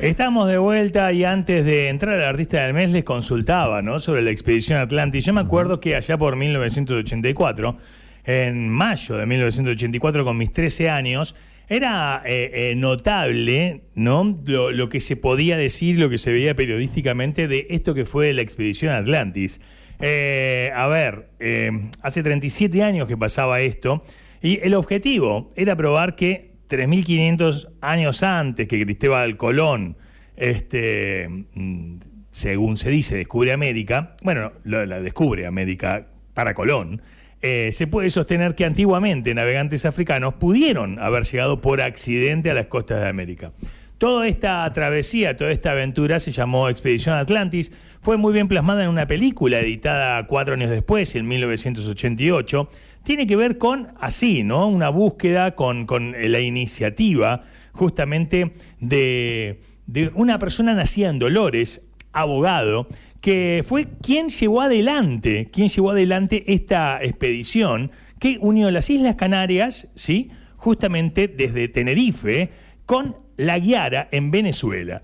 Estamos 0.00 0.46
de 0.46 0.58
vuelta 0.58 1.12
y 1.12 1.24
antes 1.24 1.64
de 1.64 1.88
entrar 1.88 2.14
al 2.14 2.24
artista 2.24 2.64
del 2.64 2.72
mes 2.72 2.92
les 2.92 3.02
consultaba 3.02 3.82
¿no? 3.82 3.98
sobre 3.98 4.22
la 4.22 4.30
expedición 4.30 4.78
Atlantis. 4.78 5.24
Yo 5.24 5.32
me 5.32 5.40
acuerdo 5.40 5.80
que 5.80 5.96
allá 5.96 6.16
por 6.16 6.36
1984, 6.36 7.76
en 8.24 8.68
mayo 8.68 9.16
de 9.16 9.26
1984, 9.26 10.24
con 10.24 10.36
mis 10.36 10.52
13 10.52 10.88
años, 10.88 11.34
era 11.68 12.22
eh, 12.24 12.70
eh, 12.70 12.74
notable 12.76 13.80
¿no? 13.96 14.38
Lo, 14.46 14.88
que 14.88 15.00
se 15.00 15.16
podía 15.16 15.56
decir, 15.56 15.98
lo 15.98 16.08
que 16.08 16.18
se 16.18 16.30
veía 16.30 16.54
periodísticamente 16.54 17.48
de 17.48 17.66
esto 17.70 17.92
que 17.92 18.04
fue 18.04 18.32
la 18.34 18.42
expedición 18.42 18.92
Atlantis. 18.94 19.60
Eh, 19.98 20.70
a 20.76 20.86
ver, 20.86 21.26
hace 22.02 22.22
37 22.22 22.84
años 22.84 23.08
que 23.08 23.16
pasaba 23.16 23.58
esto 23.62 24.04
y 24.40 24.60
el 24.62 24.74
objetivo 24.74 25.50
era 25.56 25.74
probar 25.74 26.14
que 26.14 26.47
3.500 26.68 27.70
años 27.80 28.22
antes 28.22 28.68
que 28.68 28.84
Cristóbal 28.84 29.36
Colón, 29.36 29.96
este, 30.36 31.28
mm, 31.54 31.96
según 32.30 32.76
se 32.76 32.90
dice, 32.90 33.16
descubre 33.16 33.52
América, 33.52 34.16
bueno, 34.22 34.52
la 34.64 35.00
descubre 35.00 35.46
América 35.46 36.06
para 36.34 36.54
Colón, 36.54 37.02
eh, 37.40 37.70
se 37.72 37.86
puede 37.86 38.10
sostener 38.10 38.56
que 38.56 38.64
antiguamente 38.64 39.32
navegantes 39.32 39.86
africanos 39.86 40.34
pudieron 40.34 40.98
haber 40.98 41.22
llegado 41.24 41.60
por 41.60 41.80
accidente 41.80 42.50
a 42.50 42.54
las 42.54 42.66
costas 42.66 43.00
de 43.00 43.08
América. 43.08 43.52
Toda 43.98 44.26
esta 44.26 44.70
travesía, 44.72 45.36
toda 45.36 45.52
esta 45.52 45.70
aventura 45.72 46.18
se 46.18 46.32
llamó 46.32 46.68
Expedición 46.68 47.16
Atlantis, 47.16 47.72
fue 48.00 48.16
muy 48.16 48.32
bien 48.32 48.48
plasmada 48.48 48.84
en 48.84 48.90
una 48.90 49.06
película 49.06 49.60
editada 49.60 50.26
cuatro 50.26 50.54
años 50.54 50.70
después, 50.70 51.14
en 51.14 51.26
1988, 51.26 52.68
tiene 53.02 53.26
que 53.26 53.36
ver 53.36 53.58
con 53.58 53.88
así, 54.00 54.42
¿no? 54.42 54.68
Una 54.68 54.88
búsqueda 54.88 55.54
con, 55.54 55.86
la 56.16 56.40
iniciativa 56.40 57.44
justamente 57.72 58.52
de, 58.80 59.60
una 60.14 60.38
persona 60.38 60.74
nacida 60.74 61.08
en 61.08 61.18
Dolores, 61.18 61.82
abogado, 62.12 62.88
que 63.20 63.64
fue 63.66 63.86
quien 64.02 64.28
llevó 64.28 64.62
adelante, 64.62 65.48
quien 65.52 65.68
llevó 65.68 65.90
adelante 65.90 66.44
esta 66.52 67.02
expedición 67.02 67.90
que 68.18 68.38
unió 68.40 68.70
las 68.70 68.90
Islas 68.90 69.14
Canarias, 69.14 69.88
¿sí? 69.94 70.30
justamente 70.56 71.28
desde 71.28 71.68
Tenerife, 71.68 72.50
con 72.84 73.16
La 73.36 73.58
Guiara 73.58 74.08
en 74.10 74.30
Venezuela. 74.30 75.02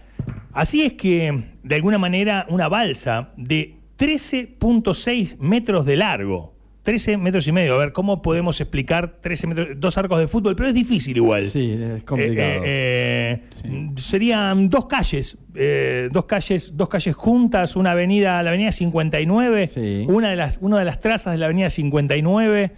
Así 0.52 0.82
es 0.82 0.92
que, 0.94 1.44
de 1.62 1.74
alguna 1.74 1.98
manera, 1.98 2.46
una 2.48 2.68
balsa 2.68 3.32
de 3.36 3.76
13.6 3.98 5.38
metros 5.38 5.84
de 5.86 5.96
largo, 5.96 6.53
13 6.84 7.16
metros 7.16 7.48
y 7.48 7.52
medio. 7.52 7.74
A 7.74 7.78
ver, 7.78 7.92
¿cómo 7.92 8.20
podemos 8.20 8.60
explicar 8.60 9.16
13 9.20 9.46
metros? 9.46 9.68
Dos 9.78 9.96
arcos 9.96 10.18
de 10.18 10.28
fútbol, 10.28 10.54
pero 10.54 10.68
es 10.68 10.74
difícil 10.74 11.16
igual. 11.16 11.48
Sí, 11.48 11.72
es 11.72 12.04
complicado. 12.04 12.60
Eh, 12.62 13.40
eh, 13.64 13.90
serían 13.96 14.68
dos 14.68 14.84
calles, 14.84 15.38
eh, 15.54 16.10
dos 16.12 16.26
calles, 16.26 16.72
dos 16.76 16.90
calles 16.90 17.16
juntas, 17.16 17.74
una 17.76 17.92
avenida, 17.92 18.42
la 18.42 18.50
avenida 18.50 18.70
59, 18.70 20.04
una, 20.08 20.28
de 20.28 20.36
las, 20.36 20.58
una 20.60 20.78
de 20.78 20.84
las 20.84 21.00
trazas 21.00 21.32
de 21.32 21.38
la 21.38 21.46
avenida 21.46 21.70
59, 21.70 22.72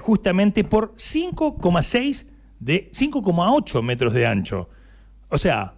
justamente 0.00 0.64
por 0.64 0.94
5,6 0.94 2.26
de 2.58 2.90
5,8 2.90 3.82
metros 3.82 4.12
de 4.12 4.26
ancho. 4.26 4.68
O 5.28 5.38
sea, 5.38 5.74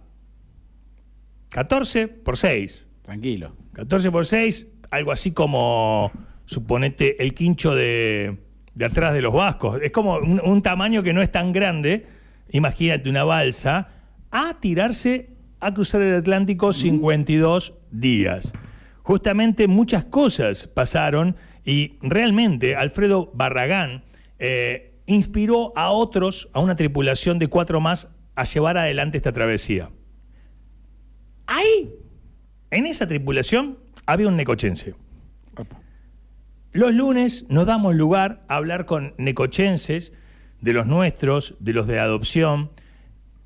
14 1.49 2.07
por 2.07 2.35
6. 2.35 2.87
Tranquilo. 3.03 3.55
14 3.73 4.09
por 4.09 4.25
6, 4.25 4.67
algo 4.89 5.11
así 5.11 5.31
como 5.31 6.11
suponete, 6.45 7.21
el 7.23 7.33
quincho 7.33 7.75
de, 7.75 8.37
atrás 8.83 9.13
de 9.13 9.21
los 9.21 9.33
vascos. 9.33 9.81
Es 9.81 9.91
como 9.91 10.17
un, 10.17 10.61
tamaño 10.61 11.03
que 11.03 11.13
no 11.13 11.21
es 11.21 11.31
tan 11.31 11.51
grande, 11.51 12.07
imagínate 12.51 13.09
una 13.09 13.23
balsa, 13.23 13.89
a 14.31 14.55
tirarse 14.59 15.29
a 15.59 15.73
cruzar 15.73 16.01
el 16.01 16.15
Atlántico 16.15 16.73
52 16.73 17.73
días. 17.91 18.51
Justamente 19.03 19.67
muchas 19.67 20.05
cosas 20.05 20.67
pasaron 20.67 21.35
y 21.65 21.97
realmente 22.01 22.75
Alfredo 22.75 23.31
Barragán 23.33 24.03
eh, 24.39 24.95
inspiró 25.05 25.73
a 25.77 25.89
otros, 25.89 26.49
a 26.53 26.59
una 26.59 26.75
tripulación 26.75 27.39
de 27.39 27.47
cuatro 27.47 27.79
más, 27.79 28.07
a 28.35 28.43
llevar 28.43 28.77
adelante 28.77 29.17
esta 29.17 29.31
travesía. 29.31 29.89
Ahí, 31.45 31.93
en 32.71 32.85
esa 32.85 33.07
tripulación, 33.07 33.77
había 34.05 34.27
un 34.27 34.35
necochense. 34.35 34.95
Los 36.73 36.91
lunes 36.91 37.45
nos 37.49 37.67
damos 37.67 37.93
lugar 37.93 38.41
a 38.47 38.55
hablar 38.55 38.85
con 38.85 39.13
necochenses, 39.19 40.11
de 40.59 40.73
los 40.73 40.87
nuestros, 40.87 41.55
de 41.59 41.71
los 41.71 41.85
de 41.85 41.99
adopción, 41.99 42.71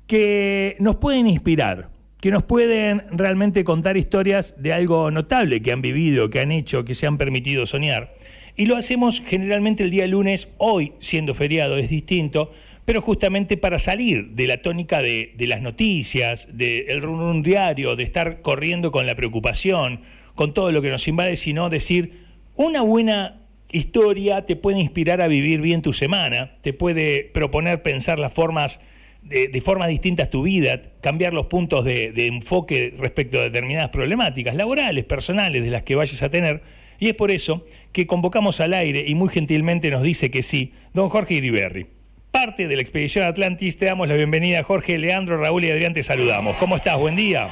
que 0.06 0.76
nos 0.80 0.96
pueden 0.96 1.26
inspirar, 1.26 1.90
que 2.22 2.30
nos 2.30 2.44
pueden 2.44 3.02
realmente 3.10 3.64
contar 3.64 3.98
historias 3.98 4.54
de 4.56 4.72
algo 4.72 5.10
notable 5.10 5.60
que 5.60 5.72
han 5.72 5.82
vivido, 5.82 6.30
que 6.30 6.40
han 6.40 6.52
hecho, 6.52 6.86
que 6.86 6.94
se 6.94 7.06
han 7.06 7.18
permitido 7.18 7.66
soñar. 7.66 8.14
Y 8.56 8.64
lo 8.64 8.78
hacemos 8.78 9.20
generalmente 9.20 9.82
el 9.82 9.90
día 9.90 10.06
lunes, 10.06 10.48
hoy 10.56 10.94
siendo 10.98 11.34
feriado 11.34 11.76
es 11.76 11.90
distinto, 11.90 12.52
pero 12.86 13.02
justamente 13.02 13.58
para 13.58 13.78
salir 13.78 14.30
de 14.30 14.46
la 14.46 14.62
tónica 14.62 15.02
de, 15.02 15.34
las 15.40 15.60
noticias, 15.60 16.48
del 16.56 17.02
run, 17.02 17.42
diario, 17.42 17.94
de 17.94 18.04
estar 18.04 18.40
corriendo 18.40 18.90
con 18.90 19.06
la 19.06 19.14
preocupación, 19.14 20.00
con 20.34 20.54
todo 20.54 20.72
lo 20.72 20.80
que 20.80 20.88
nos 20.88 21.06
invade, 21.08 21.36
sino 21.36 21.68
decir, 21.68 22.27
una 22.58 22.82
buena 22.82 23.36
historia 23.70 24.44
te 24.44 24.56
puede 24.56 24.80
inspirar 24.80 25.22
a 25.22 25.28
vivir 25.28 25.60
bien 25.60 25.80
tu 25.80 25.92
semana, 25.92 26.50
te 26.60 26.72
puede 26.72 27.30
proponer 27.32 27.82
pensar 27.82 28.18
las 28.18 28.32
formas 28.32 28.80
de, 29.22 29.62
formas 29.64 29.88
distintas 29.88 30.28
tu 30.28 30.42
vida, 30.42 30.80
cambiar 31.00 31.34
los 31.34 31.46
puntos 31.46 31.84
de, 31.84 32.26
enfoque 32.26 32.94
respecto 32.98 33.38
a 33.38 33.42
determinadas 33.42 33.90
problemáticas 33.90 34.56
laborales, 34.56 35.04
personales, 35.04 35.62
de 35.62 35.70
las 35.70 35.84
que 35.84 35.94
vayas 35.94 36.20
a 36.22 36.30
tener. 36.30 36.62
Y 36.98 37.08
es 37.08 37.14
por 37.14 37.30
eso 37.30 37.64
que 37.92 38.08
convocamos 38.08 38.60
al 38.60 38.74
aire 38.74 39.04
y 39.06 39.14
muy 39.14 39.28
gentilmente 39.28 39.88
nos 39.90 40.02
dice 40.02 40.32
que 40.32 40.42
sí, 40.42 40.74
don 40.92 41.10
Jorge 41.10 41.34
Iriberri. 41.34 41.86
Parte 42.32 42.66
de 42.66 42.74
la 42.74 42.82
expedición 42.82 43.24
Atlantis, 43.24 43.76
te 43.76 43.86
damos 43.86 44.08
la 44.08 44.14
bienvenida, 44.14 44.64
Jorge, 44.64 44.98
Leandro, 44.98 45.38
Raúl 45.38 45.64
y 45.64 45.70
Adrián, 45.70 45.94
te 45.94 46.02
saludamos. 46.02 46.56
¿Cómo 46.56 46.74
estás? 46.74 46.98
Buen 46.98 47.14
día. 47.14 47.50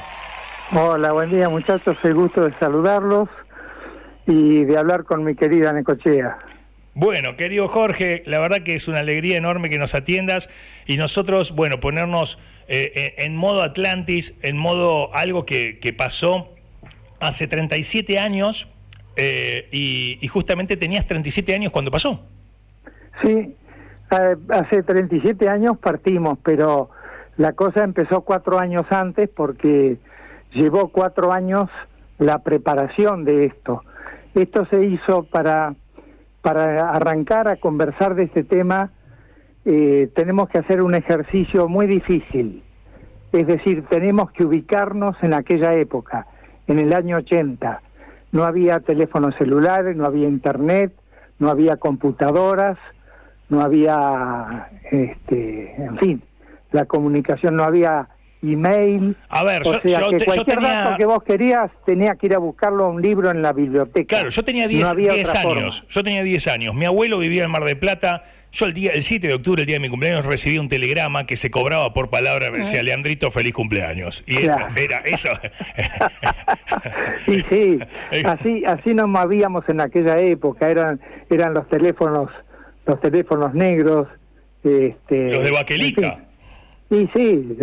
Hola, 0.73 1.13
buen 1.13 1.31
día 1.31 1.47
muchachos, 1.47 1.95
el 2.03 2.13
gusto 2.13 2.43
de 2.43 2.53
saludarlos 2.59 3.29
y 4.27 4.65
de 4.65 4.77
hablar 4.77 5.05
con 5.05 5.23
mi 5.23 5.35
querida 5.35 5.73
Necochea. 5.73 6.37
Bueno, 6.93 7.37
querido 7.37 7.67
Jorge, 7.67 8.23
la 8.25 8.39
verdad 8.39 8.63
que 8.63 8.75
es 8.75 8.87
una 8.87 8.99
alegría 8.99 9.37
enorme 9.37 9.69
que 9.69 9.77
nos 9.77 9.95
atiendas 9.95 10.49
y 10.85 10.97
nosotros, 10.97 11.51
bueno, 11.55 11.79
ponernos 11.79 12.37
eh, 12.67 13.13
en 13.17 13.35
modo 13.35 13.61
Atlantis, 13.61 14.33
en 14.41 14.57
modo 14.57 15.15
algo 15.15 15.45
que, 15.45 15.95
pasó 15.97 16.49
hace 17.19 17.47
37 17.47 18.19
años 18.19 18.67
eh, 19.15 19.69
y, 19.71 20.27
justamente 20.27 20.75
tenías 20.75 21.05
37 21.05 21.53
años 21.53 21.71
cuando 21.71 21.91
pasó. 21.91 22.25
Sí, 23.23 23.55
eh, 24.11 24.35
hace 24.49 24.83
37 24.83 25.47
años 25.47 25.77
partimos, 25.77 26.39
pero 26.43 26.89
la 27.37 27.53
cosa 27.53 27.83
empezó 27.83 28.21
cuatro 28.21 28.59
años 28.59 28.85
antes 28.89 29.29
porque 29.29 29.97
llevó 30.51 30.89
cuatro 30.89 31.31
años 31.31 31.69
la 32.19 32.39
preparación 32.39 33.23
de 33.23 33.45
esto. 33.45 33.83
Esto 34.37 34.67
se 34.67 34.85
hizo 34.85 35.23
para, 35.23 35.73
para 36.43 36.91
arrancar 36.91 37.47
a 37.47 37.55
conversar 37.55 38.13
de 38.13 38.25
este 38.25 38.43
tema, 38.43 38.91
eh, 39.65 40.11
tenemos 40.13 40.47
que 40.49 40.59
hacer 40.59 40.83
un 40.83 40.93
ejercicio 40.93 41.67
muy 41.67 41.87
difícil. 41.87 42.63
Es 43.31 43.47
decir, 43.47 43.85
tenemos 43.89 44.31
que 44.31 44.45
ubicarnos 44.45 45.15
en 45.23 45.33
aquella 45.33 45.73
época, 45.73 46.27
en 46.67 46.77
el 46.77 46.93
año 46.93 47.17
80. 47.17 47.81
No 48.31 48.43
había 48.43 48.79
teléfonos 48.79 49.33
celulares, 49.37 49.97
no 49.97 50.05
había 50.05 50.27
internet, 50.27 50.93
no 51.39 51.49
había 51.49 51.77
computadoras, 51.77 52.77
no 53.49 53.61
había, 53.61 54.69
este, 54.91 55.83
en 55.83 55.97
fin, 55.97 56.21
la 56.71 56.85
comunicación, 56.85 57.55
no 57.55 57.63
había 57.63 58.07
email. 58.53 59.15
A 59.29 59.43
ver, 59.43 59.61
o 59.65 59.79
sea, 59.81 59.81
que 59.81 60.25
cualquier 60.25 60.61
dato 60.61 60.97
que 60.97 61.05
vos 61.05 61.23
querías 61.23 61.71
tenía 61.85 62.15
que 62.15 62.27
ir 62.27 62.35
a 62.35 62.37
buscarlo 62.37 62.85
a 62.85 62.87
un 62.89 63.01
libro 63.01 63.31
en 63.31 63.41
la 63.41 63.53
biblioteca. 63.53 64.07
Claro, 64.07 64.29
yo 64.29 64.43
tenía 64.43 64.67
10 64.67 65.35
años. 65.35 65.85
Yo 65.89 66.03
tenía 66.03 66.23
10 66.23 66.47
años. 66.47 66.75
Mi 66.75 66.85
abuelo 66.85 67.19
vivía 67.19 67.43
en 67.43 67.51
Mar 67.51 67.63
del 67.63 67.77
Plata. 67.77 68.23
Yo 68.51 68.65
el 68.65 68.73
día 68.73 68.91
el 68.93 69.03
7 69.03 69.27
de 69.27 69.33
octubre, 69.33 69.61
el 69.61 69.67
día 69.67 69.75
de 69.75 69.81
mi 69.81 69.89
cumpleaños, 69.89 70.25
recibí 70.25 70.57
un 70.57 70.69
telegrama 70.69 71.25
que 71.25 71.35
se 71.35 71.51
cobraba 71.51 71.93
por 71.93 72.09
palabra, 72.09 72.49
me 72.49 72.59
decía, 72.59 72.81
Leandrito, 72.81 73.29
feliz 73.29 73.53
cumpleaños. 73.53 74.23
Y 74.25 74.37
era, 74.37 75.01
eso. 75.05 75.29
sí, 77.25 77.43
sí, 77.49 77.79
así, 78.25 78.63
así 78.65 78.93
nos 78.93 79.09
movíamos 79.09 79.67
en 79.69 79.81
aquella 79.81 80.17
época, 80.17 80.69
eran, 80.69 80.99
eran 81.29 81.53
los 81.53 81.67
teléfonos, 81.67 82.31
los 82.85 82.99
teléfonos 83.01 83.53
negros. 83.53 84.07
Este, 84.63 85.33
los 85.33 85.43
de 85.43 85.51
Baquelita. 85.51 86.26
Sí, 86.89 87.09
sí, 87.13 87.57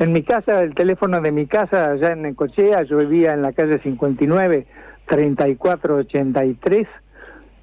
en, 0.00 0.12
mi 0.12 0.22
casa, 0.24 0.62
el 0.62 0.74
teléfono 0.74 1.20
de 1.20 1.30
mi 1.30 1.46
casa, 1.46 1.92
allá 1.92 2.12
en 2.12 2.22
Necochea, 2.22 2.82
yo 2.82 2.96
vivía 2.96 3.32
en 3.32 3.42
la 3.42 3.52
calle 3.52 3.78
59, 3.78 4.66
3483, 5.06 6.88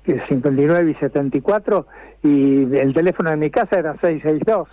que 0.06 0.14
es 0.14 0.22
59 0.30 0.92
y 0.92 0.96
74, 0.96 1.86
y 2.24 2.76
el 2.78 2.94
teléfono 2.94 3.30
de 3.30 3.36
mi 3.36 3.50
casa 3.50 3.78
era 3.78 3.94
662. 4.00 4.70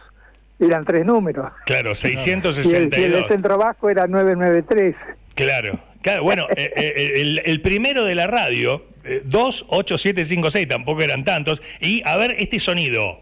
eran 0.61 0.85
tres 0.85 1.05
números. 1.05 1.51
Claro, 1.67 1.91
Y 2.05 2.07
el, 2.07 2.19
662. 2.19 2.99
y 2.99 3.03
el 3.03 3.13
de 3.13 3.29
centro 3.29 3.59
bajo 3.59 3.91
era 3.91 4.07
993. 4.07 4.95
Claro, 5.35 5.81
claro. 6.03 6.23
Bueno, 6.23 6.47
eh, 6.57 6.73
eh, 6.77 7.13
el, 7.17 7.43
el 7.45 7.61
primero 7.63 8.05
de 8.05 8.15
la 8.15 8.29
radio, 8.29 8.85
eh, 9.03 9.23
28756, 9.25 10.69
tampoco 10.69 11.03
eran 11.03 11.25
tantos. 11.25 11.61
Y 11.81 12.03
a 12.05 12.17
ver 12.17 12.37
este 12.39 12.61
sonido. 12.61 13.19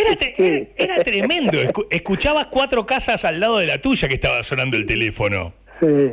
Era, 0.00 0.32
era- 0.36 0.66
era 0.76 0.96
tremendo. 1.04 1.52
Escu- 1.58 1.86
escuchabas 1.90 2.46
cuatro 2.50 2.86
casas 2.86 3.24
al 3.24 3.40
lado 3.40 3.58
de 3.58 3.66
la 3.66 3.80
tuya 3.80 4.08
que 4.08 4.14
estaba 4.14 4.42
sonando 4.42 4.76
el 4.76 4.86
teléfono. 4.86 5.52
Sí. 5.80 6.12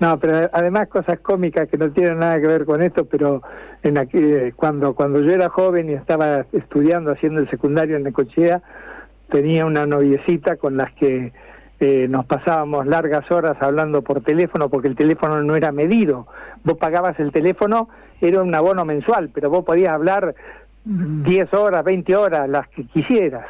No, 0.00 0.18
pero 0.18 0.50
además 0.52 0.88
cosas 0.88 1.20
cómicas 1.20 1.68
que 1.68 1.78
no 1.78 1.90
tienen 1.92 2.18
nada 2.18 2.40
que 2.40 2.46
ver 2.48 2.64
con 2.64 2.82
esto, 2.82 3.04
pero 3.06 3.42
en 3.82 3.96
aquí, 3.96 4.18
eh, 4.18 4.52
cuando 4.56 4.94
cuando 4.94 5.20
yo 5.20 5.30
era 5.32 5.48
joven 5.48 5.88
y 5.88 5.92
estaba 5.94 6.44
estudiando, 6.52 7.12
haciendo 7.12 7.40
el 7.40 7.48
secundario 7.48 7.96
en 7.96 8.02
Necochea, 8.02 8.60
tenía 9.30 9.64
una 9.66 9.86
noviecita 9.86 10.56
con 10.56 10.76
las 10.76 10.92
que 10.94 11.32
eh, 11.80 12.06
nos 12.08 12.26
pasábamos 12.26 12.86
largas 12.86 13.30
horas 13.30 13.56
hablando 13.60 14.02
por 14.02 14.20
teléfono 14.22 14.68
porque 14.68 14.88
el 14.88 14.96
teléfono 14.96 15.42
no 15.42 15.54
era 15.56 15.70
medido. 15.72 16.26
Vos 16.64 16.76
pagabas 16.78 17.18
el 17.20 17.30
teléfono, 17.32 17.88
era 18.20 18.42
un 18.42 18.54
abono 18.54 18.84
mensual, 18.84 19.30
pero 19.32 19.48
vos 19.48 19.64
podías 19.64 19.92
hablar 19.92 20.34
10 20.84 21.54
horas, 21.54 21.82
20 21.82 22.14
horas, 22.16 22.48
las 22.48 22.68
que 22.68 22.84
quisieras. 22.84 23.46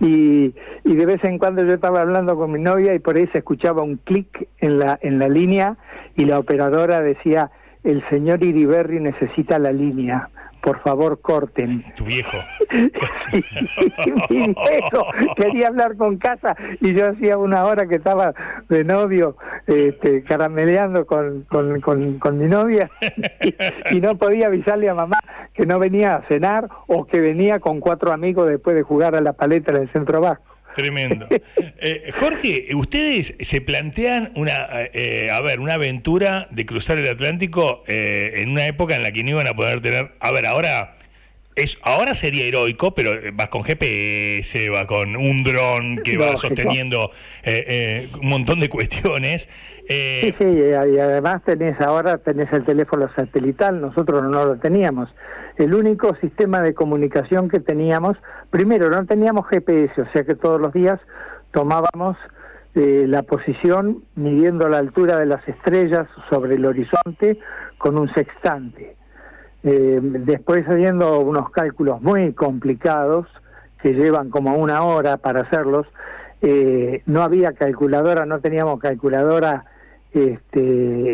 Y, 0.00 0.54
y 0.84 0.96
de 0.96 1.06
vez 1.06 1.22
en 1.24 1.38
cuando 1.38 1.62
yo 1.62 1.74
estaba 1.74 2.00
hablando 2.00 2.36
con 2.36 2.52
mi 2.52 2.60
novia 2.60 2.94
y 2.94 2.98
por 2.98 3.16
ahí 3.16 3.26
se 3.28 3.38
escuchaba 3.38 3.82
un 3.82 3.96
clic 3.96 4.48
en 4.58 4.78
la, 4.78 4.98
en 5.02 5.18
la 5.18 5.28
línea 5.28 5.76
y 6.16 6.24
la 6.24 6.38
operadora 6.38 7.00
decía, 7.00 7.50
el 7.84 8.02
señor 8.08 8.42
Iriberri 8.42 8.98
necesita 9.00 9.58
la 9.58 9.72
línea, 9.72 10.28
por 10.62 10.80
favor 10.82 11.20
corten. 11.20 11.84
Tu 11.96 12.04
viejo. 12.04 12.36
Y 14.28 14.34
mi 14.34 14.54
viejo 14.54 15.06
quería 15.36 15.68
hablar 15.68 15.96
con 15.96 16.18
casa 16.18 16.56
y 16.80 16.94
yo 16.94 17.08
hacía 17.08 17.36
una 17.38 17.64
hora 17.64 17.86
que 17.86 17.96
estaba 17.96 18.34
de 18.68 18.84
novio 18.84 19.36
este, 19.66 20.22
carameleando 20.22 21.06
con, 21.06 21.42
con, 21.42 21.80
con, 21.80 22.18
con 22.18 22.38
mi 22.38 22.46
novia 22.46 22.90
y, 23.40 23.54
y 23.96 24.00
no 24.00 24.16
podía 24.16 24.46
avisarle 24.46 24.88
a 24.88 24.94
mamá 24.94 25.18
que 25.54 25.66
no 25.66 25.78
venía 25.78 26.16
a 26.16 26.28
cenar 26.28 26.68
o 26.86 27.06
que 27.06 27.20
venía 27.20 27.60
con 27.60 27.80
cuatro 27.80 28.12
amigos 28.12 28.48
después 28.48 28.76
de 28.76 28.82
jugar 28.82 29.14
a 29.14 29.20
la 29.20 29.32
paleta 29.32 29.72
en 29.72 29.82
el 29.82 29.92
centro 29.92 30.20
bajo. 30.20 30.42
Tremendo. 30.74 31.26
Eh, 31.82 32.12
Jorge, 32.18 32.68
ustedes 32.74 33.34
se 33.40 33.60
plantean 33.60 34.32
una, 34.34 34.66
eh, 34.92 35.30
a 35.30 35.40
ver, 35.40 35.60
una 35.60 35.74
aventura 35.74 36.46
de 36.50 36.66
cruzar 36.66 36.98
el 36.98 37.08
Atlántico 37.08 37.82
eh, 37.86 38.34
en 38.36 38.50
una 38.50 38.66
época 38.66 38.94
en 38.94 39.02
la 39.02 39.12
que 39.12 39.24
no 39.24 39.30
iban 39.30 39.46
a 39.46 39.54
poder 39.54 39.80
tener, 39.80 40.12
a 40.20 40.30
ver, 40.30 40.46
ahora 40.46 40.96
es, 41.56 41.78
ahora 41.82 42.14
sería 42.14 42.44
heroico, 42.44 42.94
pero 42.94 43.12
eh, 43.12 43.32
vas 43.32 43.48
con 43.48 43.64
GPS, 43.64 44.68
va 44.70 44.86
con 44.86 45.16
un 45.16 45.42
dron 45.42 45.98
que 46.04 46.16
va 46.16 46.36
sosteniendo 46.36 47.10
eh, 47.42 47.64
eh, 47.66 48.08
un 48.20 48.28
montón 48.28 48.60
de 48.60 48.68
cuestiones. 48.68 49.48
Eh, 49.88 50.20
Sí, 50.22 50.34
sí, 50.38 50.46
y 50.46 50.72
además 50.72 51.42
tenés 51.44 51.80
ahora 51.80 52.18
tenés 52.18 52.52
el 52.52 52.64
teléfono 52.64 53.10
satelital, 53.16 53.80
nosotros 53.80 54.22
no 54.22 54.44
lo 54.46 54.56
teníamos. 54.56 55.08
El 55.56 55.74
único 55.74 56.14
sistema 56.20 56.60
de 56.60 56.74
comunicación 56.74 57.48
que 57.48 57.58
teníamos, 57.58 58.16
primero 58.50 58.88
no 58.88 59.04
teníamos 59.04 59.48
GPS, 59.48 60.00
o 60.00 60.12
sea 60.12 60.22
que 60.22 60.36
todos 60.36 60.60
los 60.60 60.72
días 60.72 61.00
tomábamos 61.50 62.16
eh, 62.76 63.04
la 63.08 63.24
posición 63.24 64.04
midiendo 64.14 64.68
la 64.68 64.78
altura 64.78 65.16
de 65.18 65.26
las 65.26 65.46
estrellas 65.48 66.06
sobre 66.30 66.54
el 66.54 66.64
horizonte 66.64 67.40
con 67.78 67.98
un 67.98 68.12
sextante. 68.14 68.94
Eh, 69.62 69.98
después 70.02 70.64
haciendo 70.66 71.20
unos 71.20 71.50
cálculos 71.50 72.00
muy 72.00 72.32
complicados 72.32 73.26
que 73.82 73.92
llevan 73.94 74.30
como 74.30 74.54
una 74.56 74.82
hora 74.82 75.16
para 75.18 75.42
hacerlos, 75.42 75.86
eh, 76.42 77.02
no 77.06 77.22
había 77.22 77.52
calculadora, 77.52 78.24
no 78.26 78.40
teníamos 78.40 78.80
calculadora 78.80 79.64
este, 80.12 80.60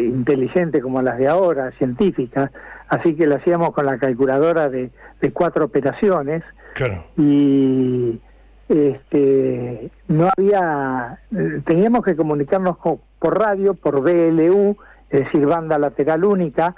inteligente 0.07 0.81
como 0.81 1.03
las 1.03 1.19
de 1.19 1.29
ahora, 1.29 1.73
científicas, 1.73 2.51
así 2.89 3.15
que 3.15 3.27
lo 3.27 3.37
hacíamos 3.37 3.71
con 3.73 3.87
la 3.87 3.99
calculadora 3.99 4.69
de, 4.69 4.91
de 5.21 5.33
cuatro 5.33 5.65
operaciones 5.67 6.43
claro. 6.75 7.05
y 7.17 8.21
este 8.69 9.91
no 10.09 10.29
había 10.37 11.19
teníamos 11.67 12.05
que 12.05 12.17
comunicarnos 12.17 12.79
co- 12.79 13.01
por 13.21 13.39
radio 13.39 13.75
por 13.75 14.01
BLU 14.03 14.77
es 15.11 15.21
decir 15.25 15.47
banda 15.47 15.79
lateral 15.79 16.25
única 16.25 16.75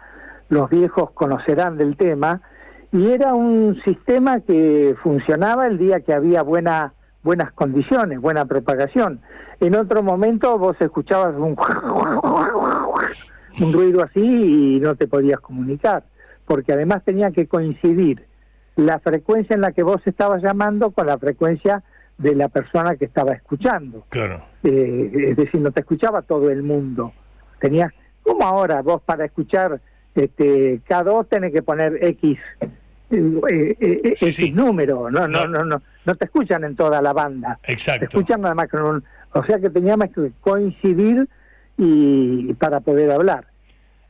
los 0.49 0.71
viejos 0.71 1.11
conocerán 1.13 1.77
del 1.77 1.97
tema 1.97 2.41
y 2.93 3.11
era 3.11 3.35
un 3.35 3.81
sistema 3.85 4.41
que 4.41 4.97
funcionaba 5.03 5.67
el 5.67 5.79
día 5.79 6.01
que 6.01 6.13
había 6.13 6.43
buena 6.43 6.95
buenas 7.23 7.53
condiciones 7.53 8.21
buena 8.21 8.47
propagación 8.47 9.21
en 9.61 9.77
otro 9.77 10.03
momento 10.03 10.59
vos 10.59 10.77
escuchabas 10.81 11.35
un 11.37 11.55
un 13.61 13.73
ruido 13.73 14.03
así 14.03 14.21
y 14.21 14.81
no 14.81 14.95
te 14.95 15.07
podías 15.07 15.41
comunicar 15.41 16.05
porque 16.47 16.73
además 16.73 17.05
tenía 17.05 17.31
que 17.31 17.47
coincidir 17.47 18.25
la 18.77 19.01
frecuencia 19.01 19.55
en 19.55 19.61
la 19.61 19.73
que 19.73 19.83
vos 19.83 20.01
estabas 20.07 20.43
llamando 20.43 20.93
con 20.93 21.07
la 21.07 21.19
frecuencia 21.19 21.83
de 22.17 22.35
la 22.35 22.49
persona 22.49 22.97
que 22.97 23.07
estaba 23.07 23.33
escuchando. 23.33 24.05
Claro. 24.09 24.45
Eh, 24.63 25.31
es 25.31 25.37
decir, 25.37 25.61
no 25.61 25.73
te 25.73 25.81
escuchaba 25.81 26.23
todo 26.23 26.49
el 26.51 26.63
mundo. 26.63 27.13
Tenías, 27.61 27.93
como 28.23 28.45
ahora, 28.45 28.83
vos 28.83 29.03
para 29.03 29.25
escuchar 29.25 29.81
este, 30.25 30.81
K2 30.89 31.29
tenés 31.29 31.53
que 31.53 31.63
poner 31.63 31.99
X, 32.05 32.39
eh, 32.61 33.41
eh, 33.51 33.77
eh, 33.81 34.13
Sí, 34.17 34.27
X 34.27 34.37
sí. 34.37 34.51
número, 34.53 35.11
no, 35.11 35.27
no, 35.29 35.47
No. 35.47 35.65
no, 35.65 35.83
no, 36.05 36.15
te 36.15 36.25
escuchan 36.27 36.65
en 36.65 36.77
toda 36.77 37.01
la 37.03 37.13
banda. 37.13 37.59
Te 37.65 37.73
Exacto. 37.73 38.05
escuchan 38.07 38.41
nada 38.41 38.55
más 38.55 38.69
con 38.69 38.83
un, 38.83 39.05
o 39.33 39.45
sea 39.45 39.59
que 39.59 39.71
teníamos 39.71 40.09
que 40.15 40.33
coincidir 40.41 41.29
y 41.77 42.53
para 42.55 42.81
poder 42.81 43.11
hablar. 43.11 43.47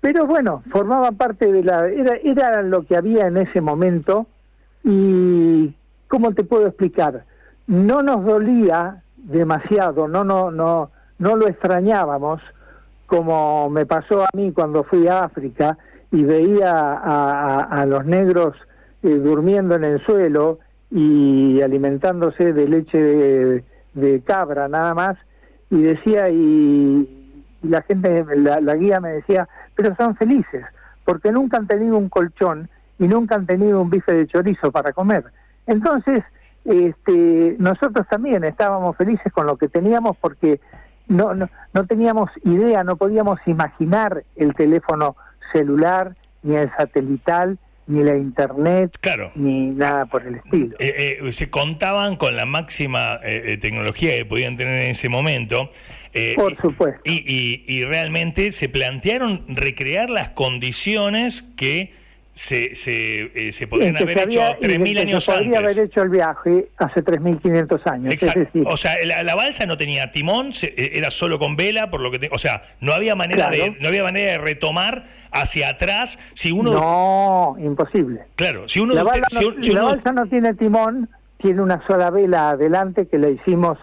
Pero 0.01 0.27
bueno, 0.27 0.63
formaban 0.71 1.17
parte 1.17 1.51
de 1.51 1.63
la, 1.65 1.89
era, 1.89 2.17
era 2.23 2.63
lo 2.63 2.85
que 2.87 2.97
había 2.97 3.27
en 3.27 3.37
ese 3.37 3.61
momento 3.61 4.27
y 4.85 5.75
cómo 6.07 6.33
te 6.35 6.45
puedo 6.45 6.67
explicar, 6.69 7.25
no 7.67 8.03
nos 8.03 8.25
dolía 8.25 9.03
demasiado, 9.17 10.07
no, 10.09 10.23
no, 10.25 10.51
no, 10.51 10.91
no 11.19 11.37
lo 11.37 11.49
extrañábamos 11.49 12.41
como 13.07 13.69
me 13.71 13.87
pasó 13.87 14.23
a 14.23 14.29
mí 14.35 14.53
cuando 14.53 14.85
fui 14.85 15.07
a 15.09 15.25
África 15.25 15.77
y 16.11 16.23
veía 16.25 16.73
a, 16.73 17.85
los 17.87 18.05
negros 18.07 18.57
eh, 19.03 19.15
durmiendo 19.17 19.75
en 19.75 19.85
el 19.85 20.05
suelo 20.05 20.59
y 20.91 21.61
alimentándose 21.61 22.53
de 22.53 22.69
leche 22.69 22.99
de, 23.95 24.23
cabra 24.25 24.69
nada 24.69 24.95
más 24.95 25.17
y 25.71 25.83
decía 25.83 26.31
y 26.31 27.37
la 27.63 27.83
gente 27.83 28.25
la 28.37 28.75
guía 28.75 29.01
me 29.01 29.11
decía 29.11 29.49
pero 29.75 29.95
son 29.97 30.17
felices 30.17 30.65
porque 31.05 31.33
nunca 31.33 31.59
han 31.59 31.67
tenido 31.67 31.99
un 31.99 32.09
colchón 32.09 32.71
y 32.99 33.07
nunca 33.07 33.35
han 33.35 33.47
tenido 33.47 33.83
un 33.83 33.91
bife 33.91 34.13
de 34.13 34.27
chorizo 34.27 34.71
para 34.71 34.93
comer 34.93 35.25
entonces 35.67 36.25
este 36.65 37.57
nosotros 37.59 38.07
también 38.09 38.45
estábamos 38.45 38.97
felices 38.97 39.33
con 39.33 39.47
lo 39.47 39.57
que 39.57 39.69
teníamos 39.69 40.17
porque 40.19 40.61
no, 41.09 41.35
no, 41.35 41.49
no 41.73 41.87
teníamos 41.87 42.31
idea, 42.45 42.85
no 42.85 42.97
podíamos 42.97 43.41
imaginar 43.47 44.25
el 44.37 44.55
teléfono 44.55 45.17
celular, 45.53 46.15
ni 46.43 46.57
el 46.57 46.71
satelital, 46.77 47.59
ni 47.87 48.05
la 48.05 48.17
internet, 48.17 48.97
Claro. 49.01 49.33
ni 49.35 49.69
nada 49.69 50.05
por 50.07 50.27
el 50.27 50.37
estilo. 50.37 50.77
Eh, 50.79 51.19
eh, 51.23 51.33
se 51.33 51.49
contaban 51.51 52.17
con 52.17 52.37
la 52.37 52.45
máxima 52.47 53.15
eh, 53.25 53.53
eh, 53.53 53.57
tecnología 53.57 54.15
que 54.17 54.25
podían 54.27 54.57
tener 54.57 54.83
en 54.83 54.91
ese 54.91 55.09
momento. 55.09 55.71
Por 56.37 56.57
supuesto. 56.61 57.01
Y, 57.05 57.23
y- 57.27 57.65
y 57.69 57.85
realmente 57.85 58.51
se 58.51 58.69
plantearon 58.69 59.45
recrear 59.49 60.11
las 60.11 60.31
condiciones 60.31 61.45
que 61.57 61.93
se, 62.39 62.77
se, 62.77 63.49
eh, 63.49 63.51
se 63.51 63.67
podrían 63.67 63.97
haber 63.97 64.17
se 64.17 64.25
hecho 64.25 64.43
había- 64.43 64.57
y 64.61 64.67
de 64.69 64.79
3.000 64.79 64.95
que 64.95 65.01
años 65.01 65.25
se 65.25 65.33
podría 65.33 65.59
antes. 65.59 65.73
haber 65.73 65.87
hecho 65.87 66.03
el 66.03 66.09
viaje 66.11 66.69
hace 66.77 67.03
3.500 67.03 67.87
años. 67.89 68.15
Exacto. 68.15 68.41
Es 68.41 68.47
decir, 68.53 68.63
O 68.71 68.77
sea, 68.77 68.95
la, 69.05 69.25
la 69.25 69.35
balsa 69.35 69.67
no 69.67 69.77
tenía 69.77 70.13
timón, 70.13 70.53
se- 70.55 70.69
eh, 70.69 70.93
era 70.95 71.11
solo 71.11 71.41
con 71.41 71.57
vela, 71.57 71.91
por 71.91 72.01
lo 72.01 72.13
que, 72.13 72.21
te- 72.21 72.29
o 72.33 72.39
sea, 72.39 72.63
no 72.81 72.93
había 72.93 73.17
manera 73.17 73.49
Claro. 73.49 73.73
de, 73.75 73.81
no 73.81 73.89
había 73.89 74.05
manera 74.05 74.31
de 74.33 74.39
retomar 74.39 75.07
hacia 75.33 75.71
atrás 75.71 76.17
si 76.35 76.53
uno, 76.53 76.73
no, 76.73 77.57
imposible. 77.59 78.21
claro, 78.37 78.69
si 78.69 78.79
uno, 78.79 78.95
La, 78.95 79.03
balsa 79.03 79.27
no, 79.33 79.41
si- 79.57 79.63
si 79.65 79.73
la 79.73 79.81
uno- 79.83 79.91
balsa 79.97 80.13
no 80.13 80.27
tiene 80.27 80.55
timón, 80.55 81.09
tiene 81.39 81.61
una 81.61 81.85
sola 81.89 82.11
vela 82.11 82.51
adelante 82.51 83.09
que 83.09 83.19
la 83.19 83.31
hicimos 83.31 83.79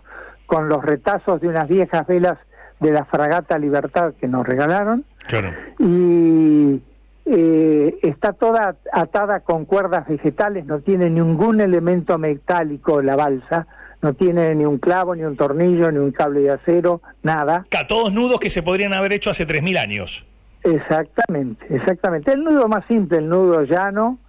con 0.46 0.70
los 0.70 0.82
retazos 0.82 1.42
de 1.42 1.50
unas 1.50 1.68
viejas 1.68 2.08
velas 2.08 2.38
de 2.80 2.92
la 2.94 3.04
fragata 3.04 3.58
Libertad 3.58 4.14
que 4.20 4.28
nos 4.30 4.48
regalaron. 4.48 5.04
claro. 5.28 5.54
y 5.80 6.80
eh, 7.26 7.98
está 8.04 8.34
toda 8.34 8.76
atada 8.92 9.40
con 9.42 9.66
cuerdas 9.66 10.08
vegetales, 10.08 10.66
no 10.66 10.80
tiene 10.82 11.10
ningún 11.10 11.60
elemento 11.62 12.18
metálico 12.18 13.02
la 13.02 13.16
balsa, 13.16 13.68
no 14.02 14.14
tiene 14.14 14.54
ni 14.54 14.66
un 14.66 14.78
clavo, 14.78 15.16
ni 15.16 15.24
un 15.24 15.36
tornillo, 15.36 15.92
ni 15.92 15.98
un 15.98 16.12
cable 16.12 16.42
de 16.42 16.52
acero, 16.52 17.02
nada. 17.24 17.66
Ca- 17.70 17.88
todos 17.88 18.14
nudos 18.14 18.40
que 18.40 18.50
se 18.50 18.62
podrían 18.62 18.94
haber 18.94 19.14
hecho 19.14 19.30
hace 19.32 19.46
3.000 19.48 19.78
años. 19.80 20.26
Exactamente, 20.64 21.66
exactamente. 21.74 22.32
El 22.34 22.44
nudo 22.44 22.68
más 22.68 22.86
simple, 22.88 23.18
el 23.20 23.30
nudo 23.30 23.64
llano, 23.64 24.20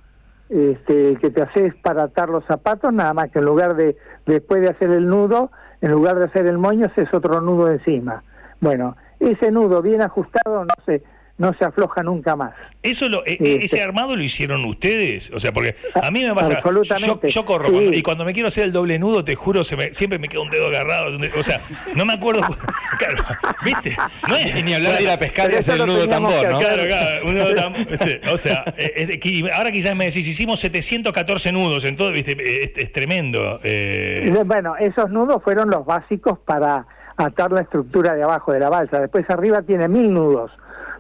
este, 0.49 1.17
que 1.17 1.31
te 1.31 1.43
haces 1.43 1.75
para 1.83 2.05
atar 2.05 2.29
los 2.29 2.45
zapatos, 2.47 2.93
nada 2.93 3.13
más 3.15 3.31
que 3.31 3.41
en 3.41 3.45
lugar 3.45 3.75
de, 3.77 3.97
después 4.27 4.63
de 4.63 4.69
hacer 4.69 4.91
el 4.91 5.07
nudo, 5.09 5.51
en 5.81 5.91
lugar 5.91 6.17
de 6.19 6.27
hacer 6.27 6.47
el 6.47 6.57
moño, 6.59 6.87
haces 6.87 7.13
otro 7.13 7.41
nudo 7.41 7.71
encima. 7.71 8.23
Bueno, 8.61 8.97
ese 9.21 9.51
nudo 9.51 9.83
bien 9.83 10.03
ajustado, 10.03 10.65
no 10.65 10.75
sé, 10.87 11.03
no 11.39 11.53
se 11.55 11.65
afloja 11.65 12.03
nunca 12.03 12.35
más. 12.35 12.55
Eso 12.83 13.09
lo, 13.09 13.25
e- 13.27 13.37
e- 13.41 13.65
ese 13.65 13.83
armado 13.83 14.17
lo 14.17 14.23
hicieron 14.23 14.65
ustedes, 14.65 15.31
o 15.33 15.41
sea, 15.41 15.53
porque 15.53 15.77
a 16.01 16.11
mí 16.11 16.23
me 16.25 16.35
pasa, 16.35 16.53
yo, 16.53 16.59
Absolutamente, 16.59 17.29
yo 17.29 17.45
corro 17.45 17.67
sí. 17.69 17.73
cuando- 17.75 17.93
y 17.97 18.03
cuando 18.03 18.25
me 18.25 18.33
quiero 18.33 18.49
hacer 18.49 18.65
el 18.65 18.73
doble 18.73 18.99
nudo, 18.99 19.23
te 19.25 19.35
juro, 19.35 19.63
se 19.65 19.77
me, 19.77 19.93
siempre 19.93 20.19
me 20.19 20.29
queda 20.29 20.41
un 20.43 20.51
dedo 20.51 20.69
agarrado, 20.69 21.19
o 21.39 21.43
sea, 21.43 21.61
no 21.95 22.07
me 22.07 22.15
acuerdo, 22.15 22.41
claro, 22.99 23.23
¿viste? 23.65 23.97
No 24.29 24.37
es 24.37 24.57
Y 24.57 24.63
ni 24.63 24.75
hablar 24.75 24.97
de 24.97 25.03
ir 25.03 25.11
a 25.11 25.19
pescar 25.19 25.51
y 25.53 25.57
hacer 25.57 25.79
el 25.81 25.87
nudo 25.87 26.09
tambor, 26.09 26.49
¿no? 26.51 26.59
Claro, 26.59 26.85
claro, 26.87 27.27
un 27.27 27.35
nudo 27.35 27.51
tam- 27.55 27.87
este, 27.91 28.21
o 28.33 28.39
sea, 28.39 28.65
eh, 28.77 29.09
es 29.23 29.53
ahora 29.53 29.71
quizás 29.73 29.95
me 29.95 30.07
decís, 30.07 30.27
hicimos 30.27 30.61
714 30.61 31.53
nudos, 31.53 31.85
en 31.85 31.97
todo, 31.97 32.13
¿viste? 32.13 32.33
Es, 32.65 32.73
es 32.77 32.93
tremendo. 32.93 33.61
eh, 33.63 34.33
Bueno, 34.47 34.77
esos 34.79 35.11
nudos 35.11 35.43
fueron 35.43 35.69
los 35.71 35.85
básicos 35.85 36.39
para 36.39 36.87
atar 37.17 37.51
la 37.53 37.63
estructura 37.63 38.15
de 38.15 38.23
abajo 38.23 38.53
de 38.53 38.61
la 38.61 38.69
balsa. 38.71 39.01
Después 39.01 39.29
arriba 39.31 39.63
tiene 39.63 39.89
mil 39.89 40.13
nudos, 40.13 40.51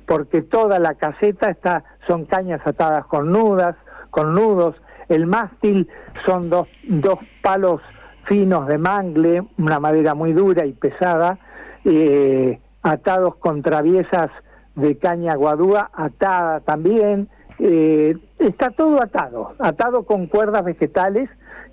porque 0.06 0.42
toda 0.42 0.78
la 0.78 0.94
caseta 0.94 1.50
está, 1.50 1.84
son 2.06 2.24
cañas 2.26 2.60
atadas 2.64 3.06
con 3.06 3.32
nudas, 3.32 3.76
con 4.10 4.34
nudos. 4.34 4.76
El 5.08 5.26
mástil 5.26 5.88
son 6.24 6.48
dos, 6.50 6.68
dos 6.88 7.18
palos 7.42 7.80
finos 8.24 8.66
de 8.66 8.78
mangle, 8.78 9.42
una 9.58 9.78
madera 9.80 10.14
muy 10.14 10.32
dura 10.32 10.64
y 10.66 10.72
pesada, 10.72 11.38
eh, 11.84 12.58
atados 12.82 13.36
con 13.36 13.62
traviesas 13.62 14.30
de 14.74 14.96
caña 14.98 15.34
guadúa, 15.34 15.90
atada 15.92 16.60
también. 16.60 17.28
eh, 17.58 18.16
está 18.38 18.70
todo 18.70 19.00
atado, 19.02 19.54
atado 19.58 20.04
con 20.04 20.26
cuerdas 20.26 20.62
vegetales 20.64 21.30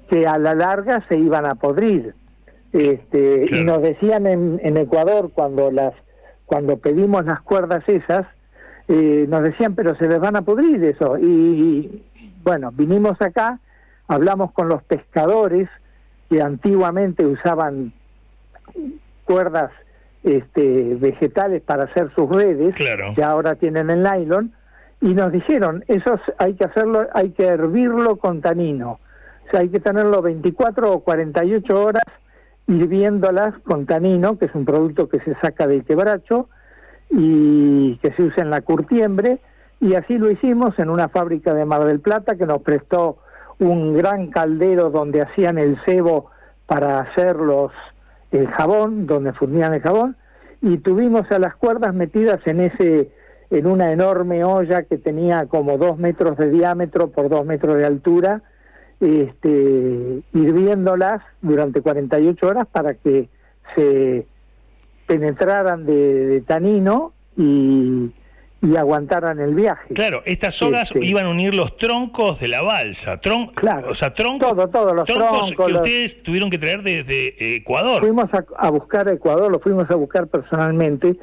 que 0.09 0.25
a 0.25 0.37
la 0.37 0.53
larga 0.55 1.03
se 1.09 1.17
iban 1.17 1.45
a 1.45 1.55
podrir. 1.55 2.13
Este, 2.71 3.45
Claro. 3.47 3.61
Y 3.61 3.65
nos 3.65 3.81
decían 3.81 4.25
en, 4.27 4.59
en 4.63 4.77
Ecuador 4.77 5.31
cuando 5.33 5.71
las 5.71 5.93
cuando 6.45 6.77
pedimos 6.77 7.25
las 7.25 7.41
cuerdas 7.41 7.83
esas, 7.87 8.25
eh, 8.87 9.25
nos 9.29 9.43
decían, 9.43 9.75
pero 9.75 9.95
se 9.95 10.07
les 10.07 10.19
van 10.19 10.35
a 10.35 10.41
pudrir 10.41 10.83
eso. 10.83 11.17
Y 11.17 12.03
bueno, 12.43 12.71
vinimos 12.73 13.21
acá, 13.21 13.59
hablamos 14.07 14.51
con 14.51 14.67
los 14.67 14.83
pescadores 14.83 15.69
que 16.29 16.41
antiguamente 16.41 17.25
usaban 17.25 17.93
cuerdas 19.25 19.71
este, 20.23 20.95
vegetales 20.95 21.61
para 21.61 21.83
hacer 21.85 22.09
sus 22.15 22.29
redes, 22.29 22.75
Claro. 22.75 23.13
que 23.15 23.23
ahora 23.23 23.55
tienen 23.55 23.89
el 23.89 24.03
nylon, 24.03 24.53
y 25.01 25.13
nos 25.13 25.31
dijeron, 25.33 25.83
eso 25.87 26.13
es- 26.13 26.33
hay 26.37 26.53
que 26.53 26.63
hacerlo, 26.63 27.07
hay 27.13 27.31
que 27.31 27.45
hervirlo 27.45 28.15
con 28.17 28.39
tanino. 28.41 28.99
O 29.47 29.51
sea, 29.51 29.59
hay 29.59 29.69
que 29.69 29.81
tenerlo 29.81 30.21
24 30.21 30.93
o 30.93 30.99
48 31.01 31.83
horas 31.83 32.03
hirviéndolas 32.67 33.55
con 33.59 33.85
tanino, 33.85 34.37
que 34.37 34.45
es 34.45 34.55
un 34.55 34.65
producto 34.65 35.09
que 35.09 35.19
se 35.19 35.35
saca 35.41 35.67
del 35.67 35.83
quebracho 35.83 36.49
y 37.09 37.97
que 37.97 38.13
se 38.13 38.23
usa 38.23 38.43
en 38.43 38.49
la 38.49 38.61
curtiembre, 38.61 39.39
y 39.79 39.95
así 39.95 40.17
lo 40.17 40.31
hicimos 40.31 40.77
en 40.79 40.89
una 40.89 41.09
fábrica 41.09 41.53
de 41.53 41.65
Mar 41.65 41.83
del 41.83 41.99
Plata 41.99 42.35
que 42.35 42.45
nos 42.45 42.61
prestó 42.61 43.17
un 43.59 43.93
gran 43.93 44.27
caldero 44.27 44.89
donde 44.89 45.21
hacían 45.21 45.57
el 45.57 45.77
cebo 45.85 46.31
para 46.65 46.99
hacer 46.99 47.35
los 47.35 47.71
el 48.31 48.47
jabón, 48.47 49.05
donde 49.05 49.33
fundían 49.33 49.73
el 49.75 49.81
jabón, 49.81 50.15
y 50.61 50.77
tuvimos 50.79 51.31
a 51.31 51.37
las 51.37 51.55
cuerdas 51.55 51.93
metidas 51.93 52.39
en 52.45 52.61
ese 52.61 53.11
en 53.51 53.67
una 53.67 53.91
enorme 53.91 54.43
olla 54.43 54.81
que 54.83 54.97
tenía 54.97 55.45
como 55.45 55.77
dos 55.77 55.99
metros 55.99 56.37
de 56.37 56.49
diámetro 56.49 57.11
por 57.11 57.29
dos 57.29 57.45
metros 57.45 57.77
de 57.77 57.85
altura, 57.85 58.41
este, 59.03 60.21
hirviéndolas 60.33 61.21
durante 61.41 61.81
48 61.81 62.47
horas 62.47 62.67
para 62.71 62.93
que 62.95 63.27
se 63.75 64.25
penetraran 65.07 65.85
de, 65.85 66.25
de 66.25 66.41
tanino 66.41 67.13
y, 67.37 68.11
y 68.61 68.75
aguantaran 68.77 69.39
el 69.39 69.53
viaje. 69.53 69.93
Claro, 69.93 70.21
estas 70.25 70.55
sogas 70.55 70.91
Este. 70.91 71.05
iban 71.05 71.25
a 71.25 71.29
unir 71.29 71.53
los 71.53 71.75
troncos 71.77 72.39
de 72.39 72.47
la 72.47 72.61
balsa. 72.61 73.19
Tron, 73.19 73.47
Claro. 73.47 73.89
O 73.91 73.95
sea, 73.95 74.13
troncos, 74.13 74.49
Todo, 74.49 74.67
todo, 74.69 74.93
los 74.93 75.05
troncos, 75.05 75.51
que 75.51 75.71
los- 75.71 75.81
ustedes 75.81 76.23
tuvieron 76.23 76.49
que 76.49 76.57
traer 76.57 76.81
desde 76.83 77.55
Ecuador. 77.57 78.01
Fuimos 78.01 78.33
a, 78.33 78.45
a 78.57 78.69
buscar 78.69 79.07
a 79.09 79.13
Ecuador, 79.13 79.51
lo 79.51 79.59
fuimos 79.59 79.89
a 79.91 79.95
buscar 79.95 80.27
personalmente 80.27 81.17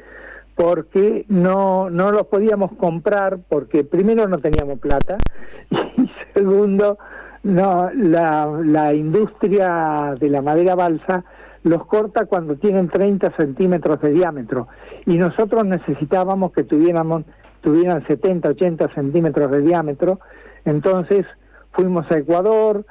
porque 0.55 1.25
no, 1.29 1.89
no 1.89 2.11
los 2.11 2.27
podíamos 2.27 2.73
comprar 2.73 3.39
porque 3.49 3.83
primero 3.83 4.27
no 4.27 4.37
teníamos 4.39 4.79
plata 4.79 5.17
y 5.97 6.09
segundo 6.35 6.99
no 7.43 7.89
la, 7.93 8.47
la 8.63 8.93
industria 8.93 10.15
de 10.19 10.29
la 10.29 10.41
madera 10.41 10.75
balsa 10.75 11.23
los 11.63 11.85
corta 11.85 12.25
cuando 12.25 12.55
tienen 12.55 12.89
30 12.89 13.35
centímetros 13.37 14.01
de 14.01 14.11
diámetro. 14.11 14.67
Y 15.05 15.17
nosotros 15.17 15.65
necesitábamos 15.65 16.51
que 16.51 16.63
tuviéramos 16.63 17.23
tuvieran 17.61 18.05
70 18.07 18.49
80 18.49 18.93
centímetros 18.95 19.51
de 19.51 19.61
diámetro. 19.61 20.19
Entonces 20.65 21.25
fuimos 21.71 22.09
a 22.11 22.17
Ecuador 22.17 22.83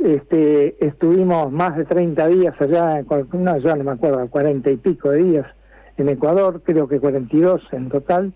este, 0.00 0.82
estuvimos 0.84 1.52
más 1.52 1.76
de 1.76 1.84
30 1.84 2.26
días 2.28 2.54
allá, 2.58 3.02
no, 3.32 3.58
ya 3.58 3.76
no 3.76 3.84
me 3.84 3.90
acuerdo, 3.92 4.26
40 4.28 4.70
y 4.70 4.76
pico 4.78 5.10
de 5.10 5.22
días 5.22 5.46
en 5.98 6.08
Ecuador, 6.08 6.62
creo 6.64 6.88
que 6.88 6.98
42 6.98 7.60
en 7.72 7.90
total, 7.90 8.32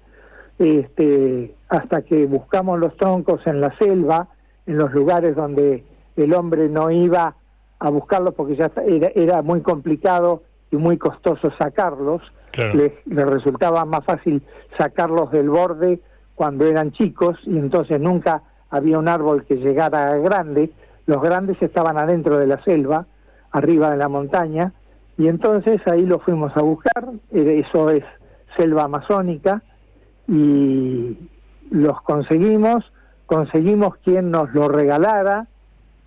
este, 0.58 1.54
hasta 1.70 2.02
que 2.02 2.26
buscamos 2.26 2.78
los 2.78 2.94
troncos 2.98 3.46
en 3.46 3.62
la 3.62 3.74
selva, 3.78 4.28
en 4.66 4.78
los 4.78 4.92
lugares 4.92 5.36
donde 5.36 5.84
el 6.16 6.34
hombre 6.34 6.68
no 6.68 6.90
iba 6.90 7.34
a 7.78 7.88
buscarlos 7.90 8.34
porque 8.34 8.56
ya 8.56 8.70
era, 8.86 9.08
era 9.14 9.42
muy 9.42 9.60
complicado 9.60 10.42
y 10.70 10.76
muy 10.76 10.98
costoso 10.98 11.50
sacarlos, 11.58 12.22
Claro. 12.50 12.74
les, 12.74 12.92
les 13.06 13.26
resultaba 13.26 13.84
más 13.84 14.04
fácil 14.04 14.40
sacarlos 14.78 15.32
del 15.32 15.50
borde 15.50 16.00
cuando 16.36 16.64
eran 16.66 16.92
chicos 16.92 17.36
y 17.46 17.58
entonces 17.58 18.00
nunca 18.00 18.42
había 18.70 18.96
un 18.98 19.08
árbol 19.08 19.44
que 19.44 19.56
llegara 19.56 20.16
grande, 20.18 20.70
los 21.06 21.20
grandes 21.20 21.60
estaban 21.60 21.98
adentro 21.98 22.38
de 22.38 22.46
la 22.46 22.62
selva, 22.62 23.06
arriba 23.50 23.90
de 23.90 23.96
la 23.96 24.08
montaña, 24.08 24.72
y 25.18 25.28
entonces 25.28 25.80
ahí 25.86 26.06
lo 26.06 26.18
fuimos 26.20 26.56
a 26.56 26.62
buscar, 26.62 27.08
eh, 27.32 27.64
eso 27.66 27.90
es 27.90 28.04
selva 28.56 28.84
amazónica, 28.84 29.62
y 30.26 31.16
los 31.70 32.00
conseguimos, 32.02 32.84
conseguimos 33.26 33.96
quien 33.98 34.30
nos 34.30 34.52
lo 34.54 34.68
regalara, 34.68 35.46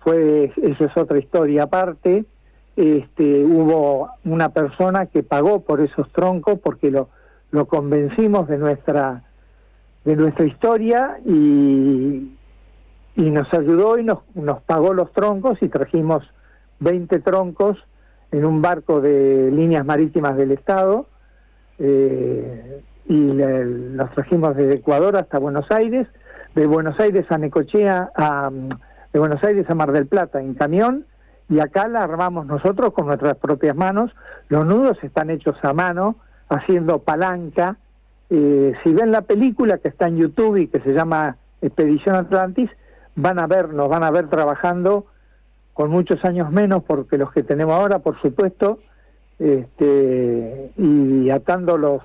fue, 0.00 0.52
eso 0.62 0.84
es 0.84 0.96
otra 0.96 1.18
historia 1.18 1.64
aparte, 1.64 2.24
este, 2.76 3.44
hubo 3.44 4.10
una 4.24 4.50
persona 4.50 5.06
que 5.06 5.22
pagó 5.22 5.60
por 5.60 5.80
esos 5.80 6.10
troncos 6.12 6.60
porque 6.60 6.90
lo, 6.90 7.08
lo 7.50 7.66
convencimos 7.66 8.46
de 8.48 8.58
nuestra 8.58 9.24
de 10.04 10.16
nuestra 10.16 10.46
historia 10.46 11.18
y, 11.26 12.36
y 13.16 13.30
nos 13.30 13.52
ayudó 13.52 13.98
y 13.98 14.04
nos, 14.04 14.20
nos 14.34 14.62
pagó 14.62 14.94
los 14.94 15.12
troncos 15.12 15.58
y 15.60 15.68
trajimos 15.68 16.24
20 16.80 17.18
troncos 17.18 17.76
en 18.30 18.44
un 18.44 18.62
barco 18.62 19.00
de 19.00 19.50
líneas 19.50 19.84
marítimas 19.84 20.36
del 20.36 20.52
Estado 20.52 21.06
eh, 21.78 22.82
y 23.06 23.32
los 23.32 24.10
trajimos 24.12 24.56
desde 24.56 24.76
Ecuador 24.76 25.16
hasta 25.16 25.38
Buenos 25.38 25.70
Aires, 25.70 26.06
de 26.58 26.66
Buenos 26.66 26.98
Aires 26.98 27.24
a 27.30 27.38
Necochea, 27.38 28.10
a, 28.16 28.50
de 29.12 29.18
Buenos 29.20 29.44
Aires 29.44 29.70
a 29.70 29.76
Mar 29.76 29.92
del 29.92 30.08
Plata 30.08 30.40
en 30.40 30.54
camión 30.54 31.06
y 31.48 31.60
acá 31.60 31.86
la 31.86 32.02
armamos 32.02 32.46
nosotros 32.46 32.92
con 32.92 33.06
nuestras 33.06 33.36
propias 33.36 33.76
manos. 33.76 34.10
Los 34.48 34.66
nudos 34.66 34.98
están 35.02 35.30
hechos 35.30 35.54
a 35.62 35.72
mano, 35.72 36.16
haciendo 36.48 36.98
palanca. 36.98 37.76
Eh, 38.28 38.72
si 38.82 38.92
ven 38.92 39.12
la 39.12 39.22
película 39.22 39.78
que 39.78 39.86
está 39.86 40.08
en 40.08 40.16
YouTube 40.16 40.56
y 40.56 40.66
que 40.66 40.80
se 40.80 40.92
llama 40.92 41.36
Expedición 41.62 42.16
Atlantis, 42.16 42.68
van 43.14 43.38
a 43.38 43.46
ver, 43.46 43.72
nos 43.72 43.88
van 43.88 44.02
a 44.02 44.10
ver 44.10 44.28
trabajando 44.28 45.06
con 45.74 45.92
muchos 45.92 46.24
años 46.24 46.50
menos 46.50 46.82
porque 46.82 47.18
los 47.18 47.30
que 47.30 47.44
tenemos 47.44 47.76
ahora, 47.76 48.00
por 48.00 48.20
supuesto, 48.20 48.80
este, 49.38 50.72
y 50.76 51.30
atando 51.30 51.78
los, 51.78 52.02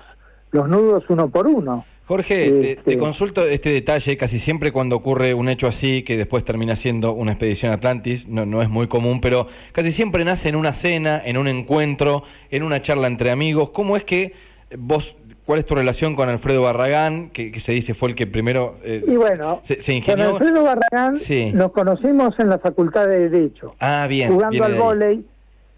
los 0.52 0.68
nudos 0.68 1.02
uno 1.08 1.28
por 1.28 1.48
uno. 1.48 1.84
Jorge, 2.06 2.34
te, 2.50 2.70
Este- 2.72 2.82
te 2.92 2.98
consulto 2.98 3.46
este 3.46 3.70
detalle, 3.70 4.16
casi 4.18 4.38
siempre 4.38 4.72
cuando 4.72 4.94
ocurre 4.96 5.32
un 5.32 5.48
hecho 5.48 5.66
así, 5.66 6.02
que 6.02 6.16
después 6.18 6.44
termina 6.44 6.76
siendo 6.76 7.12
una 7.12 7.32
expedición 7.32 7.72
Atlantis, 7.72 8.28
no, 8.28 8.44
no 8.44 8.60
es 8.62 8.68
muy 8.68 8.88
común, 8.88 9.20
pero 9.22 9.46
casi 9.72 9.90
siempre 9.90 10.22
nace 10.24 10.50
en 10.50 10.56
una 10.56 10.74
cena, 10.74 11.22
en 11.24 11.38
un 11.38 11.48
encuentro, 11.48 12.22
en 12.50 12.62
una 12.62 12.82
charla 12.82 13.06
entre 13.06 13.30
amigos. 13.30 13.70
¿Cómo 13.70 13.96
es 13.96 14.04
que 14.04 14.34
vos, 14.76 15.16
cuál 15.46 15.60
es 15.60 15.64
tu 15.66 15.74
relación 15.74 16.14
con 16.14 16.28
Alfredo 16.28 16.60
Barragán, 16.60 17.30
que, 17.30 17.50
que 17.50 17.58
se 17.60 17.72
dice 17.72 17.94
fue 17.94 18.10
el 18.10 18.14
que 18.14 18.26
primero 18.26 18.76
eh, 18.84 19.02
Y 19.06 19.12
bueno, 19.16 19.60
se, 19.64 19.80
se 19.80 19.92
con 19.92 19.96
ingenió? 19.96 20.30
Alfredo 20.36 20.62
Barragán 20.62 21.16
Sí. 21.16 21.52
nos 21.54 21.72
conocimos 21.72 22.38
en 22.38 22.50
la 22.50 22.58
Facultad 22.58 23.06
de 23.08 23.30
Derecho. 23.30 23.76
Ah, 23.80 24.06
bien. 24.10 24.30
jugando 24.30 24.62
al 24.62 24.74
vóley 24.74 25.24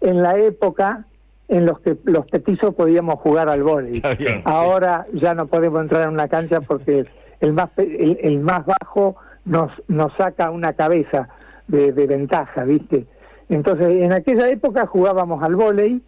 en 0.01 0.21
la 0.21 0.37
época 0.37 1.05
en 1.47 1.65
los 1.65 1.79
que 1.79 1.97
los 2.03 2.25
petizos 2.27 2.75
podíamos 2.75 3.15
jugar 3.15 3.49
al 3.49 3.63
vóley. 3.63 4.01
Sí. 4.17 4.25
Ahora 4.43 5.05
ya 5.13 5.33
no 5.33 5.47
podemos 5.47 5.81
entrar 5.81 6.03
en 6.03 6.09
una 6.09 6.27
cancha 6.27 6.61
porque 6.61 7.05
el 7.39 7.53
más 7.53 7.69
el, 7.77 8.19
el 8.21 8.39
más 8.39 8.65
bajo 8.65 9.15
nos, 9.45 9.71
nos 9.87 10.13
saca 10.17 10.51
una 10.51 10.73
cabeza 10.73 11.29
de, 11.67 11.91
ventaja, 11.91 12.63
¿viste? 12.63 13.05
Entonces, 13.49 13.89
en 13.89 14.13
aquella 14.13 14.49
época 14.49 14.85
jugábamos 14.87 15.43
al 15.43 15.55
vóley, 15.55 16.01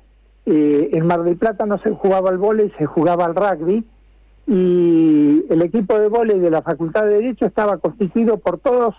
eh, 0.45 0.89
en 0.93 1.05
Mar 1.05 1.23
del 1.23 1.37
Plata 1.37 1.65
no 1.65 1.77
se 1.79 1.91
jugaba 1.91 2.29
al 2.29 2.37
vóley, 2.37 2.71
se 2.77 2.85
jugaba 2.85 3.25
al 3.25 3.35
rugby, 3.35 3.83
y 4.47 5.45
el 5.49 5.61
equipo 5.61 5.99
de 5.99 6.07
vóley 6.07 6.39
de 6.39 6.49
la 6.49 6.61
Facultad 6.61 7.03
de 7.03 7.15
Derecho 7.15 7.45
estaba 7.45 7.77
constituido 7.77 8.37
por 8.37 8.59
todos 8.59 8.95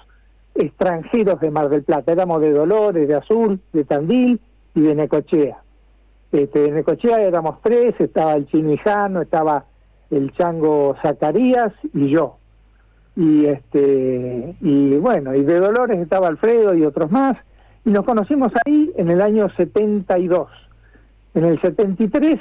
extranjeros 0.54 1.40
de 1.40 1.50
Mar 1.50 1.68
del 1.68 1.82
Plata, 1.82 2.12
éramos 2.12 2.40
de 2.40 2.52
Dolores, 2.52 3.08
de 3.08 3.14
Azul, 3.14 3.60
de 3.72 3.84
Tandil 3.84 4.40
y 4.74 4.80
de 4.80 4.94
Necochea. 4.94 5.58
Este, 6.32 6.60
de 6.60 6.70
Necochea 6.70 7.20
éramos 7.22 7.60
tres, 7.62 7.94
estaba 7.98 8.34
el 8.34 8.46
Chino 8.46 9.20
estaba 9.20 9.64
el 10.10 10.32
Chango 10.32 10.96
Zacarías 11.02 11.72
y 11.92 12.10
yo. 12.10 12.36
Y 13.16 13.46
este 13.46 14.54
y 14.60 14.96
bueno 14.96 15.34
y 15.34 15.42
de 15.42 15.58
Dolores 15.58 15.98
estaba 15.98 16.28
Alfredo 16.28 16.74
y 16.74 16.84
otros 16.84 17.10
más 17.10 17.36
y 17.84 17.90
nos 17.90 18.04
conocimos 18.04 18.52
ahí 18.64 18.92
en 18.96 19.10
el 19.10 19.20
año 19.20 19.48
72 19.56 20.48
en 21.34 21.44
el 21.44 21.60
73 21.60 22.38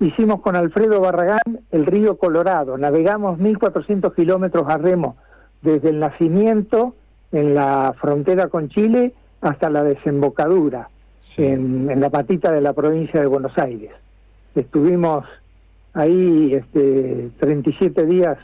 hicimos 0.00 0.40
con 0.40 0.56
Alfredo 0.56 1.00
Barragán 1.00 1.60
el 1.70 1.86
río 1.86 2.18
Colorado 2.18 2.76
navegamos 2.76 3.38
1400 3.38 4.12
kilómetros 4.12 4.68
a 4.68 4.76
remo 4.76 5.16
desde 5.62 5.88
el 5.88 6.00
nacimiento 6.00 6.94
en 7.32 7.54
la 7.54 7.94
frontera 7.98 8.48
con 8.48 8.68
Chile 8.68 9.14
hasta 9.40 9.70
la 9.70 9.82
desembocadura 9.84 10.90
en, 11.36 12.00
la 12.00 12.10
patita 12.10 12.52
de 12.52 12.60
la 12.60 12.72
provincia 12.72 13.20
de 13.20 13.26
Buenos 13.26 13.56
Aires. 13.58 13.92
Estuvimos 14.54 15.24
ahí 15.94 16.54
este 16.54 17.30
37 17.38 18.06
días 18.06 18.38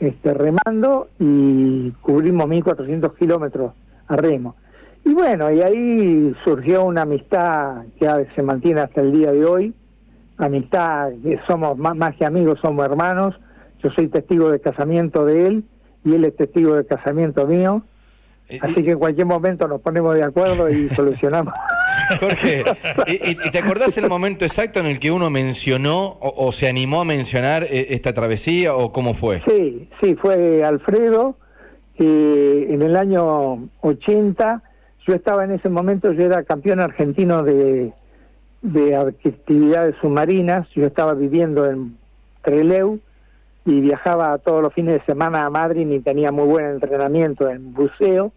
este, 0.00 0.34
remando 0.34 1.08
y 1.18 1.90
cubrimos 2.02 2.46
1.400 2.46 3.14
kilómetros 3.16 3.72
a 4.08 4.16
remo. 4.16 4.56
Y 5.04 5.14
bueno, 5.14 5.50
y 5.50 5.62
ahí 5.62 6.34
surgió 6.44 6.84
una 6.84 7.02
amistad 7.02 7.84
que 7.98 8.26
se 8.34 8.42
mantiene 8.42 8.80
hasta 8.80 9.00
el 9.00 9.12
día 9.12 9.32
de 9.32 9.44
hoy, 9.44 9.74
amistad 10.36 11.10
somos 11.46 11.78
más, 11.78 12.14
que 12.16 12.24
amigos, 12.24 12.58
somos 12.60 12.84
hermanos, 12.84 13.34
yo 13.82 13.90
soy 13.90 14.08
testigo 14.08 14.50
de 14.50 14.60
casamiento 14.60 15.24
de 15.24 15.46
él 15.46 15.64
y 16.04 16.14
él 16.14 16.24
es 16.24 16.36
testigo 16.36 16.74
de 16.74 16.84
casamiento 16.84 17.46
mío, 17.46 17.82
así 18.60 18.82
que 18.82 18.92
en 18.92 18.98
cualquier 18.98 19.26
momento 19.26 19.68
nos 19.68 19.80
ponemos 19.80 20.14
de 20.14 20.24
acuerdo 20.24 20.68
y 20.68 20.88
solucionamos. 20.96 21.52
Jorge, 22.20 22.64
¿y, 23.06 23.50
te 23.50 23.58
acordás 23.58 23.96
el 23.98 24.08
momento 24.08 24.44
exacto 24.44 24.80
en 24.80 24.86
el 24.86 24.98
que 24.98 25.10
uno 25.10 25.30
mencionó 25.30 26.18
o, 26.20 26.52
se 26.52 26.68
animó 26.68 27.00
a 27.00 27.04
mencionar 27.04 27.64
eh, 27.64 27.88
esta 27.90 28.12
travesía 28.14 28.74
o 28.74 28.92
cómo 28.92 29.14
fue? 29.14 29.42
Sí, 29.46 29.88
sí, 30.00 30.14
fue 30.14 30.64
Alfredo, 30.64 31.36
que 31.96 32.68
en 32.70 32.82
el 32.82 32.96
año 32.96 33.68
80, 33.80 34.62
yo 35.06 35.14
estaba 35.14 35.44
en 35.44 35.52
ese 35.52 35.68
momento, 35.68 36.12
yo 36.12 36.24
era 36.24 36.44
campeón 36.44 36.80
argentino 36.80 37.42
de, 37.42 37.92
de 38.62 38.96
actividades 38.96 39.94
submarinas, 40.00 40.68
yo 40.74 40.86
estaba 40.86 41.14
viviendo 41.14 41.66
en 41.66 41.96
Treleu 42.42 43.00
y 43.68 43.82
viajaba 43.82 44.38
todos 44.38 44.62
los 44.62 44.72
fines 44.72 44.94
de 44.94 45.04
semana 45.04 45.44
a 45.44 45.50
Madrid 45.50 45.86
y 45.90 46.00
tenía 46.00 46.32
muy 46.32 46.46
buen 46.46 46.64
entrenamiento 46.64 47.50
en 47.50 47.74
buceo. 47.74 48.32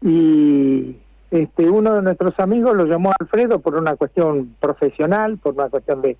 Y 0.00 0.96
este, 1.32 1.68
uno 1.68 1.94
de 1.94 2.02
nuestros 2.02 2.38
amigos 2.38 2.76
lo 2.76 2.86
llamó 2.86 3.10
Alfredo 3.18 3.58
por 3.58 3.74
una 3.74 3.96
cuestión 3.96 4.54
profesional, 4.60 5.38
por 5.38 5.54
una 5.54 5.68
cuestión 5.70 6.02
de, 6.02 6.16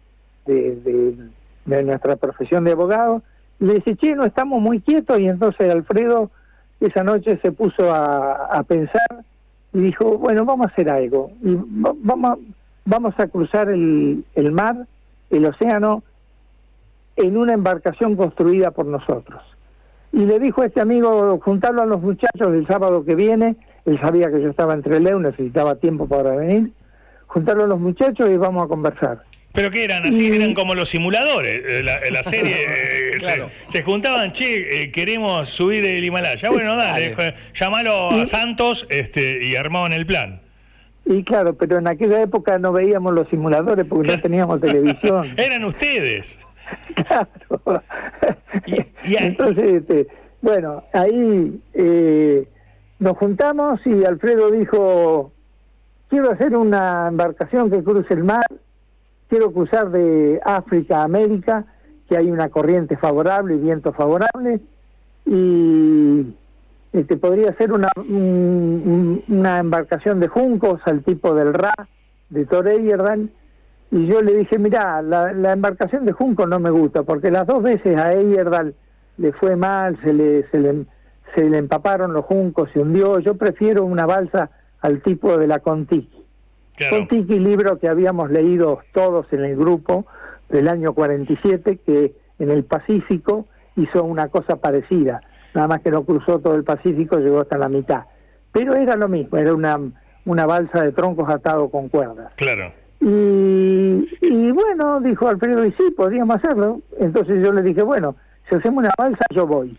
de, 0.47 1.85
nuestra 1.85 2.17
profesión 2.17 2.65
de 2.65 2.73
abogado, 2.73 3.23
y 3.61 3.67
le 3.67 3.75
dice, 3.75 3.95
che, 3.95 4.17
no 4.17 4.25
estamos 4.25 4.61
muy 4.61 4.81
quietos, 4.81 5.21
y 5.21 5.29
entonces 5.29 5.71
Alfredo 5.71 6.33
esa 6.81 7.05
noche 7.05 7.39
se 7.41 7.53
puso 7.53 7.95
a, 7.95 8.61
pensar 8.67 9.25
y 9.73 9.79
dijo, 9.79 10.19
bueno, 10.19 10.45
vamos 10.45 10.67
a 10.67 10.71
hacer 10.71 10.91
algo, 10.91 11.31
y 11.41 11.57
vamos, 11.57 12.41
vamos 12.85 13.15
a 13.17 13.29
cruzar 13.29 13.69
el, 13.69 14.25
el 14.35 14.51
mar, 14.51 14.89
el 15.31 15.47
océano, 15.47 16.03
en 17.17 17.37
una 17.37 17.53
embarcación 17.53 18.17
construida 18.17 18.71
por 18.71 18.87
nosotros. 18.87 19.43
Y 20.13 20.27
le 20.27 20.39
dijo 20.39 20.63
a 20.63 20.67
este 20.67 20.81
amigo, 20.81 21.41
juntarlo 21.41 21.83
a 21.83 21.87
los 21.87 22.01
muchachos 22.01 22.49
el 22.49 22.67
sábado 22.67 23.05
que 23.05 23.15
viene, 23.15 23.57
él 23.85 24.01
sabía 24.01 24.31
que 24.31 24.41
yo 24.41 24.51
estaba 24.51 24.75
entre 24.75 25.01
Leo, 25.01 25.19
necesitaba 25.19 25.75
tiempo 25.75 26.07
para 26.07 26.37
venir, 26.37 26.71
juntarlo 27.27 27.65
a 27.65 27.67
los 27.67 27.81
muchachos 27.81 28.31
y 28.31 28.37
vamos 28.37 28.65
a 28.65 28.69
conversar. 28.69 29.23
¿Pero 29.53 29.71
qué 29.71 29.85
eran? 29.85 30.05
Así 30.05 30.35
eran 30.35 30.53
como 30.53 30.75
los 30.75 30.89
simuladores. 30.89 31.65
Eh, 31.65 31.83
la, 31.85 31.99
la 32.11 32.23
serie 32.25 32.57
eh, 33.15 33.49
se, 33.69 33.83
juntaban, 33.85 34.33
che, 34.33 34.83
eh, 34.83 34.91
queremos 34.91 35.49
subir 35.49 35.85
el 35.85 36.05
Himalaya. 36.05 36.51
Bueno, 36.51 36.77
dale, 36.77 37.15
llamalo 37.55 38.11
a 38.11 38.25
Santos 38.27 38.85
este, 38.91 39.45
y 39.45 39.55
armaban 39.55 39.93
el 39.93 40.07
plan. 40.07 40.41
Y 41.07 41.23
claro, 41.23 41.55
pero 41.55 41.79
en 41.79 41.87
aquella 41.87 42.21
época 42.23 42.59
no 42.59 42.73
veíamos 42.73 43.15
los 43.15 43.29
simuladores 43.29 43.87
porque 43.87 44.09
no 44.09 44.21
teníamos 44.21 44.61
televisión. 44.61 45.35
eran 45.37 45.65
ustedes. 45.65 46.37
Claro. 47.07 47.83
Entonces, 49.07 49.73
este, 49.73 50.07
bueno, 50.41 50.85
ahí 50.93 51.61
eh, 51.75 52.49
nos 52.99 53.17
juntamos 53.17 53.81
y 53.85 54.05
Alfredo 54.05 54.51
dijo, 54.51 55.33
quiero 56.09 56.31
hacer 56.31 56.57
una 56.57 57.09
embarcación 57.09 57.71
que 57.71 57.83
cruce 57.83 58.15
el 58.15 58.25
mar, 58.25 58.45
quiero 59.29 59.53
cruzar 59.53 59.91
de 59.91 60.41
África 60.45 60.99
a 61.01 61.05
América, 61.05 61.65
que 62.09 62.17
hay 62.17 62.31
una 62.31 62.49
corriente 62.51 62.97
favorable 62.97 63.55
y 63.57 63.59
viento 63.59 63.93
favorable, 63.93 64.61
y 65.27 66.35
este, 66.93 67.17
podría 67.17 67.55
ser 67.55 67.73
una, 67.73 67.89
una 67.97 69.59
embarcación 69.59 70.21
de 70.21 70.29
juncos 70.29 70.81
al 70.85 71.03
tipo 71.03 71.35
del 71.35 71.55
Ra, 71.55 71.73
de 72.31 72.47
Toreyerdan, 72.47 73.25
y 73.25 73.44
yo 74.03 74.23
le 74.23 74.35
dije, 74.35 74.59
mira, 74.59 75.03
la, 75.03 75.33
la, 75.33 75.53
embarcación 75.53 76.05
de 76.05 76.13
juncos 76.13 76.49
no 76.49 76.59
me 76.59 76.71
gusta, 76.71 77.03
porque 77.03 77.31
las 77.31 77.47
dos 77.47 77.63
veces 77.63 77.97
a 77.97 78.13
Eyerdal 78.13 78.75
le 79.19 79.33
fue 79.33 79.57
mal, 79.57 79.99
se 80.03 80.13
le, 80.13 80.49
se 80.51 80.59
le 80.59 80.87
se 81.35 81.49
le 81.49 81.59
empaparon 81.59 82.13
los 82.13 82.25
juncos, 82.25 82.71
se 82.73 82.81
hundió. 82.81 83.19
Yo 83.19 83.37
prefiero 83.37 83.85
una 83.85 84.07
balsa 84.07 84.51
al 84.81 85.03
tipo 85.03 85.37
de 85.37 85.47
la 85.47 85.59
Contiki. 85.59 86.25
Contiki, 86.91 87.39
libro 87.39 87.79
que 87.79 87.89
habíamos 87.89 88.31
leído 88.31 88.81
todos 88.93 89.27
en 89.33 89.45
el 89.45 89.57
grupo 89.57 90.07
del 90.49 90.69
año 90.69 90.93
47, 90.93 91.79
que 91.85 92.15
en 92.39 92.51
el 92.51 92.65
Pacífico 92.65 93.47
hizo 93.77 94.05
una 94.05 94.29
cosa 94.29 94.57
parecida, 94.57 95.21
nada 95.55 95.69
más 95.69 95.81
que 95.81 95.91
no 95.91 96.05
cruzó 96.05 96.41
todo 96.41 96.55
el 96.57 96.65
Pacífico, 96.65 97.19
llegó 97.19 97.41
hasta 97.41 97.59
la 97.59 97.69
mitad. 97.69 98.05
Pero 98.53 98.75
era 98.75 98.97
lo 98.97 99.09
mismo, 99.09 99.39
era 99.39 99.55
una, 99.55 99.79
una 100.25 100.47
balsa 100.47 100.83
de 100.83 100.93
troncos 100.93 101.29
atado 101.29 101.71
con 101.71 101.89
cuerdas. 101.89 102.33
Claro. 102.37 102.73
Y, 103.01 104.09
y 104.21 104.51
bueno, 104.53 105.01
dijo 105.01 105.29
Alfredo, 105.29 105.65
y 105.65 105.73
sí, 105.73 105.91
podríamos 105.97 106.37
hacerlo. 106.37 106.81
Entonces 106.99 107.45
yo 107.45 107.53
le 107.53 107.63
dije, 107.63 107.83
bueno, 107.83 108.17
si 108.49 108.57
hacemos 108.57 108.85
una 108.85 108.91
balsa, 108.97 109.25
yo 109.35 109.47
voy. 109.47 109.77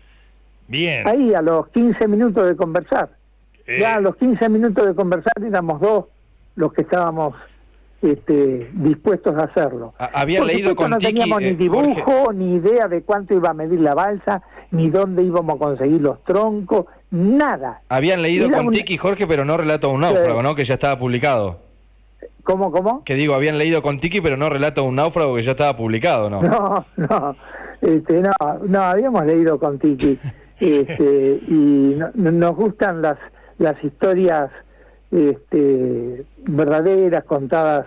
Bien. 0.68 1.06
Ahí 1.06 1.34
a 1.34 1.42
los 1.42 1.68
15 1.68 2.08
minutos 2.08 2.46
de 2.46 2.56
conversar. 2.56 3.10
Eh. 3.66 3.78
Ya 3.80 3.94
a 3.94 4.00
los 4.00 4.16
15 4.16 4.48
minutos 4.48 4.86
de 4.86 4.94
conversar 4.94 5.32
éramos 5.44 5.80
dos 5.80 6.06
los 6.54 6.72
que 6.72 6.82
estábamos 6.82 7.34
este, 8.02 8.70
dispuestos 8.72 9.34
a 9.36 9.44
hacerlo. 9.44 9.94
Habían 9.98 10.46
leído 10.46 10.74
con 10.74 10.90
No 10.90 10.98
teníamos 10.98 11.40
ni 11.40 11.48
eh, 11.48 11.54
dibujo, 11.54 12.32
ni 12.32 12.56
idea 12.56 12.88
de 12.88 13.02
cuánto 13.02 13.34
iba 13.34 13.50
a 13.50 13.54
medir 13.54 13.80
la 13.80 13.94
balsa, 13.94 14.42
ni 14.70 14.90
dónde 14.90 15.22
íbamos 15.22 15.56
a 15.56 15.58
conseguir 15.58 16.00
los 16.00 16.22
troncos, 16.24 16.86
nada. 17.10 17.82
Habían 17.88 18.22
leído 18.22 18.50
con 18.50 18.70
Tiki, 18.70 18.96
Jorge, 18.96 19.26
pero 19.26 19.44
no 19.44 19.56
relato 19.56 19.88
a 19.88 19.90
un 19.90 20.00
náufrago, 20.00 20.42
¿no? 20.42 20.54
Que 20.54 20.64
ya 20.64 20.74
estaba 20.74 20.98
publicado. 20.98 21.65
¿Cómo, 22.42 22.70
cómo? 22.70 23.02
Que 23.04 23.14
digo, 23.14 23.34
habían 23.34 23.58
leído 23.58 23.82
con 23.82 23.98
Tiki, 23.98 24.20
pero 24.20 24.36
no 24.36 24.48
relato 24.48 24.82
a 24.82 24.84
un 24.84 24.94
náufrago 24.94 25.34
que 25.34 25.42
ya 25.42 25.52
estaba 25.52 25.76
publicado, 25.76 26.30
¿no? 26.30 26.42
No, 26.42 26.86
no, 26.96 27.36
este, 27.82 28.22
no, 28.22 28.32
no, 28.66 28.80
habíamos 28.80 29.26
leído 29.26 29.58
con 29.58 29.78
Tiki. 29.78 30.18
este, 30.60 31.40
y 31.48 31.98
nos 32.14 32.56
gustan 32.56 33.02
las, 33.02 33.18
las 33.58 33.82
historias 33.82 34.50
este, 35.10 36.24
verdaderas 36.46 37.24
contadas 37.24 37.86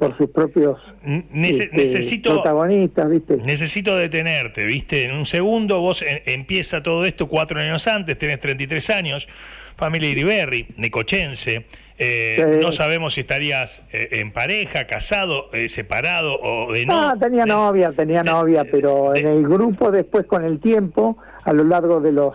por 0.00 0.16
sus 0.16 0.30
propios 0.30 0.78
este, 1.04 1.70
necesito, 1.72 2.32
protagonistas, 2.32 3.10
¿viste? 3.10 3.36
Necesito 3.36 3.96
detenerte, 3.96 4.64
¿viste? 4.64 5.04
En 5.04 5.14
un 5.14 5.26
segundo 5.26 5.80
vos 5.80 6.02
empieza 6.24 6.82
todo 6.82 7.04
esto 7.04 7.28
cuatro 7.28 7.60
años 7.60 7.86
antes, 7.86 8.16
tenés 8.16 8.40
33 8.40 8.90
años, 8.90 9.28
familia 9.76 10.08
Iriberri, 10.08 10.68
necochense, 10.78 11.66
eh, 12.02 12.60
no 12.62 12.72
sabemos 12.72 13.12
si 13.12 13.20
estarías 13.20 13.82
eh, 13.92 14.08
en 14.12 14.32
pareja, 14.32 14.86
casado, 14.86 15.50
eh, 15.52 15.68
separado 15.68 16.40
o 16.40 16.72
de 16.72 16.86
no. 16.86 17.12
tenía 17.18 17.44
novia, 17.44 17.92
tenía 17.94 18.22
novia, 18.22 18.64
pero 18.70 19.14
en 19.14 19.26
el 19.26 19.42
grupo 19.46 19.90
después 19.90 20.24
con 20.24 20.42
el 20.42 20.60
tiempo, 20.60 21.18
a 21.44 21.52
lo 21.52 21.62
largo 21.62 22.00
de 22.00 22.12
los 22.12 22.34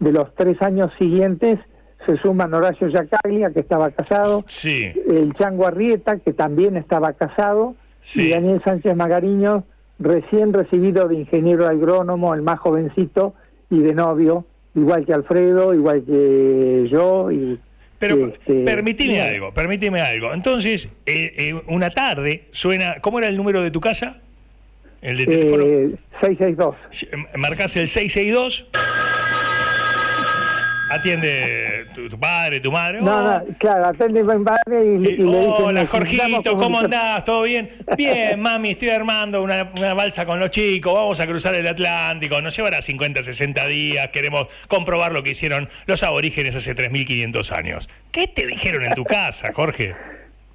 de 0.00 0.10
los 0.10 0.34
tres 0.34 0.60
años 0.60 0.90
siguientes, 0.98 1.60
se 2.04 2.16
suman 2.18 2.52
Horacio 2.52 2.88
Yacaglia, 2.88 3.50
que 3.50 3.60
estaba 3.60 3.92
casado, 3.92 4.44
sí. 4.48 4.92
el 5.08 5.32
Chango 5.34 5.68
Arrieta, 5.68 6.18
que 6.18 6.32
también 6.32 6.76
estaba 6.76 7.12
casado, 7.12 7.76
y 8.14 8.30
Daniel 8.30 8.60
Sánchez 8.64 8.94
Magariño, 8.96 9.64
recién 10.00 10.52
recibido 10.52 11.06
de 11.06 11.14
ingeniero 11.14 11.66
agrónomo, 11.66 12.34
el 12.34 12.42
más 12.42 12.58
jovencito, 12.58 13.34
y 13.70 13.78
de 13.78 13.94
novio, 13.94 14.44
igual 14.74 15.06
que 15.06 15.14
Alfredo, 15.14 15.72
igual 15.72 16.04
que 16.04 16.88
yo. 16.90 17.30
y 17.30 17.58
Pero 17.98 18.26
este, 18.26 18.64
permitime 18.64 19.22
algo, 19.22 19.52
permíteme 19.52 20.00
algo. 20.00 20.34
Entonces, 20.34 20.88
eh, 21.06 21.34
eh, 21.36 21.60
una 21.66 21.90
tarde 21.90 22.44
suena. 22.52 22.96
¿Cómo 23.00 23.18
era 23.18 23.28
el 23.28 23.36
número 23.36 23.62
de 23.62 23.70
tu 23.70 23.80
casa? 23.80 24.18
El 25.00 25.18
de 25.18 25.26
teléfono. 25.26 25.64
Eh, 25.64 25.94
662. 26.20 26.76
Marcás 27.36 27.76
el 27.76 27.88
662. 27.88 28.66
Atiende 30.90 31.86
tu, 31.94 32.08
tu 32.08 32.18
padre, 32.18 32.60
tu 32.60 32.70
madre. 32.70 33.00
No, 33.00 33.16
Oh, 33.18 33.22
no, 33.22 33.44
claro, 33.58 33.86
atende 33.86 34.22
mi 34.22 34.44
padre 34.44 34.84
y, 34.84 35.06
eh, 35.06 35.12
y 35.12 35.16
le 35.18 35.38
dicen, 35.40 35.52
Hola, 35.64 35.86
Jorgito, 35.86 36.56
¿cómo 36.56 36.78
andás? 36.78 37.24
¿Todo 37.24 37.42
bien? 37.42 37.70
Bien, 37.96 38.40
mami, 38.40 38.70
estoy 38.70 38.90
armando 38.90 39.42
una, 39.42 39.72
una 39.76 39.94
balsa 39.94 40.24
con 40.26 40.38
los 40.38 40.50
chicos, 40.50 40.94
vamos 40.94 41.18
a 41.18 41.26
cruzar 41.26 41.54
el 41.56 41.66
Atlántico, 41.66 42.40
nos 42.40 42.56
llevará 42.56 42.80
50, 42.80 43.22
60 43.22 43.66
días, 43.66 44.08
queremos 44.12 44.46
comprobar 44.68 45.12
lo 45.12 45.22
que 45.22 45.30
hicieron 45.30 45.68
los 45.86 46.02
aborígenes 46.04 46.54
hace 46.54 46.74
3.500 46.76 47.52
años. 47.52 47.88
¿Qué 48.12 48.28
te 48.28 48.46
dijeron 48.46 48.84
en 48.84 48.94
tu 48.94 49.04
casa, 49.04 49.52
Jorge? 49.52 49.94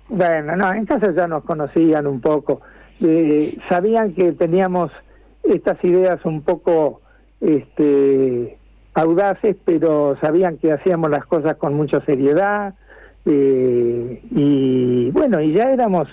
Bueno, 0.08 0.56
no, 0.56 0.72
en 0.74 0.86
casa 0.86 1.13
ya 1.15 1.28
nos 1.28 1.44
conocían 1.44 2.08
un 2.08 2.22
poco. 2.22 2.62
Eh, 3.02 3.58
sabían 3.70 4.13
que 4.13 4.32
teníamos 4.34 4.91
estas 5.44 5.84
ideas 5.84 6.20
un 6.24 6.41
poco 6.44 7.02
este, 7.39 8.58
audaces, 8.93 9.56
pero 9.65 10.17
sabían 10.21 10.58
que 10.58 10.71
hacíamos 10.73 11.10
las 11.10 11.25
cosas 11.25 11.56
con 11.56 11.73
mucha 11.73 12.01
seriedad. 12.06 12.73
eh, 13.25 14.21
y 14.32 15.12
bueno, 15.12 15.41
y 15.41 15.54
ya 15.54 15.71
éramos 15.71 16.08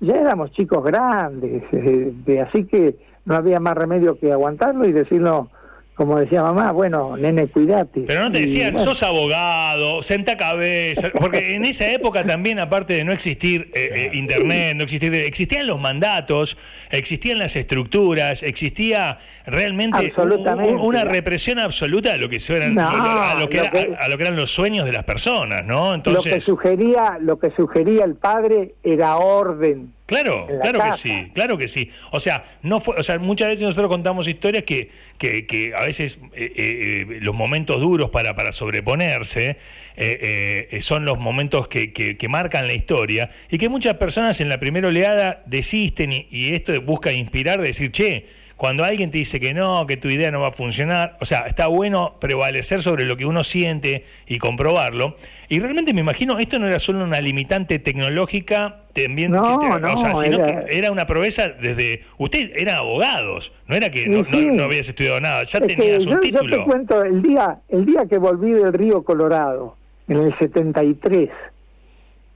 ya 0.00 0.14
éramos 0.16 0.50
chicos 0.52 0.82
grandes, 0.84 1.62
eh, 1.72 2.12
de- 2.26 2.40
así 2.40 2.64
que 2.64 2.96
no 3.24 3.34
había 3.34 3.60
más 3.60 3.74
remedio 3.74 4.18
que 4.18 4.32
aguantarlo 4.32 4.86
y 4.86 4.92
decirlo, 4.92 5.48
como 5.96 6.18
decía 6.18 6.42
mamá, 6.42 6.72
bueno, 6.72 7.16
nene, 7.16 7.48
cuídate. 7.48 8.02
Pero 8.06 8.24
no 8.24 8.30
te 8.30 8.38
Y, 8.38 8.42
decían, 8.42 8.74
bueno, 8.74 8.90
sos 8.90 9.02
abogado, 9.02 10.02
senta 10.02 10.36
cabeza, 10.36 11.08
porque 11.18 11.56
en 11.56 11.64
esa 11.64 11.90
época 11.90 12.22
también, 12.24 12.58
aparte 12.58 12.92
de 12.92 13.02
no 13.04 13.12
existir 13.12 13.70
eh, 13.74 13.90
eh, 13.94 14.10
internet, 14.12 14.76
no 14.76 14.82
existir, 14.84 15.14
existían 15.14 15.66
los 15.66 15.80
mandatos, 15.80 16.58
existían 16.90 17.38
las 17.38 17.56
estructuras, 17.56 18.42
existía 18.42 19.18
realmente 19.46 19.98
un- 19.98 20.06
Absolutamente. 20.06 20.74
un- 20.74 20.80
una 20.80 21.04
represión 21.04 21.58
absoluta 21.58 22.12
a 22.12 22.16
lo 22.18 22.28
que 22.28 22.36
eran, 22.46 22.74
No, 22.74 22.88
a, 22.88 23.34
lo 23.38 23.48
que 23.48 23.56
lo 23.56 23.62
era- 23.62 23.70
que- 23.72 23.96
a 23.98 24.08
lo 24.08 24.16
que 24.18 24.22
eran 24.24 24.36
los 24.36 24.50
sueños 24.50 24.84
de 24.84 24.92
las 24.92 25.04
personas, 25.04 25.64
¿no? 25.64 25.86
lo 25.96 26.02
que 26.02 26.08
Entonces, 26.10 26.44
sugería, 26.44 27.16
lo 27.20 27.38
que 27.38 27.50
sugería 27.52 28.04
el 28.04 28.16
padre 28.16 28.74
era 28.82 29.16
orden. 29.16 29.94
Claro, 30.06 30.46
claro 30.62 30.78
que 30.78 30.96
sí, 30.96 31.30
claro 31.34 31.58
que 31.58 31.66
sí. 31.68 31.90
O 32.12 32.20
sea, 32.20 32.44
no 32.62 32.78
fue, 32.78 32.94
o 32.96 33.02
sea, 33.02 33.18
muchas 33.18 33.48
veces 33.48 33.62
nosotros 33.62 33.88
contamos 33.88 34.28
historias 34.28 34.62
que, 34.64 34.90
que, 35.18 35.46
que 35.46 35.74
a 35.74 35.82
veces 35.84 36.18
eh, 36.32 36.52
eh, 36.56 37.18
los 37.20 37.34
momentos 37.34 37.80
duros 37.80 38.10
para, 38.10 38.36
para 38.36 38.52
sobreponerse 38.52 39.56
eh, 39.96 40.68
eh, 40.70 40.80
son 40.80 41.04
los 41.04 41.18
momentos 41.18 41.66
que, 41.68 41.92
que- 41.92 42.16
que 42.16 42.28
marcan 42.28 42.66
la 42.68 42.74
historia 42.74 43.30
y 43.50 43.58
que 43.58 43.68
muchas 43.68 43.94
personas 43.94 44.40
en 44.40 44.48
la 44.48 44.60
primera 44.60 44.88
oleada 44.88 45.42
desisten 45.46 46.12
y, 46.12 46.26
y 46.30 46.54
esto 46.54 46.80
busca 46.82 47.10
inspirar, 47.12 47.60
decir, 47.60 47.90
che, 47.90 48.26
cuando 48.56 48.84
alguien 48.84 49.10
te 49.10 49.18
dice 49.18 49.38
que 49.40 49.52
no, 49.52 49.86
que 49.86 49.96
tu 49.98 50.08
idea 50.08 50.30
no 50.30 50.40
va 50.40 50.48
a 50.48 50.52
funcionar, 50.52 51.18
o 51.20 51.26
sea, 51.26 51.40
está 51.40 51.66
bueno 51.66 52.16
prevalecer 52.20 52.80
sobre 52.80 53.04
lo 53.04 53.16
que 53.16 53.26
uno 53.26 53.44
siente 53.44 54.04
y 54.26 54.38
comprobarlo. 54.38 55.18
Y 55.48 55.60
realmente 55.60 55.94
me 55.94 56.00
imagino, 56.00 56.38
esto 56.38 56.58
no 56.58 56.66
era 56.66 56.78
solo 56.78 57.04
una 57.04 57.20
limitante 57.20 57.78
tecnológica, 57.78 58.80
también, 58.92 59.30
No, 59.32 59.60
que 59.60 59.66
te- 59.68 59.84
o 59.86 59.96
sea, 59.96 60.14
sino 60.14 60.36
era- 60.44 60.64
que 60.64 60.78
era 60.78 60.90
una 60.90 61.06
proeza 61.06 61.48
desde... 61.50 62.02
Usted 62.18 62.50
era 62.56 62.78
abogados, 62.78 63.52
no 63.68 63.76
era 63.76 63.90
que 63.90 64.08
no, 64.08 64.24
sí. 64.32 64.46
no- 64.46 64.54
no 64.54 64.62
habías 64.64 64.88
estudiado 64.88 65.20
nada, 65.20 65.42
ya 65.44 65.60
tenías 65.60 66.04
yo, 66.04 66.10
un 66.10 66.16
yo 66.16 66.20
título. 66.20 66.56
te 66.58 66.64
cuento, 66.64 67.04
el 67.04 67.22
día, 67.22 67.58
el 67.68 67.84
día 67.86 68.06
que 68.08 68.18
volví 68.18 68.50
del 68.52 68.72
río 68.72 69.02
Colorado, 69.02 69.76
en 70.08 70.16
el 70.18 70.36
73, 70.38 71.30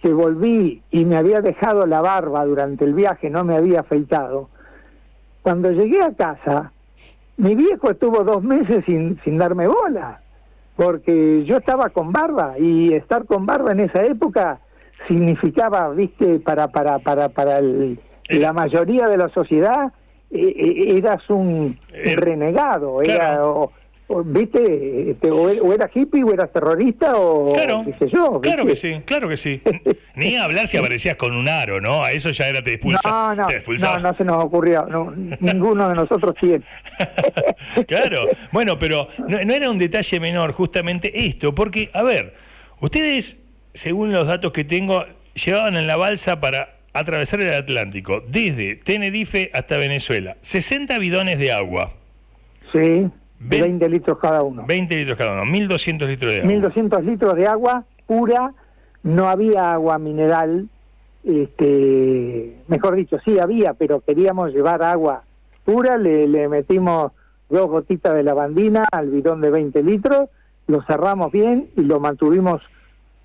que 0.03 0.12
volví 0.12 0.83
y 0.90 1.05
me 1.05 1.16
había 1.16 1.40
dejado 1.40 1.87
la 1.87 2.01
barba 2.01 2.44
durante 2.44 2.85
el 2.85 2.94
viaje, 2.94 3.29
no 3.31 3.44
me 3.44 3.57
había 3.57 3.81
afeitado, 3.81 4.49
cuando 5.42 5.70
llegué 5.73 6.03
a 6.03 6.12
casa, 6.12 6.73
mi 7.38 7.55
viejo 7.55 7.90
estuvo 7.90 8.23
dos 8.25 8.42
meses 8.42 8.85
sin, 8.87 9.18
sin 9.25 9.38
darme 9.38 9.66
bola, 9.66 10.20
porque 10.77 11.45
yo 11.45 11.57
estaba 11.59 11.91
con 11.91 12.13
barba 12.13 12.55
y 12.59 12.95
estar 12.95 13.25
con 13.27 13.45
barba 13.47 13.73
en 13.73 13.81
esa 13.81 14.03
época 14.05 14.61
significaba, 15.09 15.89
viste, 15.91 16.39
para 16.41 16.69
para 16.69 16.99
para 17.01 17.29
para 17.31 17.59
el- 17.59 17.99
la 18.29 18.53
mayoría 18.53 19.07
de 19.09 19.17
la 19.17 19.29
sociedad 19.31 19.93
eh, 20.31 20.55
eh, 20.57 20.97
eras 20.99 21.29
un 21.29 21.79
Eh, 21.93 22.15
renegado, 22.17 23.03
era 23.03 23.17
claro. 23.37 23.51
o, 23.63 23.73
viste, 24.25 25.11
este, 25.12 25.31
o, 25.31 25.49
era- 25.49 25.62
o 25.62 25.73
eras 25.73 25.90
hippie 25.94 26.23
o 26.25 26.33
eras 26.33 26.53
terrorista 26.53 27.16
o 27.16 27.53
Claro, 27.53 27.85
qué 27.87 27.94
sé 28.07 28.12
yo. 28.14 28.40
claro 28.40 28.66
que 28.66 28.77
sí, 28.77 29.01
claro 29.05 29.29
que 29.29 29.37
sí. 29.37 29.61
Ni 30.16 30.37
hablar 30.37 30.66
si 30.66 30.77
aparecías 30.77 31.16
con 31.16 31.35
un 31.35 31.49
aro, 31.49 31.81
¿no? 31.81 32.03
A 32.05 32.12
eso 32.12 32.31
ya 32.31 32.49
era 32.49 32.62
te 32.62 32.70
No, 32.70 32.75
expulsa, 32.75 33.35
no, 33.35 33.46
te 33.46 33.53
no, 33.53 33.59
expulsaba. 33.59 33.99
no 34.01 34.14
se 34.14 34.25
nos 34.25 34.44
ocurrió, 34.44 34.85
no, 34.87 35.12
ninguno 35.40 35.88
de 35.88 35.94
nosotros 35.94 36.35
tiene. 36.40 36.64
claro. 37.87 38.27
Bueno, 38.53 38.79
pero 38.79 39.09
no, 39.29 39.42
no 39.44 39.55
era 39.55 39.70
un 39.70 39.79
detalle 39.79 40.20
menor 40.20 40.53
justamente 40.53 41.27
esto, 41.27 41.55
porque, 41.55 41.90
a 41.92 42.03
ver, 42.03 42.35
ustedes, 42.81 43.37
según 43.75 44.12
los 44.12 44.27
datos 44.27 44.53
que 44.53 44.64
tengo, 44.64 45.05
llevaban 45.35 45.77
en 45.77 45.87
la 45.87 45.96
balsa 45.96 46.40
para 46.40 46.77
atravesar 46.92 47.40
el 47.40 47.53
Atlántico, 47.55 48.20
desde 48.27 48.75
Tenerife 48.77 49.51
hasta 49.55 49.77
Venezuela, 49.77 50.37
60 50.40 50.99
bidones 50.99 51.38
de 51.38 51.53
agua, 51.53 51.92
Sí, 52.73 53.07
de 53.40 53.48
Ven- 53.61 53.79
20 53.79 53.88
litros 53.88 54.18
cada 54.18 54.42
uno. 54.42 54.64
20 54.68 54.94
litros 54.96 55.18
cada 55.18 55.33
uno, 55.33 55.44
1200 55.46 56.09
litros 56.09 56.31
de 56.31 56.37
agua. 56.38 56.48
1200 56.53 57.05
litros 57.05 57.35
de 57.35 57.46
agua 57.46 57.85
pura, 58.07 58.53
no 59.03 59.29
había 59.29 59.72
agua 59.72 59.98
mineral, 59.98 60.68
este, 61.24 62.57
mejor 62.68 62.96
dicho, 62.96 63.18
sí 63.24 63.38
había, 63.38 63.74
pero 63.74 64.00
queríamos 64.00 64.53
llevar 64.53 64.83
agua 64.83 65.22
pura, 65.64 65.96
le, 65.98 66.26
le 66.26 66.48
metimos 66.48 67.12
dos 67.48 67.68
gotitas 67.68 68.14
de 68.14 68.22
lavandina 68.22 68.85
al 68.92 69.11
bidón 69.11 69.40
de 69.40 69.50
20 69.50 69.83
litros, 69.83 70.29
lo 70.66 70.83
cerramos 70.83 71.33
bien 71.33 71.68
y 71.76 71.83
lo 71.83 72.00
mantuvimos 72.00 72.62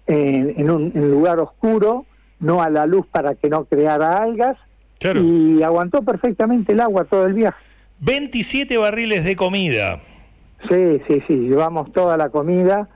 en, 0.07 0.53
en 0.59 0.69
un 0.69 0.91
en 0.95 1.11
lugar 1.11 1.39
oscuro, 1.39 2.05
no 2.39 2.61
a 2.61 2.69
la 2.69 2.85
luz 2.85 3.05
para 3.07 3.35
que 3.35 3.49
no 3.49 3.65
creara 3.65 4.17
algas, 4.17 4.57
Claro. 4.99 5.21
y 5.21 5.61
aguantó 5.61 6.01
perfectamente 6.03 6.71
el 6.71 6.79
agua 6.79 7.03
todo 7.05 7.25
el 7.25 7.33
viaje. 7.33 7.57
27 7.99 8.77
barriles 8.77 9.23
de 9.23 9.35
comida. 9.35 10.01
Sí, 10.69 11.01
sí, 11.07 11.21
sí, 11.27 11.33
llevamos 11.33 11.91
toda 11.93 12.17
la 12.17 12.29
comida. 12.29 12.89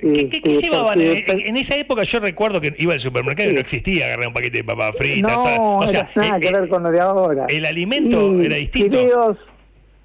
¿Qué, 0.00 0.28
qué- 0.28 0.42
qué 0.42 0.52
este, 0.52 0.66
llevaban? 0.66 0.94
porque- 0.94 1.24
Eh, 1.26 1.48
En 1.48 1.56
esa 1.56 1.74
época 1.76 2.02
yo 2.02 2.20
recuerdo 2.20 2.60
que 2.60 2.74
iba 2.78 2.92
al 2.92 3.00
supermercado 3.00 3.50
y 3.50 3.54
no 3.54 3.60
existía 3.60 4.06
agarrar 4.06 4.28
un 4.28 4.34
paquete 4.34 4.58
de 4.58 4.64
papas 4.64 4.94
fritas. 4.96 5.32
No, 5.32 5.44
tal. 5.44 5.58
o 5.60 5.86
sea, 5.88 6.00
era 6.14 6.22
nada 6.26 6.36
eh, 6.36 6.40
que 6.40 6.52
ver 6.52 6.64
eh, 6.64 6.68
con 6.68 6.82
lo 6.82 6.90
de 6.90 7.00
ahora. 7.00 7.46
el 7.48 7.64
alimento 7.64 8.40
era 8.42 8.56
distinto. 8.56 8.98
Fideos, 8.98 9.38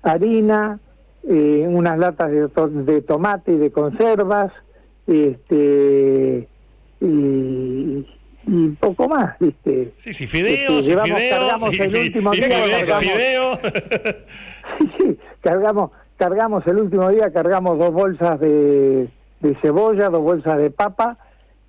harina, 0.02 0.80
eh, 1.30 1.66
unas 1.68 2.00
latas 2.00 2.32
de, 2.32 2.48
to- 2.50 2.70
de 2.70 3.02
tomate 3.02 3.52
y 3.52 3.58
de 3.58 3.72
conservas, 3.72 4.52
este 5.08 6.48
y, 7.02 8.06
y 8.48 8.70
poco 8.70 9.08
más, 9.08 9.38
¿viste? 9.40 9.94
Sí, 10.00 10.14
sí, 10.14 10.28
fideos, 10.28 10.80
Este, 10.80 10.92
llevamos- 10.92 11.18
fideos, 11.20 11.40
cargamos 11.40 11.74
el 11.80 11.96
último 11.96 12.32
día, 12.32 12.50
cargamos- 12.50 13.00
fideo. 13.14 13.60
Sí, 14.80 14.92
sí, 15.00 15.18
cargamos, 15.42 15.92
cargamos 16.18 16.66
el 16.68 16.78
último 16.78 17.10
día, 17.10 17.32
cargamos 17.34 17.78
dos 17.80 17.92
bolsas 17.92 18.40
de, 18.40 19.10
de 19.42 19.56
cebolla, 19.62 20.06
dos 20.10 20.22
bolsas 20.22 20.58
de 20.58 20.70
papa 20.72 21.18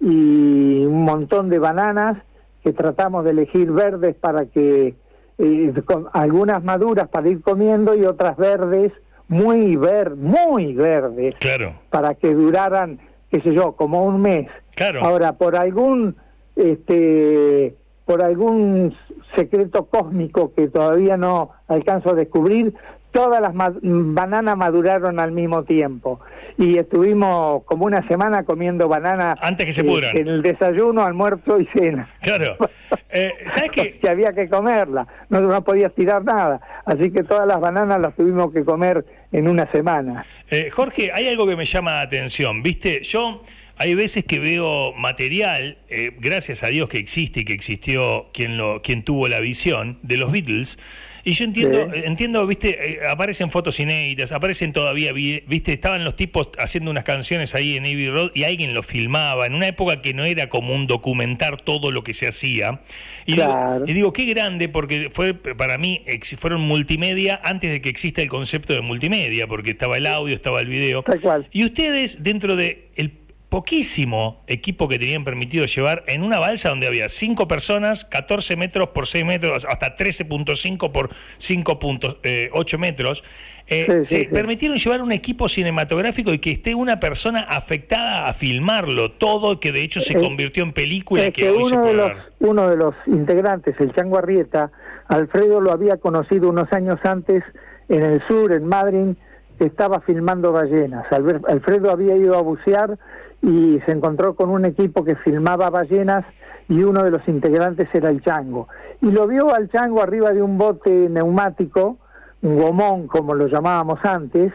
y 0.00 0.84
un 0.86 1.02
montón 1.04 1.48
de 1.48 1.58
bananas 1.58 2.18
que 2.62 2.72
tratamos 2.72 3.24
de 3.24 3.30
elegir 3.30 3.72
verdes 3.72 4.14
para 4.14 4.46
que, 4.46 4.94
eh, 5.38 5.72
con 5.84 6.06
algunas 6.12 6.62
maduras 6.62 7.08
para 7.08 7.28
ir 7.28 7.40
comiendo 7.40 7.94
y 7.96 8.04
otras 8.04 8.36
verdes, 8.36 8.92
muy 9.28 9.76
ver, 9.76 10.14
muy 10.16 10.74
verdes, 10.74 11.34
claro, 11.40 11.74
para 11.90 12.14
que 12.14 12.34
duraran, 12.34 12.98
qué 13.30 13.40
sé 13.40 13.52
yo, 13.54 13.72
como 13.72 14.04
un 14.04 14.20
mes. 14.22 14.48
claro. 14.76 15.00
Ahora, 15.04 15.32
por 15.32 15.56
algún, 15.56 16.14
este, 16.56 17.74
por 18.04 18.22
algún 18.22 18.94
secreto 19.36 19.86
cósmico 19.86 20.52
que 20.54 20.68
todavía 20.68 21.16
no 21.16 21.50
alcanzo 21.68 22.10
a 22.10 22.14
descubrir, 22.14 22.74
todas 23.12 23.40
las 23.40 23.54
ma- 23.54 23.74
bananas 23.82 24.56
maduraron 24.56 25.20
al 25.20 25.32
mismo 25.32 25.64
tiempo. 25.64 26.20
Y 26.58 26.78
estuvimos 26.78 27.64
como 27.64 27.86
una 27.86 28.06
semana 28.08 28.44
comiendo 28.44 28.86
bananas 28.88 29.36
Antes 29.40 29.66
que 29.66 29.72
se 29.72 29.80
eh, 29.80 29.84
pudran. 29.84 30.16
en 30.16 30.28
el 30.28 30.42
desayuno, 30.42 31.02
almuerzo 31.02 31.58
y 31.58 31.66
cena. 31.74 32.10
Claro. 32.20 32.56
Eh, 33.14 33.30
¿Sabes 33.48 33.70
qué? 33.72 33.98
que 33.98 34.08
había 34.08 34.32
que 34.32 34.48
comerla, 34.48 35.06
no, 35.28 35.42
no 35.42 35.62
podías 35.62 35.94
tirar 35.94 36.24
nada. 36.24 36.62
Así 36.86 37.10
que 37.10 37.22
todas 37.22 37.46
las 37.46 37.60
bananas 37.60 38.00
las 38.00 38.16
tuvimos 38.16 38.50
que 38.54 38.64
comer 38.64 39.04
en 39.32 39.48
una 39.48 39.70
semana. 39.70 40.24
Eh, 40.50 40.70
Jorge, 40.70 41.12
hay 41.12 41.28
algo 41.28 41.46
que 41.46 41.54
me 41.54 41.66
llama 41.66 41.92
la 41.92 42.00
atención. 42.00 42.62
Viste, 42.62 43.02
yo 43.02 43.42
hay 43.76 43.94
veces 43.94 44.24
que 44.24 44.38
veo 44.38 44.92
material, 44.94 45.78
eh, 45.88 46.12
gracias 46.18 46.62
a 46.62 46.68
Dios 46.68 46.88
que 46.88 46.98
existe 46.98 47.40
y 47.40 47.44
que 47.44 47.52
existió 47.52 48.30
quien, 48.32 48.56
lo, 48.56 48.82
quien 48.82 49.02
tuvo 49.02 49.28
la 49.28 49.40
visión, 49.40 49.98
de 50.02 50.16
los 50.16 50.30
Beatles. 50.32 50.78
Y 51.24 51.34
yo 51.34 51.44
entiendo, 51.44 51.88
Sí. 51.92 52.00
entiendo, 52.04 52.44
viste, 52.48 52.94
eh, 52.94 52.98
aparecen 53.08 53.48
fotos 53.48 53.78
inéditas, 53.78 54.32
aparecen 54.32 54.72
todavía, 54.72 55.12
vi- 55.12 55.44
viste, 55.46 55.72
estaban 55.72 56.02
los 56.04 56.16
tipos 56.16 56.48
haciendo 56.58 56.90
unas 56.90 57.04
canciones 57.04 57.54
ahí 57.54 57.76
en 57.76 57.84
Abbey 57.84 58.10
Road 58.10 58.32
y 58.34 58.42
alguien 58.42 58.74
lo 58.74 58.82
filmaba, 58.82 59.46
en 59.46 59.54
una 59.54 59.68
época 59.68 60.02
que 60.02 60.14
no 60.14 60.24
era 60.24 60.48
común 60.48 60.88
documentar 60.88 61.60
todo 61.62 61.92
lo 61.92 62.02
que 62.02 62.12
se 62.12 62.26
hacía. 62.26 62.80
Y, 63.24 63.34
Claro. 63.34 63.74
digo, 63.74 63.84
y 63.86 63.92
digo, 63.94 64.12
qué 64.12 64.24
grande, 64.24 64.68
porque 64.68 65.10
fue 65.12 65.32
para 65.34 65.78
mí, 65.78 66.02
ex- 66.06 66.34
fueron 66.40 66.62
multimedia 66.62 67.40
antes 67.44 67.70
de 67.70 67.80
que 67.80 67.88
exista 67.88 68.20
el 68.20 68.28
concepto 68.28 68.72
de 68.72 68.80
multimedia, 68.80 69.46
porque 69.46 69.70
estaba 69.70 69.98
el 69.98 70.08
audio, 70.08 70.34
estaba 70.34 70.60
el 70.60 70.66
video. 70.66 71.04
Tal 71.04 71.20
cual. 71.20 71.46
Y 71.52 71.64
ustedes, 71.64 72.20
dentro 72.24 72.56
de 72.56 72.88
el 72.96 73.12
poquísimo 73.52 74.40
equipo 74.46 74.88
que 74.88 74.98
tenían 74.98 75.24
permitido 75.24 75.66
llevar 75.66 76.04
en 76.06 76.22
una 76.22 76.38
balsa 76.38 76.70
donde 76.70 76.86
había 76.86 77.10
cinco 77.10 77.46
personas, 77.46 78.06
14 78.06 78.56
metros 78.56 78.88
por 78.88 79.06
6 79.06 79.26
metros, 79.26 79.66
hasta 79.68 79.94
13.5 79.94 80.90
por 80.90 81.10
5.8 81.38 82.78
metros, 82.78 83.22
eh, 83.66 83.86
Sí, 83.88 83.92
sí, 83.92 84.04
se 84.04 84.20
sí. 84.22 84.28
permitieron 84.32 84.78
llevar 84.78 85.02
un 85.02 85.12
equipo 85.12 85.50
cinematográfico 85.50 86.32
y 86.32 86.38
que 86.38 86.50
esté 86.50 86.74
una 86.74 86.98
persona 86.98 87.40
afectada 87.42 88.26
a 88.26 88.32
filmarlo 88.32 89.12
todo, 89.12 89.60
que 89.60 89.70
de 89.70 89.82
hecho 89.82 90.00
se 90.00 90.14
Eh, 90.14 90.20
convirtió 90.20 90.62
en 90.64 90.72
película 90.72 91.24
Es 91.24 91.30
que, 91.32 91.42
que 91.42 91.50
hoy 91.50 91.64
se 91.66 91.74
uno 91.76 91.84
de, 91.84 91.92
puede 91.92 91.94
los, 91.96 92.06
ver. 92.08 92.16
uno 92.40 92.68
de 92.68 92.76
los 92.78 92.94
integrantes, 93.06 93.76
el 93.80 93.92
Chango 93.94 94.16
Arrieta, 94.16 94.70
Alfredo 95.08 95.60
lo 95.60 95.72
había 95.72 95.98
conocido 95.98 96.48
unos 96.48 96.72
años 96.72 96.98
antes 97.04 97.44
en 97.90 98.02
el 98.02 98.26
sur, 98.26 98.50
en 98.50 98.66
Madrid, 98.66 99.14
estaba 99.60 100.00
filmando 100.00 100.52
ballenas. 100.52 101.04
Alfredo 101.12 101.90
había 101.90 102.16
ido 102.16 102.36
a 102.38 102.42
bucear 102.42 102.98
y 103.42 103.80
se 103.84 103.92
encontró 103.92 104.34
con 104.34 104.50
un 104.50 104.64
equipo 104.64 105.04
que 105.04 105.16
filmaba 105.16 105.68
ballenas 105.68 106.24
y 106.68 106.82
uno 106.84 107.02
de 107.02 107.10
los 107.10 107.26
integrantes 107.26 107.88
era 107.92 108.08
el 108.08 108.22
Chango. 108.22 108.68
Y 109.00 109.10
lo 109.10 109.26
vio 109.26 109.52
al 109.52 109.68
Chango 109.68 110.00
arriba 110.00 110.30
de 110.30 110.40
un 110.40 110.56
bote 110.56 111.08
neumático, 111.10 111.98
un 112.40 112.58
gomón 112.58 113.08
como 113.08 113.34
lo 113.34 113.48
llamábamos 113.48 113.98
antes, 114.04 114.52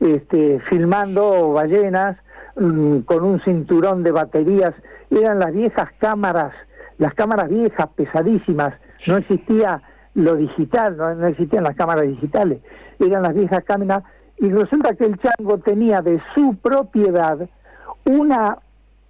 este, 0.00 0.60
filmando 0.68 1.52
ballenas 1.52 2.16
mm, 2.56 3.00
con 3.00 3.22
un 3.22 3.40
cinturón 3.42 4.02
de 4.02 4.10
baterías. 4.10 4.74
Eran 5.08 5.38
las 5.38 5.52
viejas 5.52 5.88
cámaras, 5.98 6.52
las 6.98 7.14
cámaras 7.14 7.48
viejas, 7.48 7.86
pesadísimas. 7.94 8.74
No 9.06 9.18
existía 9.18 9.82
lo 10.14 10.34
digital, 10.34 10.96
no, 10.96 11.14
no 11.14 11.28
existían 11.28 11.62
las 11.62 11.76
cámaras 11.76 12.06
digitales. 12.08 12.58
Eran 12.98 13.22
las 13.22 13.34
viejas 13.34 13.62
cámaras. 13.64 14.02
Y 14.38 14.50
resulta 14.50 14.94
que 14.94 15.04
el 15.04 15.16
chango 15.18 15.58
tenía 15.58 16.02
de 16.02 16.20
su 16.34 16.56
propiedad 16.56 17.48
una, 18.06 18.58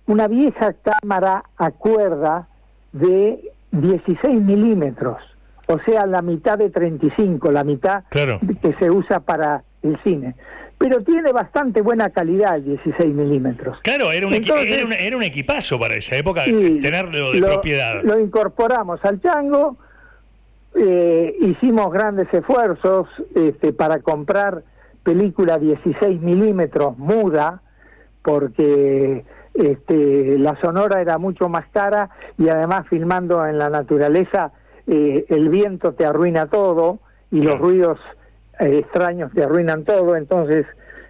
una 0.06 0.26
vieja 0.28 0.74
cámara 0.82 1.44
a 1.56 1.70
cuerda 1.70 2.48
de 2.92 3.40
16 3.72 4.40
milímetros, 4.42 5.18
o 5.68 5.78
sea, 5.86 6.06
la 6.06 6.22
mitad 6.22 6.58
de 6.58 6.70
35, 6.70 7.50
la 7.52 7.62
mitad 7.64 8.04
Claro. 8.08 8.40
que 8.62 8.72
se 8.74 8.90
usa 8.90 9.20
para 9.20 9.62
el 9.82 9.98
cine. 10.02 10.34
Pero 10.78 11.02
tiene 11.02 11.32
bastante 11.32 11.80
buena 11.80 12.10
calidad 12.10 12.56
el 12.56 12.64
16 12.64 13.14
milímetros. 13.14 13.78
Claro, 13.82 14.12
era 14.12 14.26
un, 14.26 14.34
Entonces- 14.34 14.70
era, 14.70 14.84
un, 14.86 14.92
era 14.92 15.16
un 15.16 15.22
equipazo 15.22 15.78
para 15.78 15.94
esa 15.94 16.16
época 16.16 16.44
tenerlo 16.44 17.32
de 17.32 17.40
lo- 17.40 17.46
propiedad. 17.48 18.02
Lo 18.02 18.20
incorporamos 18.20 19.02
al 19.04 19.20
chango, 19.22 19.76
eh, 20.74 21.34
hicimos 21.40 21.90
grandes 21.92 22.32
esfuerzos 22.32 23.08
este, 23.34 23.72
para 23.72 24.00
comprar 24.00 24.62
película 25.02 25.58
16 25.58 26.20
milímetros 26.20 26.98
muda, 26.98 27.62
porque 28.26 29.24
este, 29.54 30.36
la 30.36 30.60
sonora 30.60 31.00
era 31.00 31.16
mucho 31.16 31.48
más 31.48 31.64
cara 31.68 32.10
y 32.36 32.48
además 32.48 32.82
filmando 32.90 33.46
en 33.46 33.56
la 33.56 33.70
naturaleza 33.70 34.50
eh, 34.88 35.24
el 35.28 35.48
viento 35.48 35.92
te 35.92 36.04
arruina 36.04 36.46
todo 36.46 36.98
y 37.30 37.40
los 37.40 37.56
ruidos 37.56 38.00
eh, 38.58 38.78
extraños 38.78 39.30
te 39.32 39.44
arruinan 39.44 39.84
todo, 39.84 40.16
entonces 40.16 40.66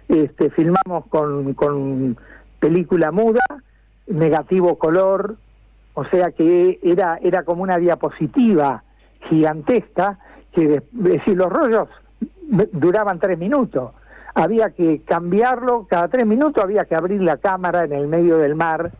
este, 0.07 0.51
filmamos 0.51 1.07
con, 1.09 1.55
con 1.55 2.17
película 2.59 3.11
muda, 3.11 3.41
negativo 4.05 4.77
color, 4.77 5.37
o 5.95 6.05
sea 6.05 6.29
que 6.33 6.79
era, 6.83 7.17
era 7.23 7.41
como 7.41 7.63
una 7.63 7.79
diapositiva 7.79 8.83
gigantesca, 9.27 10.19
que 10.51 10.75
es 10.75 10.83
decir, 10.91 11.35
los 11.35 11.51
rollos 11.51 11.89
duraban 12.73 13.19
tres 13.19 13.39
minutos. 13.39 13.93
Había 14.37 14.69
que 14.69 15.01
cambiarlo, 15.01 15.87
cada 15.89 16.09
tres 16.09 16.27
minutos 16.27 16.63
había 16.63 16.85
que 16.85 16.93
abrir 16.93 17.21
la 17.21 17.37
cámara 17.37 17.85
en 17.85 17.93
el 17.93 18.07
medio 18.07 18.37
del 18.37 18.53
mar 18.53 18.91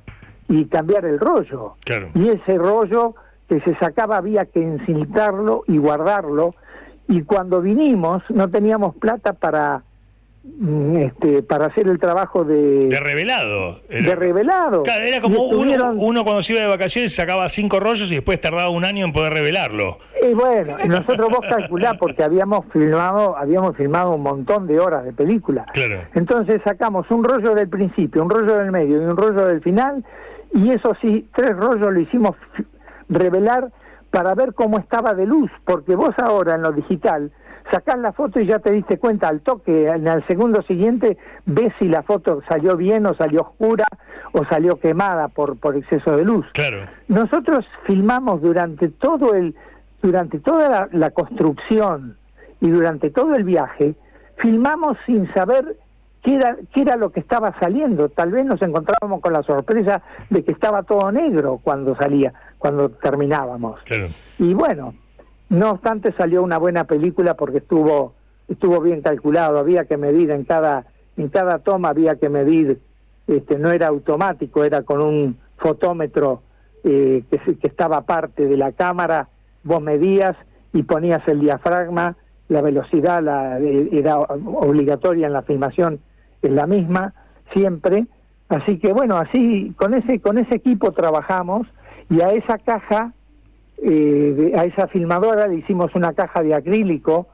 y 0.50 0.65
cambiar 0.65 1.06
el 1.06 1.19
rollo. 1.19 1.76
Claro. 1.86 2.10
Y 2.15 2.30
ese 2.30 2.58
rollo 2.58 3.13
que 3.47 3.62
se 3.62 3.76
sacaba 3.76 4.17
había 4.17 4.45
que 4.45 4.63
encintarlo 4.63 5.63
y 5.67 5.78
guardarlo. 5.78 6.56
Y 7.08 7.21
cuando 7.21 7.62
vinimos 7.62 8.23
no 8.30 8.50
teníamos 8.50 8.95
plata 8.95 9.34
para 9.34 9.84
este 10.98 11.44
para 11.44 11.66
hacer 11.68 11.88
el 11.88 12.00
trabajo 12.00 12.44
de, 12.44 12.88
De 12.88 13.00
revelado. 13.00 13.82
Era- 13.90 14.10
de 14.10 14.16
revelado. 14.16 14.84
Claro, 14.84 15.04
era 15.04 15.22
como 15.22 15.44
uno, 15.44 15.92
uno 15.94 16.24
cuando 16.24 16.42
se 16.42 16.54
iba 16.54 16.62
de 16.62 16.68
vacaciones 16.68 17.14
sacaba 17.16 17.48
cinco 17.50 17.80
rollos 17.80 18.12
y 18.12 18.16
después 18.16 18.40
tardaba 18.42 18.70
un 18.70 18.86
año 18.86 19.06
en 19.06 19.14
poder 19.14 19.34
revelarlo. 19.34 20.00
Y 20.28 20.34
bueno, 20.34 20.78
nosotros 20.88 21.30
vos 21.30 21.42
calculás 21.50 21.96
porque 22.00 22.24
habíamos 22.24 22.66
filmado, 22.74 23.38
habíamos 23.38 23.76
filmado 23.78 24.16
un 24.16 24.24
montón 24.24 24.68
de 24.68 24.80
horas 24.80 25.06
de 25.06 25.14
película. 25.14 25.66
Claro. 25.74 26.02
Entonces 26.16 26.62
sacamos 26.66 27.10
un 27.12 27.24
rollo 27.24 27.54
del 27.54 27.70
principio, 27.70 28.24
un 28.24 28.30
rollo 28.30 28.58
del 28.58 28.72
medio 28.72 29.02
y 29.02 29.06
un 29.06 29.16
rollo 29.16 29.46
del 29.46 29.62
final, 29.62 30.04
y 30.54 30.72
eso 30.72 30.94
sí, 31.02 31.28
tres 31.36 31.56
rollos 31.56 31.94
lo 31.94 32.00
hicimos 32.00 32.36
revelar 33.10 33.70
para 34.12 34.34
ver 34.34 34.54
cómo 34.54 34.80
estaba 34.80 35.14
de 35.14 35.26
luz, 35.26 35.52
porque 35.66 35.96
vos 35.96 36.12
ahora 36.18 36.56
en 36.56 36.62
lo 36.62 36.72
digital 36.72 37.32
sacás 37.71 37.97
la 37.99 38.13
foto 38.13 38.39
y 38.39 38.47
ya 38.47 38.60
te 38.60 38.71
diste 38.71 38.97
cuenta 38.97 39.27
al 39.27 39.41
toque, 39.41 39.88
en 39.88 40.08
el 40.08 40.25
segundo 40.27 40.62
siguiente 40.63 41.17
ves 41.45 41.73
si 41.80 41.88
la 41.88 42.03
foto 42.03 42.41
salió 42.47 42.75
bien 42.75 43.06
o 43.06 43.13
salió 43.15 43.41
oscura 43.41 43.86
o 44.32 44.45
salió 44.45 44.80
quemada 44.80 45.27
por, 45.27 45.58
por 45.60 45.75
exceso 45.75 46.15
de 46.15 46.25
luz. 46.25 46.45
Claro. 46.53 46.88
Nosotros 47.08 47.65
filmamos 47.86 48.41
durante 48.41 48.89
todo 48.89 49.34
el, 49.34 49.56
durante 50.01 50.39
toda 50.39 50.69
la, 50.69 50.89
la 50.91 51.12
construcción 51.12 52.17
y 52.62 52.69
durante 52.69 53.10
todo 53.10 53.36
el 53.36 53.43
viaje, 53.43 53.95
filmamos 54.38 54.97
sin 55.06 55.32
saber 55.34 55.77
qué 56.23 56.36
era, 56.36 56.58
qué 56.73 56.82
era 56.82 56.95
lo 56.95 57.12
que 57.12 57.19
estaba 57.19 57.58
saliendo. 57.60 58.10
Tal 58.10 58.32
vez 58.32 58.45
nos 58.45 58.62
encontrábamos 58.62 59.21
con 59.21 59.34
la 59.34 59.43
sorpresa 59.43 60.01
de 60.30 60.43
que 60.43 60.51
estaba 60.51 60.84
todo 60.84 61.12
negro 61.12 61.60
cuando 61.63 61.95
salía, 61.95 62.34
cuando 62.58 62.89
terminábamos. 62.89 63.80
Claro. 63.84 64.08
Y 64.39 64.53
bueno, 64.53 64.93
no 65.50 65.72
obstante 65.72 66.14
salió 66.14 66.44
una 66.44 66.58
buena 66.58 66.84
película 66.86 67.36
porque 67.36 67.60
estuvo 67.60 68.14
estuvo 68.48 68.80
bien 68.82 69.02
calculado, 69.02 69.60
había 69.60 69.86
que 69.86 69.98
medir 69.98 70.32
en 70.32 70.44
cada 70.44 70.86
en 71.18 71.30
cada 71.30 71.60
toma 71.60 71.90
había 71.90 72.16
que 72.16 72.30
medir, 72.30 72.80
este 73.28 73.58
no 73.58 73.72
era 73.72 73.88
automático, 73.88 74.64
era 74.64 74.84
con 74.84 75.02
un 75.02 75.38
fotómetro 75.58 76.42
eh, 76.84 77.24
que, 77.30 77.40
que 77.56 77.68
estaba 77.68 77.98
aparte 77.98 78.48
de 78.48 78.56
la 78.56 78.72
cámara, 78.72 79.28
vos 79.64 79.82
medías 79.82 80.36
y 80.74 80.84
ponías 80.84 81.28
el 81.28 81.40
diafragma, 81.40 82.16
la 82.50 82.62
velocidad 82.62 83.22
la, 83.22 83.60
eh, 83.60 83.90
era 83.92 84.18
obligatoria 84.20 85.28
en 85.28 85.34
la 85.34 85.42
filmación, 85.42 86.00
es 86.42 86.52
la 86.52 86.68
misma 86.68 87.14
siempre, 87.52 88.06
así 88.48 88.78
que 88.78 88.94
bueno, 88.94 89.18
así 89.18 89.74
con 89.76 89.94
ese 89.94 90.22
con 90.22 90.38
ese 90.38 90.56
equipo 90.56 90.92
trabajamos 90.92 91.68
y 92.10 92.22
a 92.22 92.28
esa 92.28 92.58
caja 92.60 93.14
eh, 93.84 94.54
a 94.58 94.63
esa 94.63 94.88
filmadora 94.88 95.48
le 95.48 95.56
hicimos 95.56 95.94
una 95.96 96.13
caja 96.13 96.42
de 96.42 96.54
acrílico 96.54 97.28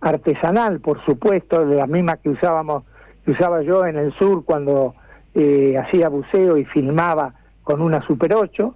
artesanal, 0.00 0.80
por 0.80 1.04
supuesto, 1.04 1.64
de 1.64 1.76
las 1.76 1.88
mismas 1.88 2.18
que 2.18 2.30
usábamos, 2.30 2.84
que 3.24 3.32
usaba 3.32 3.62
yo 3.62 3.86
en 3.86 3.96
el 3.96 4.12
sur 4.14 4.44
cuando 4.44 4.94
eh, 5.34 5.76
hacía 5.78 6.08
buceo 6.08 6.58
y 6.58 6.64
filmaba 6.66 7.34
con 7.64 7.80
una 7.80 8.06
Super 8.06 8.34
8. 8.34 8.74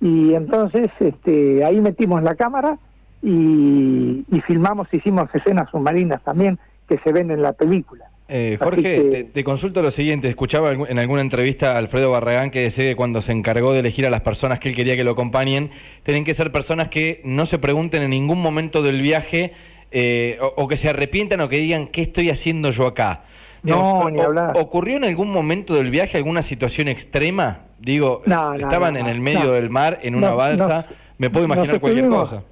Y 0.00 0.34
entonces 0.34 0.90
este, 0.98 1.64
ahí 1.64 1.80
metimos 1.80 2.22
la 2.22 2.34
cámara 2.34 2.78
y, 3.22 4.24
y 4.28 4.40
filmamos, 4.42 4.92
hicimos 4.92 5.32
escenas 5.34 5.70
submarinas 5.70 6.22
también 6.22 6.58
que 6.88 6.98
se 6.98 7.12
ven 7.12 7.30
en 7.30 7.42
la 7.42 7.52
película. 7.52 8.11
Eh, 8.34 8.56
Jorge, 8.58 8.82
que- 8.82 9.00
te, 9.10 9.24
te 9.24 9.44
consulto 9.44 9.82
lo 9.82 9.90
siguiente. 9.90 10.26
Escuchaba 10.28 10.72
en 10.72 10.98
alguna 10.98 11.20
entrevista 11.20 11.72
a 11.74 11.78
Alfredo 11.78 12.10
Barragán 12.10 12.50
que 12.50 12.60
decía 12.62 12.84
que 12.84 12.96
cuando 12.96 13.20
se 13.20 13.32
encargó 13.32 13.72
de 13.74 13.80
elegir 13.80 14.06
a 14.06 14.10
las 14.10 14.22
personas 14.22 14.58
que 14.58 14.70
él 14.70 14.74
quería 14.74 14.96
que 14.96 15.04
lo 15.04 15.10
acompañen, 15.10 15.70
tienen 16.02 16.24
que 16.24 16.32
ser 16.32 16.50
personas 16.50 16.88
que 16.88 17.20
no 17.24 17.44
se 17.44 17.58
pregunten 17.58 18.02
en 18.02 18.10
ningún 18.10 18.40
momento 18.40 18.80
del 18.82 19.02
viaje 19.02 19.52
eh, 19.90 20.38
o, 20.40 20.62
o 20.62 20.68
que 20.68 20.78
se 20.78 20.88
arrepientan 20.88 21.40
o 21.42 21.48
que 21.50 21.58
digan, 21.58 21.88
¿qué 21.88 22.00
estoy 22.00 22.30
haciendo 22.30 22.70
yo 22.70 22.86
acá? 22.86 23.24
No, 23.62 23.98
o- 23.98 24.10
ni 24.10 24.18
hablar. 24.20 24.56
¿Ocurrió 24.56 24.96
en 24.96 25.04
algún 25.04 25.30
momento 25.30 25.74
del 25.74 25.90
viaje 25.90 26.16
alguna 26.16 26.40
situación 26.42 26.88
extrema? 26.88 27.66
Digo, 27.78 28.22
No, 28.24 28.50
no, 28.50 28.54
estaban 28.54 28.94
no, 28.94 29.00
en 29.00 29.06
no, 29.06 29.12
el 29.12 29.20
medio 29.20 29.44
no. 29.44 29.52
del 29.52 29.68
mar, 29.68 29.98
en 30.02 30.14
una 30.14 30.30
No, 30.30 30.36
balsa. 30.36 30.86
no. 30.88 30.96
Me 31.18 31.28
puedo 31.30 31.44
imaginar 31.44 31.78
cualquier 31.80 32.08
cosa. 32.08 32.42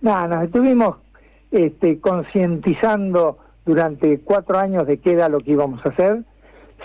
No, 0.00 0.26
nos 0.28 0.44
estuvimos 0.44 0.96
este, 1.52 1.98
concientizando 2.00 3.36
durante 3.70 4.18
cuatro 4.20 4.58
años 4.58 4.86
de 4.86 4.98
qué 4.98 5.12
era 5.12 5.28
lo 5.28 5.38
que 5.40 5.52
íbamos 5.52 5.84
a 5.86 5.90
hacer. 5.90 6.24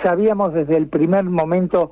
Sabíamos 0.03 0.53
desde 0.53 0.77
el 0.77 0.87
primer 0.87 1.23
momento 1.23 1.91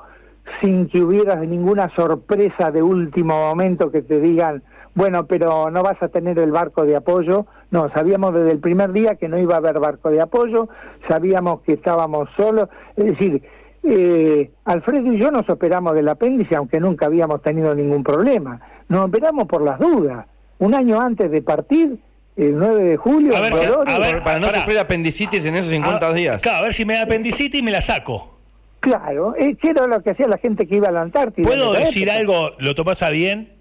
sin 0.62 0.88
que 0.88 1.02
hubiera 1.02 1.36
ninguna 1.38 1.90
sorpresa 1.96 2.70
de 2.70 2.84
último 2.84 3.34
momento 3.34 3.92
que 3.92 4.02
te 4.04 4.20
digan, 4.20 4.62
bueno, 4.94 5.26
pero 5.26 5.72
no 5.72 5.82
vas 5.82 6.02
a 6.04 6.10
tener 6.10 6.38
el 6.38 6.52
barco 6.52 6.86
de 6.86 6.96
apoyo. 6.96 7.48
No, 7.72 7.90
sabíamos 7.90 8.36
desde 8.36 8.52
el 8.52 8.60
primer 8.60 8.92
día 8.92 9.16
que 9.16 9.28
no 9.28 9.40
iba 9.40 9.56
a 9.56 9.58
haber 9.58 9.80
barco 9.80 10.12
de 10.12 10.22
apoyo, 10.22 10.70
sabíamos 11.08 11.62
que 11.62 11.74
estábamos 11.74 12.30
solos. 12.38 12.70
Es 12.96 13.06
decir, 13.06 13.42
eh, 13.82 14.52
Alfredo 14.66 15.12
y 15.12 15.18
yo 15.18 15.32
nos 15.32 15.50
operamos 15.50 15.96
del 15.96 16.08
apéndice, 16.08 16.56
aunque 16.56 16.80
nunca 16.80 17.08
habíamos 17.08 17.42
tenido 17.42 17.74
ningún 17.74 18.04
problema. 18.04 18.62
Nos 18.90 19.06
operamos 19.06 19.46
por 19.46 19.64
las 19.64 19.80
dudas. 19.80 20.28
Un 20.60 20.76
año 20.76 21.02
antes 21.02 21.32
de 21.32 21.42
partir, 21.42 21.98
el 22.36 22.58
9 22.58 22.84
de 22.84 22.98
julio, 22.98 23.36
A 23.36 23.41
ver 23.41 23.54
en 23.54 23.60
si- 23.60 23.65
Dolores, 23.65 23.93
a 23.93 24.00
ver, 24.00 24.22
para 24.24 24.39
no 24.39 24.48
pará. 24.48 24.60
sufrir 24.60 24.80
apendicitis 24.80 25.46
en 25.46 25.56
esos 25.56 25.69
50 25.72 26.08
Ah, 26.08 26.13
días. 26.13 26.41
Claro, 26.41 26.58
a 26.60 26.62
ver 26.63 26.74
si 26.74 26.84
me 26.86 26.96
da 26.96 27.04
apendicitis 27.04 27.60
y 27.60 27.63
me 27.63 27.72
la 27.72 27.82
saco. 27.82 28.38
Claro, 28.80 29.36
eh, 29.38 29.56
que 29.56 29.69
era 29.69 29.88
lo 29.88 30.02
que 30.04 30.10
hacía 30.10 30.28
la 30.28 30.38
gente 30.38 30.67
que 30.67 30.76
iba 30.76 30.89
a 30.89 30.91
la 30.91 31.02
Antártida. 31.02 31.48
¿Puedo 31.48 31.72
decir 31.74 32.04
época. 32.10 32.17
algo? 32.19 32.52
¿Lo 32.60 32.76
tomás 32.76 33.02
a 33.04 33.10
bien? 33.10 33.54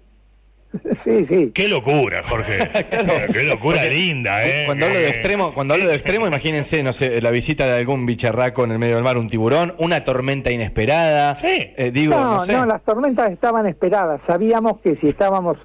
Sí, 1.03 1.25
sí. 1.29 1.51
Qué 1.53 1.67
locura, 1.67 2.23
Jorge. 2.25 2.69
Qué 3.33 3.43
locura 3.43 3.83
linda, 3.85 4.45
¿eh? 4.45 4.63
Cuando 4.65 4.85
hablo 4.85 4.99
de 4.99 5.09
extremo, 5.09 5.53
cuando 5.53 5.73
hablo 5.73 5.87
de 5.87 5.95
extremo, 5.95 6.27
imagínense, 6.27 6.81
no 6.83 6.93
sé, 6.93 7.21
la 7.21 7.29
visita 7.31 7.65
de 7.67 7.77
algún 7.79 8.05
bicharraco 8.05 8.63
en 8.63 8.71
el 8.71 8.79
medio 8.79 8.95
del 8.95 9.03
mar, 9.03 9.17
un 9.17 9.29
tiburón, 9.29 9.75
una 9.79 10.03
tormenta 10.03 10.51
inesperada. 10.51 11.37
Sí. 11.39 11.71
Eh, 11.77 11.91
digo, 11.93 12.15
no, 12.15 12.35
No, 12.35 12.45
sé. 12.45 12.53
no, 12.53 12.65
las 12.65 12.81
tormentas 12.83 13.31
estaban 13.31 13.67
esperadas. 13.67 14.21
Sabíamos 14.27 14.79
que 14.81 14.95
si 15.01 15.07
estábamos 15.07 15.57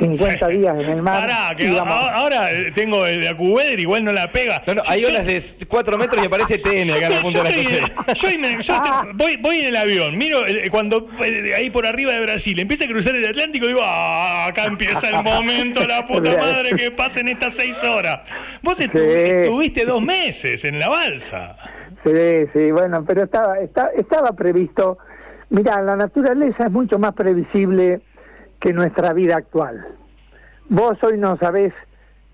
50 0.00 0.48
días 0.48 0.82
en 0.84 0.90
el 0.90 1.02
mar, 1.02 1.20
Pará, 1.20 1.54
que 1.56 1.64
íbamos- 1.64 1.94
ahora 2.12 2.52
eh, 2.52 2.72
tengo 2.74 3.06
el 3.06 3.26
Acuweather, 3.26 3.78
igual 3.80 4.04
no 4.04 4.12
la 4.12 4.30
pega. 4.32 4.62
No, 4.66 4.74
no, 4.76 4.82
hay 4.86 5.02
Yo- 5.02 5.08
olas 5.08 5.26
de 5.26 5.42
4 5.68 5.98
metros 5.98 6.22
y 6.22 6.26
aparece 6.26 6.58
TN 6.58 6.90
acá 6.92 7.06
en 7.06 7.10
la 7.12 7.16
Yo 7.16 7.22
punta 7.22 7.42
de 7.42 7.50
la 7.50 7.56
yo 7.56 7.60
y 7.60 7.64
yo 7.64 7.70
estoy- 8.12 9.12
voy, 9.14 9.36
voy 9.36 9.60
en 9.60 9.66
el 9.66 9.76
avión, 9.76 10.16
miro 10.16 10.46
eh, 10.46 10.68
cuando 10.70 11.08
eh, 11.24 11.54
ahí 11.54 11.70
por 11.70 11.86
arriba 11.86 12.12
de 12.12 12.20
Brasil 12.20 12.58
empieza 12.58 12.84
a 12.84 12.88
cruzar 12.88 13.14
el 13.14 13.26
Atlántico, 13.26 13.66
digo, 13.66 13.80
ah, 13.82 14.46
acá 14.48 14.64
empieza 14.88 15.08
el 15.08 15.24
momento, 15.24 15.84
la 15.86 16.06
puta 16.08 16.30
madre 16.38 16.70
que 16.76 16.90
pasen 16.90 17.28
estas 17.28 17.54
seis 17.54 17.82
horas. 17.84 18.20
Vos 18.62 18.80
estu- 18.80 18.98
Sí. 18.98 19.30
estuviste 19.42 19.84
dos 19.84 20.02
meses 20.02 20.64
en 20.64 20.78
la 20.78 20.88
balsa. 20.88 21.56
Sí, 22.04 22.46
sí, 22.52 22.70
bueno, 22.70 23.04
pero 23.04 23.24
estaba, 23.24 23.58
está- 23.58 23.90
estaba 23.96 24.32
previsto. 24.32 24.98
Mira, 25.50 25.80
la 25.82 25.96
naturaleza 25.96 26.66
es 26.66 26.72
mucho 26.72 26.98
más 26.98 27.12
previsible 27.12 28.00
que 28.60 28.72
nuestra 28.72 29.12
vida 29.12 29.36
actual. 29.36 29.86
Vos 30.68 30.96
hoy 31.02 31.18
no 31.18 31.36
sabés 31.38 31.72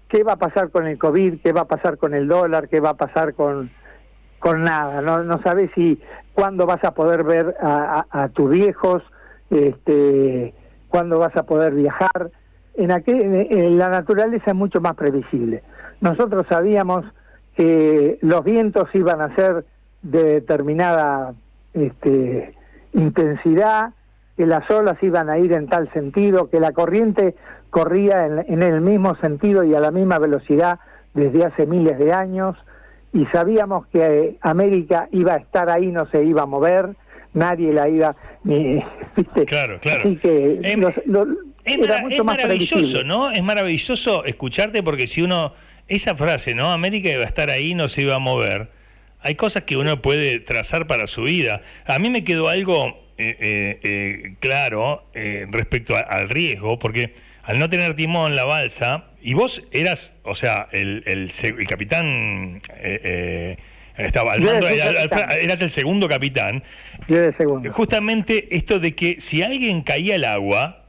qué 0.09 0.23
va 0.25 0.33
a 0.35 0.37
pasar 0.37 0.71
con 0.71 0.87
el 0.87 0.99
COVID, 0.99 1.41
qué 1.43 1.53
va 1.53 1.62
a 1.62 1.69
pasar 1.69 1.97
con 1.99 2.15
el 2.15 2.29
dólar, 2.29 2.69
qué 2.69 2.81
va 2.81 2.91
a 2.91 2.97
pasar 2.97 3.35
con, 3.35 3.71
con 4.38 4.62
nada. 4.62 5.01
No, 5.03 5.23
no 5.25 5.43
sabés 5.43 5.71
si 5.75 6.01
cuándo 6.35 6.67
vas 6.67 6.83
a 6.85 6.95
poder 6.95 7.25
ver 7.25 7.55
a, 7.61 8.07
a- 8.11 8.25
a 8.25 8.29
tus 8.29 8.51
viejos, 8.51 9.03
este, 9.51 10.55
cuándo 10.88 11.19
vas 11.19 11.37
a 11.37 11.45
poder 11.45 11.73
viajar. 11.75 12.31
En, 12.75 12.91
aquel, 12.91 13.21
en- 13.51 13.79
la 13.79 13.89
naturaleza 13.89 14.51
es 14.51 14.57
mucho 14.57 14.81
más 14.81 14.95
previsible. 14.95 15.63
Nosotros 16.01 16.47
sabíamos 16.49 17.05
que 17.57 18.19
los 18.23 18.43
vientos 18.45 18.89
iban 18.95 19.21
a 19.21 19.35
ser 19.35 19.65
de 20.03 20.25
determinada 20.25 21.35
este, 21.75 22.55
intensidad, 22.95 23.91
que 24.37 24.47
las 24.47 24.69
olas 24.71 24.97
iban 25.03 25.29
a 25.29 25.39
ir 25.39 25.53
en 25.53 25.69
tal 25.69 25.93
sentido, 25.93 26.49
que 26.51 26.61
la 26.61 26.73
corriente 26.73 27.35
corría 27.71 28.27
en, 28.27 28.39
en 28.49 28.63
el 28.63 28.81
mismo 28.81 29.15
sentido 29.17 29.65
y 29.65 29.75
a 29.75 29.81
la 29.81 29.91
misma 29.91 30.19
velocidad 30.19 30.79
desde 31.15 31.45
hace 31.45 31.67
miles 31.67 31.99
de 31.99 32.13
años, 32.13 32.57
y 33.13 33.27
sabíamos 33.27 33.87
que 33.89 33.99
eh, 33.99 34.39
América 34.41 35.09
iba 35.13 35.35
a 35.35 35.37
estar 35.37 35.69
ahí, 35.69 35.93
no 35.93 36.07
se 36.07 36.25
iba 36.25 36.43
a 36.43 36.47
mover, 36.47 36.97
nadie 37.35 37.73
la 37.75 37.89
iba, 37.89 38.17
ni, 38.45 38.83
¿viste? 39.17 39.45
Claro, 39.45 39.79
claro. 39.81 40.01
Así 40.01 40.17
que 40.17 40.61
Em, 40.63 40.81
los- 40.81 41.07
lo- 41.07 41.27
Es, 41.64 41.79
era 41.79 41.87
mara- 41.87 42.01
mucho 42.03 42.14
es 42.16 42.25
más 42.25 42.37
maravilloso, 42.37 42.75
previsible. 42.77 43.05
¿no? 43.05 43.31
Es 43.31 43.42
maravilloso 43.42 44.25
escucharte 44.25 44.83
porque 44.83 45.07
si 45.07 45.22
uno, 45.22 45.55
esa 45.88 46.14
frase, 46.16 46.55
¿no? 46.55 46.72
América 46.72 47.09
iba 47.11 47.22
a 47.25 47.27
estar 47.27 47.51
ahí, 47.51 47.75
no 47.75 47.88
se 47.88 48.03
iba 48.03 48.14
a 48.16 48.18
mover. 48.18 48.70
Hay 49.20 49.37
cosas 49.37 49.62
que 49.64 49.77
uno 49.77 50.03
puede 50.03 50.40
trazar 50.40 50.87
para 50.87 51.07
su 51.07 51.22
vida. 51.22 51.62
A 51.87 51.98
mí 51.98 52.11
me 52.11 52.25
quedó 52.25 52.48
algo 52.48 53.01
eh, 53.18 53.37
eh, 53.38 53.81
eh, 53.83 54.35
claro 54.40 55.07
eh, 55.14 55.46
respecto 55.51 55.94
a- 55.96 56.01
al 56.01 56.29
riesgo, 56.29 56.79
porque 56.81 57.14
al 57.44 57.59
no 57.59 57.68
tener 57.68 57.94
timón 57.94 58.35
la 58.35 58.44
balsa, 58.44 59.05
y 59.20 59.35
vos 59.35 59.62
eras, 59.70 60.12
o 60.25 60.35
sea, 60.35 60.68
el, 60.72 61.03
el, 61.07 61.31
el 61.42 61.66
capitán 61.68 62.61
eh, 62.79 63.01
eh, 63.05 63.57
estaba 63.98 64.33
al 64.33 64.42
era 64.42 64.59
el 64.90 64.96
al- 65.12 65.33
eras 65.38 65.61
el 65.61 65.70
segundo 65.70 66.09
capitán, 66.09 66.64
Yo 67.09 67.20
de 67.20 67.33
segundo. 67.35 67.72
justamente 67.72 68.48
esto 68.57 68.81
de 68.81 68.94
que 68.96 69.20
si 69.20 69.42
alguien 69.42 69.83
caía 69.83 70.14
al 70.16 70.25
agua, 70.25 70.82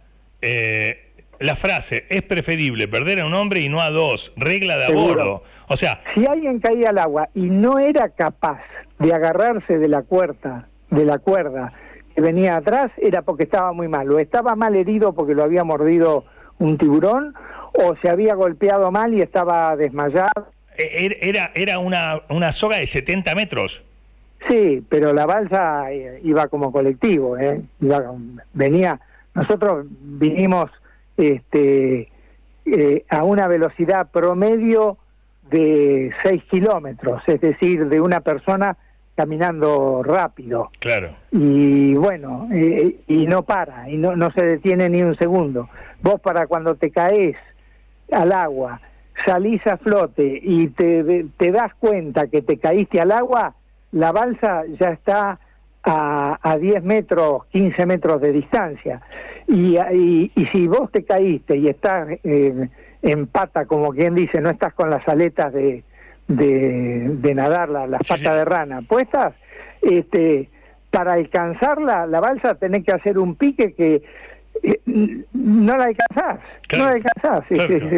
eh, 0.43 1.12
la 1.39 1.56
frase 1.56 2.06
es 2.10 2.21
preferible 2.23 2.88
perder 2.88 3.21
a 3.21 3.25
un 3.25 3.34
hombre 3.34 3.62
y 3.62 3.69
no 3.69 3.82
a 3.82 3.89
dos, 3.89 4.32
regla 4.38 4.77
de 4.77 4.84
a 4.86 4.88
Seguro. 4.88 5.08
bordo. 5.08 5.43
O 5.69 5.77
sea, 5.77 6.01
Si 6.13 6.25
alguien 6.27 6.60
caía 6.60 6.89
al 6.89 6.99
agua 6.99 7.29
y 7.34 7.41
no 7.41 7.79
era 7.79 8.10
capaz 8.10 8.60
de 8.99 9.13
agarrarse 9.13 9.77
de 9.79 9.88
la 9.88 10.03
cuerda, 10.03 10.67
de 10.91 11.06
la 11.06 11.17
cuerda 11.17 11.73
que 12.13 12.21
venía 12.21 12.58
atrás, 12.58 12.91
era 12.97 13.23
porque 13.23 13.43
estaba 13.43 13.73
muy 13.73 13.88
mal. 13.88 14.12
O 14.12 14.19
estaba 14.19 14.56
mal 14.56 14.75
herido 14.75 15.13
porque 15.13 15.34
lo 15.34 15.43
había 15.43 15.63
mordido 15.63 16.25
un 16.60 16.77
tiburón, 16.77 17.34
o 17.73 17.95
se 18.01 18.10
había 18.10 18.36
golpeado 18.36 18.91
mal 18.91 19.13
y 19.15 19.21
estaba 19.21 19.75
desmayado. 19.75 20.47
eh, 20.77 21.08
er- 21.10 21.17
era, 21.21 21.51
era 21.56 21.79
una, 21.79 22.21
una 22.29 22.51
soga 22.51 22.77
de 22.77 22.86
70 22.86 23.34
metros. 23.36 23.84
Sí, 24.47 24.84
pero 24.89 25.13
la 25.13 25.25
balsa 25.25 25.91
eh, 25.91 26.19
iba 26.23 26.47
como 26.47 26.71
colectivo, 26.71 27.38
¿eh? 27.38 27.62
Iba 27.82 28.03
venía, 28.53 28.99
nosotros 29.36 29.86
vinimos 29.89 30.69
este, 31.17 32.10
eh, 32.65 33.06
a 33.10 33.24
una 33.24 33.48
velocidad 33.48 34.10
promedio 34.12 34.98
de 35.50 36.12
6 36.24 36.43
kilómetros, 36.50 37.22
es 37.28 37.41
decir, 37.41 37.88
de 37.88 38.02
una 38.02 38.22
persona 38.22 38.78
caminando 39.15 40.02
rápido. 40.04 40.69
Claro. 40.80 41.15
Y 41.32 41.93
bueno, 41.96 42.48
eh, 42.52 43.02
y 43.08 43.28
no 43.28 43.43
para, 43.43 43.89
y 43.89 43.98
no, 43.98 44.15
no 44.15 44.32
se 44.32 44.43
detiene 44.46 44.89
ni 44.89 45.04
un 45.04 45.15
segundo. 45.17 45.69
Vos 46.02 46.19
para 46.22 46.48
cuando 46.48 46.76
te 46.76 46.89
caes 46.89 47.36
al 48.12 48.32
agua, 48.32 48.82
salís 49.26 49.65
a 49.67 49.78
flote 49.78 50.39
y 50.41 50.67
te, 50.69 51.26
te 51.38 51.52
das 51.52 51.74
cuenta 51.76 52.28
que 52.28 52.41
te 52.41 52.58
caíste 52.58 53.00
al 53.00 53.12
agua, 53.12 53.56
la 53.91 54.12
balsa 54.12 54.63
ya 54.80 54.88
está 54.88 55.39
a, 55.84 56.39
a 56.41 56.58
10 56.58 56.84
metros, 56.84 57.46
15 57.52 57.86
metros 57.86 58.22
de 58.22 58.32
distancia. 58.32 59.02
Y, 59.48 59.76
y, 59.78 60.32
y 60.36 60.46
si 60.48 60.67
vos 60.67 60.91
te 60.91 61.04
caíste 61.04 61.58
y 61.58 61.67
estás 61.67 62.08
eh, 62.24 62.69
en 63.02 63.28
pata, 63.28 63.65
como 63.65 63.91
quien 63.91 64.15
dice, 64.15 64.39
no 64.41 64.50
estás 64.50 64.74
con 64.74 64.89
las 64.89 65.06
aletas 65.08 65.52
de, 65.54 65.84
de, 66.28 67.10
de 67.19 67.36
nadar, 67.36 67.69
la- 67.69 67.88
las 67.88 68.02
patas 68.02 68.19
sí. 68.19 68.26
de 68.30 68.46
rana 68.46 68.82
puestas, 68.82 69.34
este, 69.82 70.50
para 70.89 71.13
alcanzarla, 71.13 72.06
la 72.08 72.19
balsa 72.22 72.56
tenés 72.56 72.86
que 72.86 72.93
hacer 72.93 73.17
un 73.19 73.36
pique 73.36 73.74
que 73.74 74.04
eh, 74.63 74.80
no 75.34 75.76
la 75.78 75.86
alcanzás, 75.86 76.39
Claro. 76.67 76.84
no 76.86 76.89
la 76.89 76.96
alcanzás. 76.96 77.48
Claro, 77.48 77.63
Este, 77.74 77.80
claro. 77.80 77.96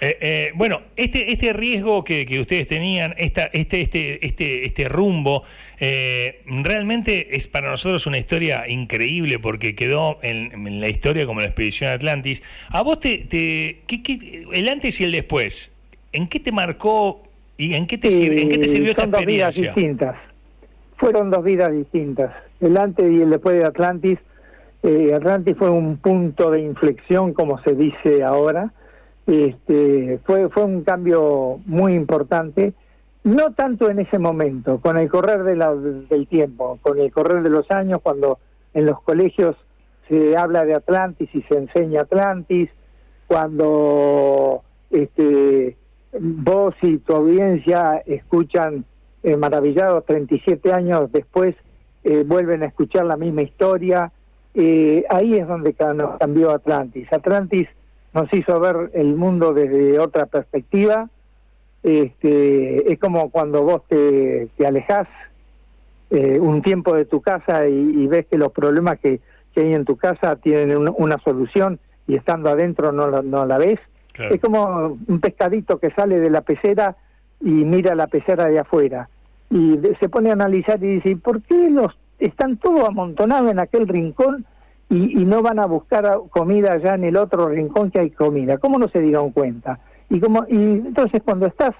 Eh, 0.00 0.16
eh, 0.20 0.50
bueno, 0.54 0.82
este, 0.94 1.32
este 1.32 1.52
riesgo 1.52 2.04
que, 2.04 2.24
que 2.24 2.38
ustedes 2.38 2.68
tenían, 2.68 3.14
esta, 3.18 3.46
este, 3.46 3.80
este, 3.80 4.24
este, 4.24 4.64
este 4.64 4.88
rumbo, 4.88 5.42
eh, 5.80 6.42
realmente 6.46 7.36
es 7.36 7.48
para 7.48 7.70
nosotros 7.70 8.06
una 8.06 8.18
historia 8.18 8.68
increíble 8.68 9.38
porque 9.40 9.74
quedó 9.74 10.18
en, 10.22 10.52
en 10.68 10.80
la 10.80 10.88
historia 10.88 11.26
como 11.26 11.40
la 11.40 11.46
expedición 11.46 11.90
Atlantis. 11.90 12.42
¿A 12.68 12.82
vos 12.82 13.00
te, 13.00 13.18
te 13.28 13.80
qué- 13.88 14.02
qué- 14.04 14.44
el 14.52 14.68
antes 14.68 15.00
y 15.00 15.04
el 15.04 15.10
después, 15.12 15.72
en 16.12 16.28
qué 16.28 16.38
te 16.38 16.52
marcó 16.52 17.24
y 17.56 17.74
en 17.74 17.88
qué 17.88 17.98
te, 17.98 18.08
sir- 18.10 18.38
en 18.38 18.48
qué 18.50 18.58
te 18.58 18.68
sirvió 18.68 18.90
esta 18.90 19.02
son 19.02 19.10
dos 19.10 19.26
vidas 19.26 19.48
experiencia? 19.58 19.74
distintas. 19.74 20.16
Fueron 20.96 21.30
dos 21.30 21.42
vidas 21.44 21.72
distintas. 21.72 22.32
El 22.60 22.76
antes 22.76 23.04
y 23.04 23.22
el 23.22 23.30
después 23.30 23.56
de 23.56 23.64
Atlantis. 23.64 24.18
Eh, 24.84 25.12
Atlantis 25.12 25.56
fue 25.58 25.70
un 25.70 25.96
punto 25.96 26.52
de 26.52 26.60
inflexión, 26.60 27.32
como 27.32 27.60
se 27.64 27.74
dice 27.74 28.22
ahora. 28.22 28.72
Este, 29.28 30.20
fue, 30.24 30.48
fue 30.48 30.64
un 30.64 30.84
cambio 30.84 31.60
muy 31.66 31.92
importante, 31.92 32.72
no 33.24 33.52
tanto 33.52 33.90
en 33.90 33.98
ese 33.98 34.18
momento, 34.18 34.80
con 34.80 34.96
el 34.96 35.10
correr 35.10 35.44
del 35.44 36.26
tiempo, 36.28 36.78
con 36.80 36.98
el 36.98 37.12
correr 37.12 37.42
de 37.42 37.50
los 37.50 37.70
años, 37.70 38.00
cuando 38.02 38.38
en 38.72 38.86
los 38.86 39.02
colegios 39.02 39.54
se 40.08 40.34
habla 40.34 40.64
de 40.64 40.74
Atlantis 40.74 41.28
y 41.34 41.42
se 41.42 41.58
enseña 41.58 42.00
Atlantis, 42.00 42.70
cuando 43.26 44.62
este, 44.90 45.76
vos 46.18 46.74
y 46.80 46.96
tu 46.96 47.14
audiencia 47.14 48.02
escuchan 48.06 48.86
eh, 49.22 49.36
maravillados 49.36 50.06
37 50.06 50.72
años 50.72 51.12
después, 51.12 51.54
eh, 52.02 52.24
vuelven 52.26 52.62
a 52.62 52.66
escuchar 52.66 53.04
la 53.04 53.18
misma 53.18 53.42
historia. 53.42 54.10
Eh, 54.54 55.04
ahí 55.10 55.34
es 55.34 55.46
donde 55.46 55.74
nos 55.94 56.16
cambió 56.16 56.50
Atlantis. 56.50 57.12
Atlantis 57.12 57.68
nos 58.14 58.32
hizo 58.32 58.58
ver 58.60 58.90
el 58.94 59.14
mundo 59.14 59.52
desde 59.52 59.98
otra 59.98 60.26
perspectiva. 60.26 61.08
Este, 61.82 62.92
es 62.92 62.98
como 62.98 63.30
cuando 63.30 63.62
vos 63.62 63.82
te, 63.88 64.48
te 64.56 64.66
alejás 64.66 65.06
eh, 66.10 66.38
un 66.40 66.62
tiempo 66.62 66.94
de 66.94 67.04
tu 67.04 67.20
casa 67.20 67.68
y, 67.68 68.06
ves 68.06 68.26
que 68.26 68.38
los 68.38 68.50
problemas 68.50 68.98
que, 68.98 69.20
que, 69.54 69.60
hay 69.60 69.74
en 69.74 69.84
tu 69.84 69.96
casa 69.96 70.36
tienen 70.36 70.88
una 70.96 71.18
solución 71.18 71.78
y 72.06 72.16
estando 72.16 72.50
adentro 72.50 72.92
no 72.92 73.08
la, 73.08 73.22
no 73.22 73.46
la 73.46 73.58
ves. 73.58 73.78
Es 74.18 74.40
como 74.40 74.98
un 75.06 75.20
pescadito 75.20 75.78
que 75.78 75.90
sale 75.92 76.18
de 76.18 76.30
la 76.30 76.40
pecera 76.40 76.96
y 77.40 77.50
mira 77.50 77.94
la 77.94 78.08
pecera 78.08 78.46
de 78.46 78.58
afuera 78.58 79.08
y 79.50 79.78
se 80.00 80.08
pone 80.08 80.30
a 80.30 80.34
analizar 80.34 80.82
y 80.82 80.96
dice, 80.96 81.16
¿por 81.16 81.42
qué 81.42 81.70
los 81.70 81.96
están 82.18 82.56
todos 82.56 82.86
amontonados 82.88 83.50
en 83.50 83.60
aquel 83.60 83.88
rincón 83.88 84.44
y, 84.90 85.24
no 85.24 85.42
van 85.42 85.58
a 85.58 85.66
buscar 85.66 86.10
comida 86.30 86.72
allá 86.72 86.94
en 86.94 87.04
el 87.04 87.16
otro 87.16 87.48
rincón 87.48 87.90
que 87.90 88.00
hay 88.00 88.10
comida? 88.10 88.58
¿Cómo 88.58 88.78
no 88.78 88.88
se 88.88 89.00
dieron 89.00 89.32
cuenta? 89.32 89.78
Y, 90.08 90.20
como, 90.20 90.46
y 90.48 90.54
entonces 90.56 91.22
cuando 91.22 91.46
estás, 91.46 91.74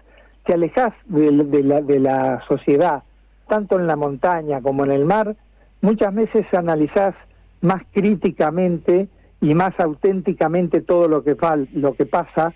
te 0.45 0.55
alejas 0.55 0.93
de, 1.07 1.33
la, 1.63 1.81
de 1.81 2.01
la 2.01 2.43
sociedad, 2.47 3.03
tanto 3.49 3.79
en 3.79 3.87
la 3.87 3.97
montaña 3.97 4.61
como 4.61 4.85
en 4.85 4.93
el 4.93 5.07
mar, 5.07 5.37
muchas 5.81 6.15
veces 6.15 6.47
analizás 6.53 7.15
más 7.61 7.83
críticamente 7.93 9.09
y 9.41 9.55
más 9.55 9.79
auténticamente 9.79 10.81
todo 10.83 11.09
lo 11.09 11.25
que, 11.25 11.37
lo 11.73 11.95
que 11.95 12.07
pasa 12.07 12.53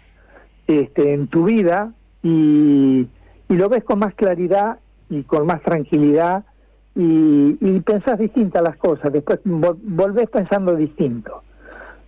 este, 0.67 1.15
en 1.15 1.29
tu 1.29 1.45
vida 1.45 1.93
y, 2.23 3.09
y 3.49 3.55
lo 3.55 3.69
ves 3.69 3.85
con 3.85 4.01
más 4.01 4.15
claridad 4.15 4.79
y 5.09 5.23
con 5.23 5.47
más 5.47 5.63
tranquilidad 5.63 6.45
y, 6.95 7.57
y 7.61 7.81
pensás 7.81 8.19
distintas 8.19 8.63
las 8.63 8.77
cosas, 8.77 9.13
después 9.13 9.41
volvés 9.45 10.29
pensando 10.31 10.77
distinto. 10.77 11.43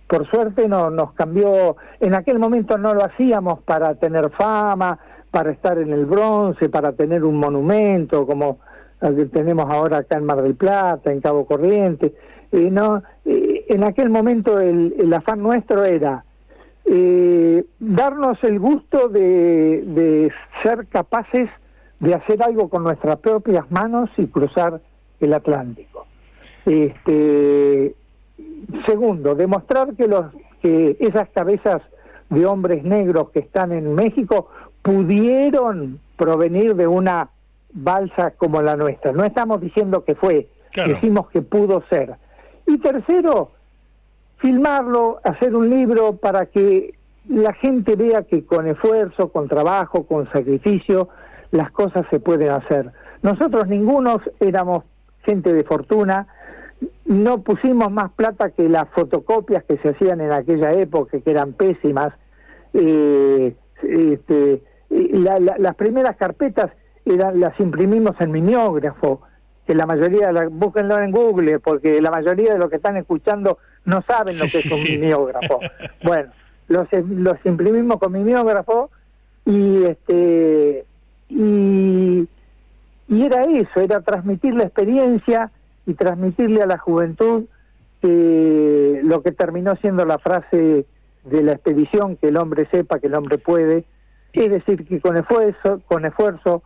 Por 0.07 0.29
suerte 0.29 0.67
no 0.67 0.91
nos 0.91 1.13
cambió, 1.13 1.77
en 1.99 2.13
aquel 2.13 2.37
momento 2.37 2.77
no 2.77 2.93
lo 2.93 3.03
hacíamos 3.03 3.61
para 3.63 3.95
tener 3.95 4.29
fama, 4.31 4.99
para 5.31 5.51
estar 5.51 5.77
en 5.79 5.91
el 5.91 6.05
bronce, 6.05 6.69
para 6.69 6.91
tener 6.93 7.23
un 7.23 7.37
monumento 7.37 8.27
como 8.27 8.59
el 9.01 9.15
que 9.15 9.25
tenemos 9.25 9.65
ahora 9.67 9.97
acá 9.97 10.17
en 10.17 10.25
Mar 10.25 10.41
del 10.41 10.55
Plata, 10.55 11.11
en 11.11 11.21
Cabo 11.21 11.45
Corriente. 11.45 12.13
Eh, 12.51 12.69
no, 12.71 13.01
eh, 13.25 13.65
en 13.67 13.83
aquel 13.83 14.09
momento 14.09 14.59
el, 14.59 14.95
el 14.97 15.13
afán 15.13 15.41
nuestro 15.41 15.83
era 15.83 16.23
eh, 16.85 17.65
darnos 17.79 18.41
el 18.43 18.59
gusto 18.59 19.09
de, 19.09 19.83
de 19.87 20.31
ser 20.63 20.87
capaces 20.87 21.49
de 22.05 22.13
hacer 22.13 22.43
algo 22.43 22.69
con 22.69 22.83
nuestras 22.83 23.17
propias 23.17 23.69
manos 23.71 24.09
y 24.17 24.27
cruzar 24.27 24.79
el 25.19 25.33
Atlántico. 25.33 26.05
Este, 26.65 27.95
segundo, 28.85 29.33
demostrar 29.33 29.95
que, 29.95 30.07
los, 30.07 30.25
que 30.61 30.97
esas 30.99 31.29
cabezas 31.29 31.81
de 32.29 32.45
hombres 32.45 32.83
negros 32.83 33.31
que 33.31 33.39
están 33.39 33.71
en 33.71 33.95
México 33.95 34.49
pudieron 34.83 35.99
provenir 36.15 36.75
de 36.75 36.85
una 36.85 37.29
balsa 37.73 38.31
como 38.31 38.61
la 38.61 38.75
nuestra. 38.75 39.11
No 39.11 39.23
estamos 39.23 39.59
diciendo 39.59 40.03
que 40.03 40.13
fue, 40.13 40.47
decimos 40.75 41.29
que 41.29 41.41
pudo 41.41 41.83
ser. 41.89 42.15
Y 42.67 42.77
tercero, 42.77 43.51
filmarlo, 44.37 45.19
hacer 45.23 45.55
un 45.55 45.71
libro 45.71 46.17
para 46.17 46.45
que 46.45 46.93
la 47.27 47.53
gente 47.53 47.95
vea 47.95 48.23
que 48.23 48.45
con 48.45 48.67
esfuerzo, 48.67 49.29
con 49.29 49.47
trabajo, 49.47 50.05
con 50.05 50.31
sacrificio, 50.31 51.09
las 51.55 51.71
cosas 51.71 52.05
se 52.09 52.19
pueden 52.19 52.51
hacer. 52.51 52.91
Nosotros 53.21 53.67
ningunos 53.67 54.19
éramos 54.39 54.83
gente 55.23 55.53
de 55.53 55.63
fortuna, 55.63 56.27
no 57.05 57.41
pusimos 57.41 57.91
más 57.91 58.11
plata 58.11 58.51
que 58.51 58.67
las 58.69 58.87
fotocopias 58.89 59.63
que 59.63 59.77
se 59.77 59.89
hacían 59.89 60.21
en 60.21 60.31
aquella 60.31 60.71
época, 60.73 61.19
que 61.19 61.31
eran 61.31 61.53
pésimas. 61.53 62.13
Eh, 62.73 63.55
este, 63.81 64.61
las 64.89 65.75
primeras 65.75 66.17
carpetas 66.17 66.71
eran, 67.05 67.39
las 67.39 67.59
imprimimos 67.59 68.11
en 68.19 68.31
mimeógrafo, 68.31 69.21
que 69.65 69.73
la 69.73 69.85
mayoría, 69.85 70.31
la, 70.31 70.47
búsquenlo 70.49 70.99
en 70.99 71.11
Google, 71.11 71.59
porque 71.59 72.01
la 72.01 72.11
mayoría 72.11 72.53
de 72.53 72.59
los 72.59 72.69
que 72.69 72.75
están 72.75 72.97
escuchando 72.97 73.57
no 73.85 74.03
saben 74.07 74.37
lo 74.37 74.45
que 74.45 74.59
es 74.59 74.71
un 74.71 74.83
mimeógrafo. 74.83 75.59
bueno, 76.03 76.31
los, 76.67 76.87
los 76.91 77.35
imprimimos 77.45 77.97
con 77.97 78.11
mimeógrafo 78.11 78.89
y 79.45 79.83
este 79.83 80.85
y, 81.35 82.27
y 83.09 83.25
era 83.25 83.43
eso, 83.43 83.81
era 83.81 84.01
transmitir 84.01 84.55
la 84.55 84.63
experiencia 84.63 85.51
y 85.85 85.93
transmitirle 85.93 86.61
a 86.61 86.65
la 86.65 86.77
juventud 86.77 87.43
que 88.01 89.01
lo 89.03 89.21
que 89.21 89.31
terminó 89.31 89.75
siendo 89.77 90.05
la 90.05 90.17
frase 90.17 90.85
de 91.25 91.43
la 91.43 91.53
expedición, 91.53 92.15
que 92.17 92.29
el 92.29 92.37
hombre 92.37 92.67
sepa 92.71 92.99
que 92.99 93.07
el 93.07 93.15
hombre 93.15 93.37
puede, 93.37 93.83
es 94.31 94.49
decir, 94.49 94.85
que 94.85 95.01
con 95.01 95.17
esfuerzo, 95.17 95.81
con 95.87 96.05
esfuerzo 96.05 96.63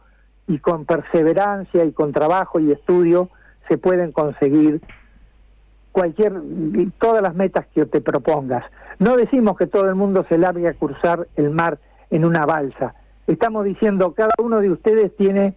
y 0.47 0.59
con 0.59 0.85
perseverancia 0.85 1.85
y 1.85 1.91
con 1.91 2.11
trabajo 2.11 2.59
y 2.59 2.71
estudio 2.71 3.29
se 3.67 3.77
pueden 3.77 4.11
conseguir 4.11 4.81
cualquier 5.91 6.33
todas 6.99 7.21
las 7.21 7.35
metas 7.35 7.65
que 7.73 7.85
te 7.85 8.01
propongas. 8.01 8.65
No 8.99 9.15
decimos 9.15 9.57
que 9.57 9.67
todo 9.67 9.87
el 9.87 9.95
mundo 9.95 10.25
se 10.29 10.37
largue 10.37 10.67
a 10.67 10.73
cruzar 10.73 11.27
el 11.35 11.49
mar 11.51 11.79
en 12.09 12.25
una 12.25 12.45
balsa, 12.45 12.95
estamos 13.33 13.65
diciendo 13.65 14.13
cada 14.13 14.33
uno 14.39 14.59
de 14.59 14.71
ustedes 14.71 15.15
tiene 15.15 15.53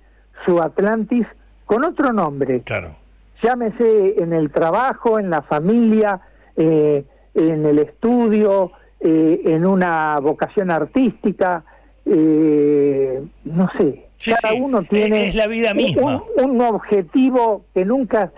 su 0.47 0.61
Atlantis 0.61 1.27
con 1.65 1.85
otro 1.85 2.13
nombre. 2.13 2.61
Claro. 2.63 2.97
Llámese 3.43 4.23
en 4.23 4.33
el 4.33 4.51
trabajo, 4.51 5.19
en 5.19 5.31
la 5.31 5.43
familia, 5.43 6.21
eh, 6.57 7.05
en 7.35 7.67
el 7.67 7.79
estudio, 7.79 8.73
eh, 9.01 9.41
en 9.47 9.67
una 9.67 10.19
vocación 10.21 10.71
artística, 10.71 11.65
eh, 12.05 13.23
no 13.45 13.69
sé. 13.79 14.07
cada 14.41 14.55
uno 14.55 14.83
tiene 14.83 15.29
es 15.29 15.35
la 15.35 15.47
vida 15.47 15.75
misma. 15.75 16.23
Un, 16.45 16.61
objetivo 16.61 17.65
que 17.75 17.85
nunca, 17.85 18.33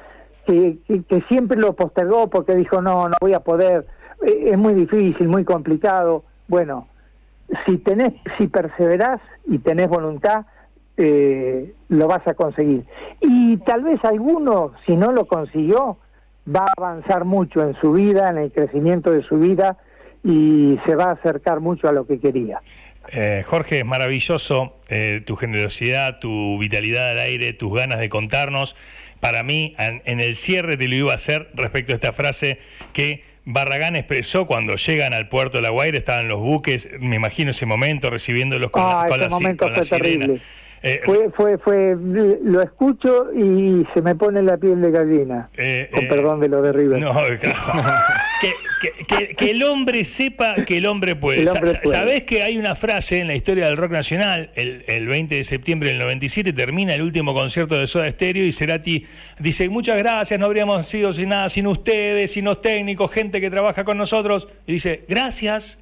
que, 0.46 0.78
que, 0.86 1.20
siempre 1.28 1.58
lo 1.58 1.74
postergó 1.74 2.30
porque 2.30 2.54
dijo 2.54 2.80
no, 2.80 3.08
no 3.08 3.14
voy 3.20 3.34
a 3.34 3.40
poder, 3.40 3.86
es 4.22 4.56
muy 4.56 4.74
difícil, 4.74 5.28
muy 5.28 5.44
complicado. 5.44 6.24
Bueno, 6.48 6.86
si 7.66 7.78
tenés, 7.78 8.12
si 8.38 8.48
perseverás 8.48 9.20
y 9.46 9.58
tenés 9.58 9.88
voluntad, 9.88 10.46
eh, 10.96 11.74
lo 11.88 12.06
vas 12.06 12.26
a 12.26 12.34
conseguir. 12.34 12.84
Y 13.20 13.56
tal 13.58 13.82
vez 13.82 14.04
alguno, 14.04 14.72
si 14.86 14.96
no 14.96 15.12
lo 15.12 15.26
consiguió, 15.26 15.98
va 16.48 16.66
a 16.66 16.72
avanzar 16.76 17.24
mucho 17.24 17.62
en 17.62 17.74
su 17.80 17.92
vida, 17.92 18.28
en 18.30 18.38
el 18.38 18.52
crecimiento 18.52 19.10
de 19.10 19.22
su 19.22 19.38
vida 19.38 19.78
y 20.22 20.78
se 20.86 20.94
va 20.94 21.06
a 21.06 21.12
acercar 21.12 21.60
mucho 21.60 21.88
a 21.88 21.92
lo 21.92 22.06
que 22.06 22.18
quería. 22.20 22.60
Eh, 23.12 23.44
Jorge, 23.46 23.80
es 23.80 23.84
maravilloso 23.84 24.76
eh, 24.88 25.20
tu 25.26 25.36
generosidad, 25.36 26.20
tu 26.20 26.58
vitalidad 26.58 27.10
al 27.10 27.18
aire, 27.18 27.52
tus 27.52 27.74
ganas 27.74 27.98
de 27.98 28.08
contarnos. 28.08 28.76
Para 29.20 29.42
mí, 29.42 29.74
en 29.78 30.20
el 30.20 30.36
cierre 30.36 30.76
te 30.76 30.86
lo 30.86 30.94
iba 30.94 31.12
a 31.12 31.14
hacer 31.14 31.48
respecto 31.54 31.92
a 31.92 31.94
esta 31.94 32.12
frase 32.12 32.58
que 32.92 33.22
Barragán 33.44 33.96
expresó 33.96 34.46
cuando 34.46 34.76
llegan 34.76 35.12
al 35.12 35.28
puerto 35.28 35.58
de 35.58 35.62
La 35.62 35.70
Guaira, 35.70 35.98
estaban 35.98 36.28
los 36.28 36.40
buques, 36.40 36.88
me 36.98 37.16
imagino 37.16 37.50
ese 37.50 37.66
momento 37.66 38.08
recibiéndolos 38.08 38.70
con, 38.70 38.82
ah, 38.84 39.04
con, 39.08 39.20
la, 39.20 39.28
fue 39.28 39.86
terrible. 39.86 40.40
Eh, 40.86 41.00
fue, 41.02 41.30
fue, 41.30 41.56
fue, 41.56 41.96
lo 41.96 42.60
escucho 42.60 43.32
y 43.32 43.86
se 43.94 44.02
me 44.02 44.14
pone 44.16 44.42
la 44.42 44.58
piel 44.58 44.82
de 44.82 44.90
gallina. 44.90 45.48
Eh, 45.56 45.88
con 45.90 46.04
eh, 46.04 46.08
perdón 46.08 46.40
de 46.40 46.50
lo 46.50 46.60
de 46.60 46.74
River. 46.74 47.00
No, 47.00 47.14
que, 49.08 49.34
que, 49.34 49.50
el 49.50 49.62
hombre 49.62 50.04
sepa 50.04 50.56
que 50.66 50.76
el 50.76 50.84
hombre 50.84 51.16
puede. 51.16 51.46
Sabés 51.46 52.24
que 52.24 52.42
hay 52.42 52.58
una 52.58 52.74
frase 52.74 53.18
en 53.18 53.28
la 53.28 53.34
historia 53.34 53.64
del 53.64 53.78
rock 53.78 53.92
nacional, 53.92 54.50
el, 54.56 54.84
el 54.86 55.06
20 55.06 55.36
de 55.36 55.44
septiembre 55.44 55.88
del 55.88 56.00
97, 56.00 56.52
termina 56.52 56.94
el 56.94 57.00
último 57.00 57.32
concierto 57.32 57.78
de 57.78 57.86
Soda 57.86 58.10
Stereo 58.10 58.44
y 58.44 58.52
Cerati 58.52 59.06
dice, 59.38 59.70
muchas 59.70 59.96
gracias, 59.96 60.38
no 60.38 60.44
habríamos 60.44 60.86
sido 60.86 61.14
sin 61.14 61.30
nada, 61.30 61.48
sin 61.48 61.66
ustedes, 61.66 62.32
sin 62.32 62.44
los 62.44 62.60
técnicos, 62.60 63.10
gente 63.10 63.40
que 63.40 63.50
trabaja 63.50 63.84
con 63.84 63.96
nosotros. 63.96 64.48
Y 64.66 64.74
dice, 64.74 65.04
gracias 65.08 65.78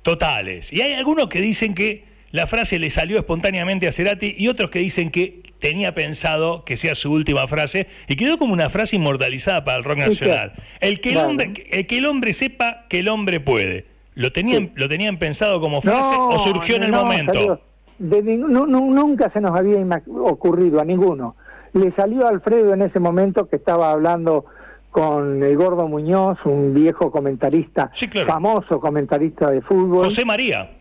totales. 0.00 0.72
Y 0.72 0.80
hay 0.80 0.94
algunos 0.94 1.28
que 1.28 1.42
dicen 1.42 1.74
que 1.74 2.07
la 2.30 2.46
frase 2.46 2.78
le 2.78 2.90
salió 2.90 3.18
espontáneamente 3.18 3.88
a 3.88 3.92
Cerati 3.92 4.34
y 4.36 4.48
otros 4.48 4.70
que 4.70 4.80
dicen 4.80 5.10
que 5.10 5.42
tenía 5.60 5.94
pensado 5.94 6.64
que 6.64 6.76
sea 6.76 6.94
su 6.94 7.10
última 7.10 7.46
frase 7.48 7.86
y 8.06 8.16
quedó 8.16 8.38
como 8.38 8.52
una 8.52 8.70
frase 8.70 8.96
inmortalizada 8.96 9.64
para 9.64 9.78
el 9.78 9.84
rock 9.84 9.98
nacional. 9.98 10.52
El 10.80 11.00
que 11.00 11.10
el, 11.10 11.18
hombre, 11.18 11.52
el 11.70 11.86
que 11.86 11.98
el 11.98 12.06
hombre 12.06 12.32
sepa 12.32 12.84
que 12.88 13.00
el 13.00 13.08
hombre 13.08 13.40
puede. 13.40 13.86
¿Lo 14.14 14.32
tenían, 14.32 14.72
¿lo 14.74 14.88
tenían 14.88 15.18
pensado 15.18 15.60
como 15.60 15.80
frase 15.80 16.14
o 16.16 16.38
surgió 16.38 16.76
en 16.76 16.84
el 16.84 16.92
momento? 16.92 17.60
nunca 17.98 19.30
se 19.30 19.40
nos 19.40 19.56
había 19.56 19.78
ocurrido 20.22 20.80
a 20.80 20.84
ninguno. 20.84 21.36
Le 21.72 21.92
salió 21.92 22.26
a 22.26 22.30
Alfredo 22.30 22.74
en 22.74 22.82
ese 22.82 22.98
momento 22.98 23.48
que 23.48 23.56
estaba 23.56 23.92
hablando 23.92 24.46
con 24.90 25.42
el 25.42 25.56
Gordo 25.56 25.86
Muñoz, 25.86 26.38
un 26.44 26.74
viejo 26.74 27.10
comentarista, 27.10 27.90
famoso 28.26 28.80
comentarista 28.80 29.50
de 29.50 29.60
fútbol. 29.60 30.04
José 30.04 30.24
María. 30.24 30.77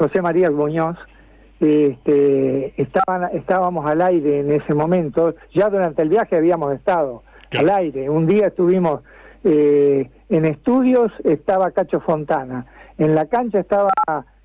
José 0.00 0.22
María 0.22 0.50
Muñoz, 0.50 0.96
este, 1.60 2.72
estaban, 2.80 3.28
estábamos 3.34 3.84
al 3.84 4.00
aire 4.00 4.40
en 4.40 4.50
ese 4.50 4.72
momento, 4.72 5.34
ya 5.54 5.68
durante 5.68 6.00
el 6.00 6.08
viaje 6.08 6.36
habíamos 6.36 6.72
estado 6.72 7.22
al 7.50 7.68
aire, 7.68 8.08
un 8.08 8.26
día 8.26 8.46
estuvimos 8.46 9.02
eh, 9.44 10.08
en 10.30 10.46
estudios, 10.46 11.12
estaba 11.22 11.72
Cacho 11.72 12.00
Fontana, 12.00 12.64
en 12.96 13.14
la 13.14 13.26
cancha 13.26 13.58
estaba 13.58 13.90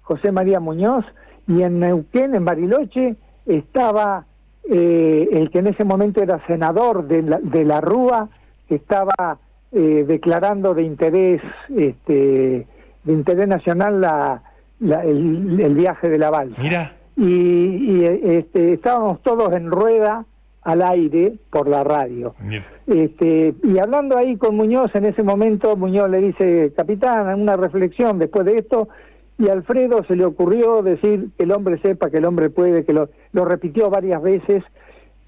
José 0.01 0.33
María 0.33 0.59
Muñoz 0.59 1.05
y 1.47 1.61
en 1.61 1.79
Neuquén, 1.79 2.35
en 2.35 2.43
Bariloche, 2.43 3.15
estaba 3.45 4.25
eh, 4.69 5.29
el 5.31 5.51
que 5.51 5.59
en 5.59 5.67
ese 5.67 5.85
momento 5.85 6.21
era 6.21 6.45
senador 6.47 7.07
de 7.07 7.21
la, 7.21 7.39
de 7.39 7.63
la 7.63 7.79
Rúa, 7.79 8.27
estaba 8.67 9.37
eh, 9.71 10.03
declarando 10.05 10.73
de 10.73 10.83
interés, 10.83 11.41
este, 11.69 12.67
de 13.05 13.13
interés 13.13 13.47
nacional 13.47 14.01
la, 14.01 14.41
la- 14.79 15.03
el, 15.03 15.59
el 15.59 15.73
viaje 15.75 16.09
de 16.09 16.17
la 16.17 16.29
balsa. 16.29 16.61
Mira. 16.61 16.95
Y, 17.17 17.23
y, 17.23 18.03
este, 18.23 18.73
estábamos 18.73 19.21
todos 19.21 19.53
en 19.53 19.71
rueda 19.71 20.25
al 20.63 20.81
aire 20.81 21.35
por 21.49 21.67
la 21.69 21.83
radio. 21.83 22.35
Mira. 22.41 22.65
Este, 22.87 23.53
y 23.63 23.77
hablando 23.79 24.17
ahí 24.17 24.35
con 24.37 24.55
Muñoz, 24.55 24.93
en 24.95 25.05
ese 25.05 25.23
momento 25.23 25.75
Muñoz 25.77 26.09
le 26.09 26.19
dice, 26.21 26.73
capitán, 26.75 27.39
una 27.39 27.55
reflexión 27.55 28.19
después 28.19 28.45
de 28.45 28.57
esto, 28.57 28.89
y 29.37 29.49
a 29.49 29.53
Alfredo 29.53 30.03
se 30.07 30.15
le 30.15 30.25
ocurrió 30.25 30.81
decir 30.81 31.29
que 31.37 31.43
el 31.43 31.51
hombre 31.51 31.77
sepa, 31.79 32.09
que 32.09 32.17
el 32.17 32.25
hombre 32.25 32.49
puede, 32.49 32.83
que 32.85 32.93
lo, 32.93 33.09
lo 33.33 33.45
repitió 33.45 33.89
varias 33.89 34.21
veces, 34.21 34.63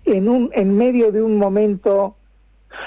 en, 0.06 0.28
un, 0.30 0.50
en 0.54 0.76
medio 0.78 1.12
de 1.12 1.22
un 1.22 1.38
momento 1.38 2.16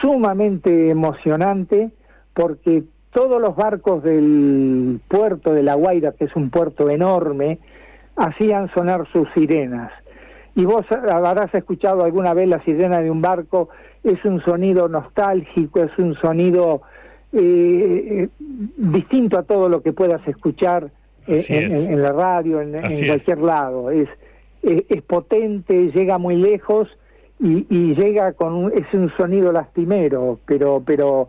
sumamente 0.01 0.91
emocionante, 0.91 1.91
porque 2.35 2.85
todos 3.13 3.41
los 3.41 3.57
barcos 3.57 4.03
del 4.03 5.01
puerto 5.09 5.53
de 5.53 5.63
La 5.63 5.75
Guaira, 5.75 6.13
que 6.13 6.25
es 6.27 6.37
un 6.37 6.51
puerto 6.51 6.89
enorme, 6.91 7.59
hacían 8.17 8.71
sonar 8.75 9.07
sus 9.13 9.29
sirenas. 9.35 9.91
Y 10.55 10.65
vos 10.65 10.85
habrás 10.91 11.55
escuchado 11.55 12.05
alguna 12.05 12.35
vez 12.35 12.49
la 12.49 12.63
sirena 12.65 13.01
de 13.01 13.11
un 13.11 13.21
barco, 13.23 13.69
es 14.05 14.25
un 14.25 14.41
sonido 14.43 14.89
nostálgico, 14.89 15.83
es 15.83 15.97
un 15.99 16.15
sonido 16.17 16.83
eh, 17.33 18.29
distinto 18.77 19.39
a 19.39 19.43
todo 19.45 19.69
lo 19.69 19.83
que 19.83 19.93
puedas 19.93 20.27
escuchar 20.27 20.91
eh, 21.27 21.45
en, 21.49 21.57
es. 21.73 21.75
en- 21.87 21.93
en 21.93 22.03
la 22.03 22.13
radio, 22.13 22.61
en, 22.61 22.75
en 22.75 22.85
Así 22.85 23.03
es. 23.03 23.09
cualquier 23.09 23.39
lado. 23.39 23.91
Es, 23.91 24.09
es, 24.63 24.85
es 24.89 25.03
potente, 25.03 25.91
llega 25.93 26.19
muy 26.19 26.37
lejos 26.37 26.89
y, 27.39 27.67
y 27.71 27.95
llega 27.95 28.33
con 28.33 28.53
un, 28.55 28.73
es 28.73 28.93
un 28.93 29.11
sonido 29.17 29.53
lastimero, 29.53 30.39
pero 30.47 30.83
pero 30.85 31.29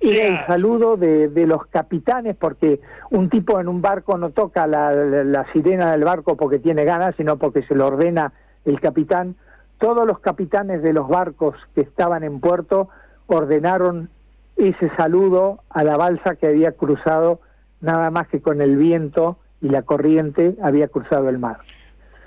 era 0.00 0.26
el 0.40 0.46
saludo 0.46 0.96
de, 0.96 1.28
de 1.28 1.46
los 1.46 1.66
capitanes 1.66 2.34
porque 2.36 2.80
un 3.10 3.28
tipo 3.28 3.60
en 3.60 3.68
un 3.68 3.82
barco 3.82 4.16
no 4.16 4.30
toca 4.30 4.66
la, 4.66 4.92
la- 4.92 5.24
la 5.24 5.52
sirena 5.52 5.92
del 5.92 6.04
barco 6.04 6.36
porque 6.36 6.58
tiene 6.58 6.84
ganas, 6.84 7.14
sino 7.16 7.36
porque 7.36 7.62
se 7.64 7.74
lo 7.74 7.86
ordena 7.86 8.32
el 8.64 8.80
capitán. 8.80 9.36
Todos 9.78 10.06
los 10.06 10.18
capitanes 10.20 10.82
de 10.82 10.92
los 10.92 11.08
barcos 11.08 11.54
que 11.74 11.82
estaban 11.82 12.22
en 12.24 12.40
puerto 12.40 12.88
ordenaron 13.26 14.10
ese 14.56 14.90
saludo 14.96 15.60
a 15.70 15.84
la 15.84 15.96
balsa 15.96 16.36
que 16.36 16.46
había 16.46 16.72
cruzado 16.72 17.40
nada 17.80 18.10
más 18.10 18.28
que 18.28 18.40
con 18.40 18.60
el 18.60 18.76
viento 18.76 19.38
y 19.62 19.68
la 19.68 19.82
corriente 19.82 20.54
había 20.62 20.88
cruzado 20.88 21.28
el 21.28 21.38
mar. 21.38 21.58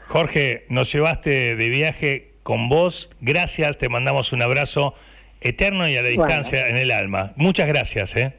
Jorge, 0.08 0.66
nos 0.70 0.92
llevaste 0.92 1.56
de 1.56 1.70
viaje 1.70 2.34
con 2.44 2.70
vos. 2.70 3.12
Gracias, 3.22 3.78
te 3.78 3.90
mandamos 3.90 4.34
un 4.34 4.42
abrazo 4.42 4.94
eterno 5.44 5.88
y 5.88 5.96
a 5.98 6.02
la 6.02 6.10
Bueno. 6.10 6.24
distancia 6.26 6.68
en 6.70 6.78
el 6.78 6.92
alma. 6.92 7.34
Muchas 7.36 7.68
gracias, 7.68 8.16
¿eh? 8.16 8.34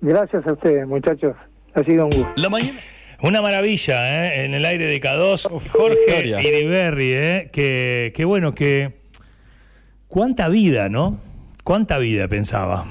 Gracias 0.00 0.46
a 0.46 0.52
ustedes, 0.52 0.86
muchachos. 0.86 1.34
Ha 1.74 1.82
sido 1.84 2.04
un 2.06 2.10
gusto. 2.10 2.32
La 2.36 2.48
mañana. 2.48 2.78
Una 3.20 3.42
maravilla, 3.42 4.26
¿eh? 4.26 4.44
En 4.44 4.54
el 4.54 4.64
aire 4.64 4.86
de 4.86 5.00
K2. 5.00 5.48
Jorge. 5.70 6.40
Iriberri, 6.40 7.12
¿eh? 7.12 7.50
Que, 7.52 8.12
que 8.14 8.24
bueno, 8.24 8.54
que... 8.54 8.92
Cuánta 10.06 10.48
vida, 10.48 10.88
¿no? 10.88 11.20
Cuánta 11.64 11.98
vida 11.98 12.28
pensaba. 12.28 12.86